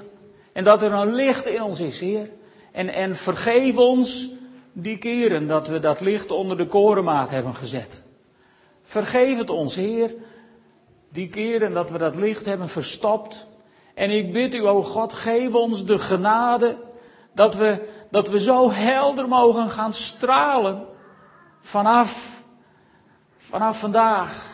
En 0.52 0.64
dat 0.64 0.82
er 0.82 0.92
een 0.92 1.14
licht 1.14 1.46
in 1.46 1.62
ons 1.62 1.80
is, 1.80 2.00
Heer. 2.00 2.30
En, 2.72 2.88
en 2.88 3.16
vergeef 3.16 3.76
ons 3.76 4.28
die 4.74 4.98
keren 4.98 5.46
dat 5.46 5.68
we 5.68 5.80
dat 5.80 6.00
licht 6.00 6.30
onder 6.30 6.56
de 6.56 6.66
korenmaat 6.66 7.30
hebben 7.30 7.54
gezet. 7.54 8.02
Vergeef 8.82 9.38
het 9.38 9.50
ons, 9.50 9.74
Heer, 9.74 10.14
die 11.08 11.28
keren 11.28 11.72
dat 11.72 11.90
we 11.90 11.98
dat 11.98 12.14
licht 12.14 12.46
hebben 12.46 12.68
verstopt 12.68 13.46
en 13.94 14.10
ik 14.10 14.32
bid 14.32 14.54
u, 14.54 14.66
o 14.66 14.82
God, 14.82 15.12
geef 15.12 15.54
ons 15.54 15.84
de 15.84 15.98
genade 15.98 16.76
dat 17.32 17.54
we, 17.54 17.88
dat 18.10 18.28
we 18.28 18.40
zo 18.40 18.70
helder 18.70 19.28
mogen 19.28 19.70
gaan 19.70 19.94
stralen 19.94 20.86
vanaf, 21.60 22.42
vanaf 23.36 23.78
vandaag 23.78 24.52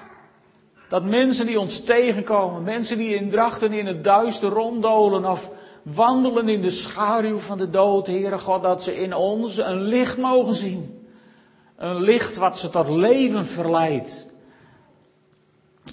Dat 0.90 1.04
mensen 1.04 1.46
die 1.46 1.60
ons 1.60 1.80
tegenkomen, 1.80 2.62
mensen 2.62 2.98
die 2.98 3.14
in 3.14 3.30
drachten 3.30 3.72
in 3.72 3.86
het 3.86 4.04
duister 4.04 4.48
ronddolen 4.48 5.24
of 5.24 5.50
wandelen 5.94 6.48
in 6.48 6.60
de 6.60 6.70
schaduw 6.70 7.38
van 7.38 7.58
de 7.58 7.70
dood, 7.70 8.06
Heere 8.06 8.38
God, 8.38 8.62
dat 8.62 8.82
ze 8.82 8.96
in 8.96 9.14
ons 9.14 9.56
een 9.56 9.80
licht 9.80 10.18
mogen 10.18 10.54
zien. 10.54 11.08
Een 11.76 12.00
licht 12.00 12.36
wat 12.36 12.58
ze 12.58 12.70
tot 12.70 12.88
leven 12.88 13.46
verleidt. 13.46 14.26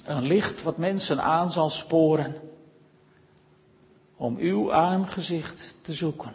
Een 0.04 0.22
licht 0.22 0.62
wat 0.62 0.76
mensen 0.76 1.22
aan 1.22 1.50
zal 1.50 1.70
sporen 1.70 2.36
om 4.16 4.36
uw 4.36 4.72
aangezicht 4.72 5.76
te 5.82 5.92
zoeken 5.92 6.34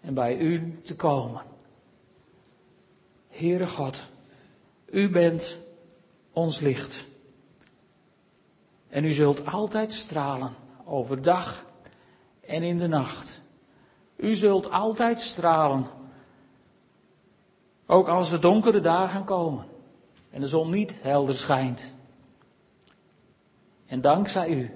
en 0.00 0.14
bij 0.14 0.38
u 0.38 0.80
te 0.84 0.94
komen. 0.94 1.42
Heere 3.28 3.66
God, 3.66 3.98
u 4.86 5.10
bent 5.10 5.58
ons 6.32 6.60
licht. 6.60 7.04
En 8.88 9.04
u 9.04 9.12
zult 9.12 9.46
altijd 9.46 9.92
stralen, 9.92 10.54
overdag 10.84 11.64
en 12.46 12.62
in 12.62 12.76
de 12.76 12.86
nacht. 12.86 13.40
U 14.16 14.34
zult 14.36 14.70
altijd 14.70 15.20
stralen, 15.20 15.86
ook 17.86 18.08
als 18.08 18.30
de 18.30 18.38
donkere 18.38 18.80
dagen 18.80 19.24
komen 19.24 19.64
en 20.30 20.40
de 20.40 20.48
zon 20.48 20.70
niet 20.70 20.94
helder 21.00 21.34
schijnt. 21.34 21.92
En 23.86 24.00
dankzij 24.00 24.48
u 24.50 24.70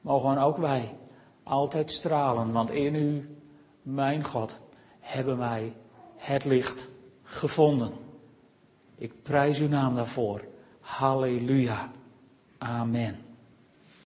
mogen 0.00 0.38
ook 0.38 0.56
wij 0.56 0.96
altijd 1.42 1.90
stralen, 1.90 2.52
want 2.52 2.70
in 2.70 2.94
u, 2.94 3.36
mijn 3.82 4.24
God, 4.24 4.58
hebben 5.00 5.38
wij 5.38 5.72
het 6.16 6.44
licht 6.44 6.88
gevonden. 7.22 7.92
Ik 8.96 9.22
prijs 9.22 9.60
uw 9.60 9.68
naam 9.68 9.94
daarvoor. 9.94 10.44
Halleluja. 10.80 11.90
Amen. 12.58 13.29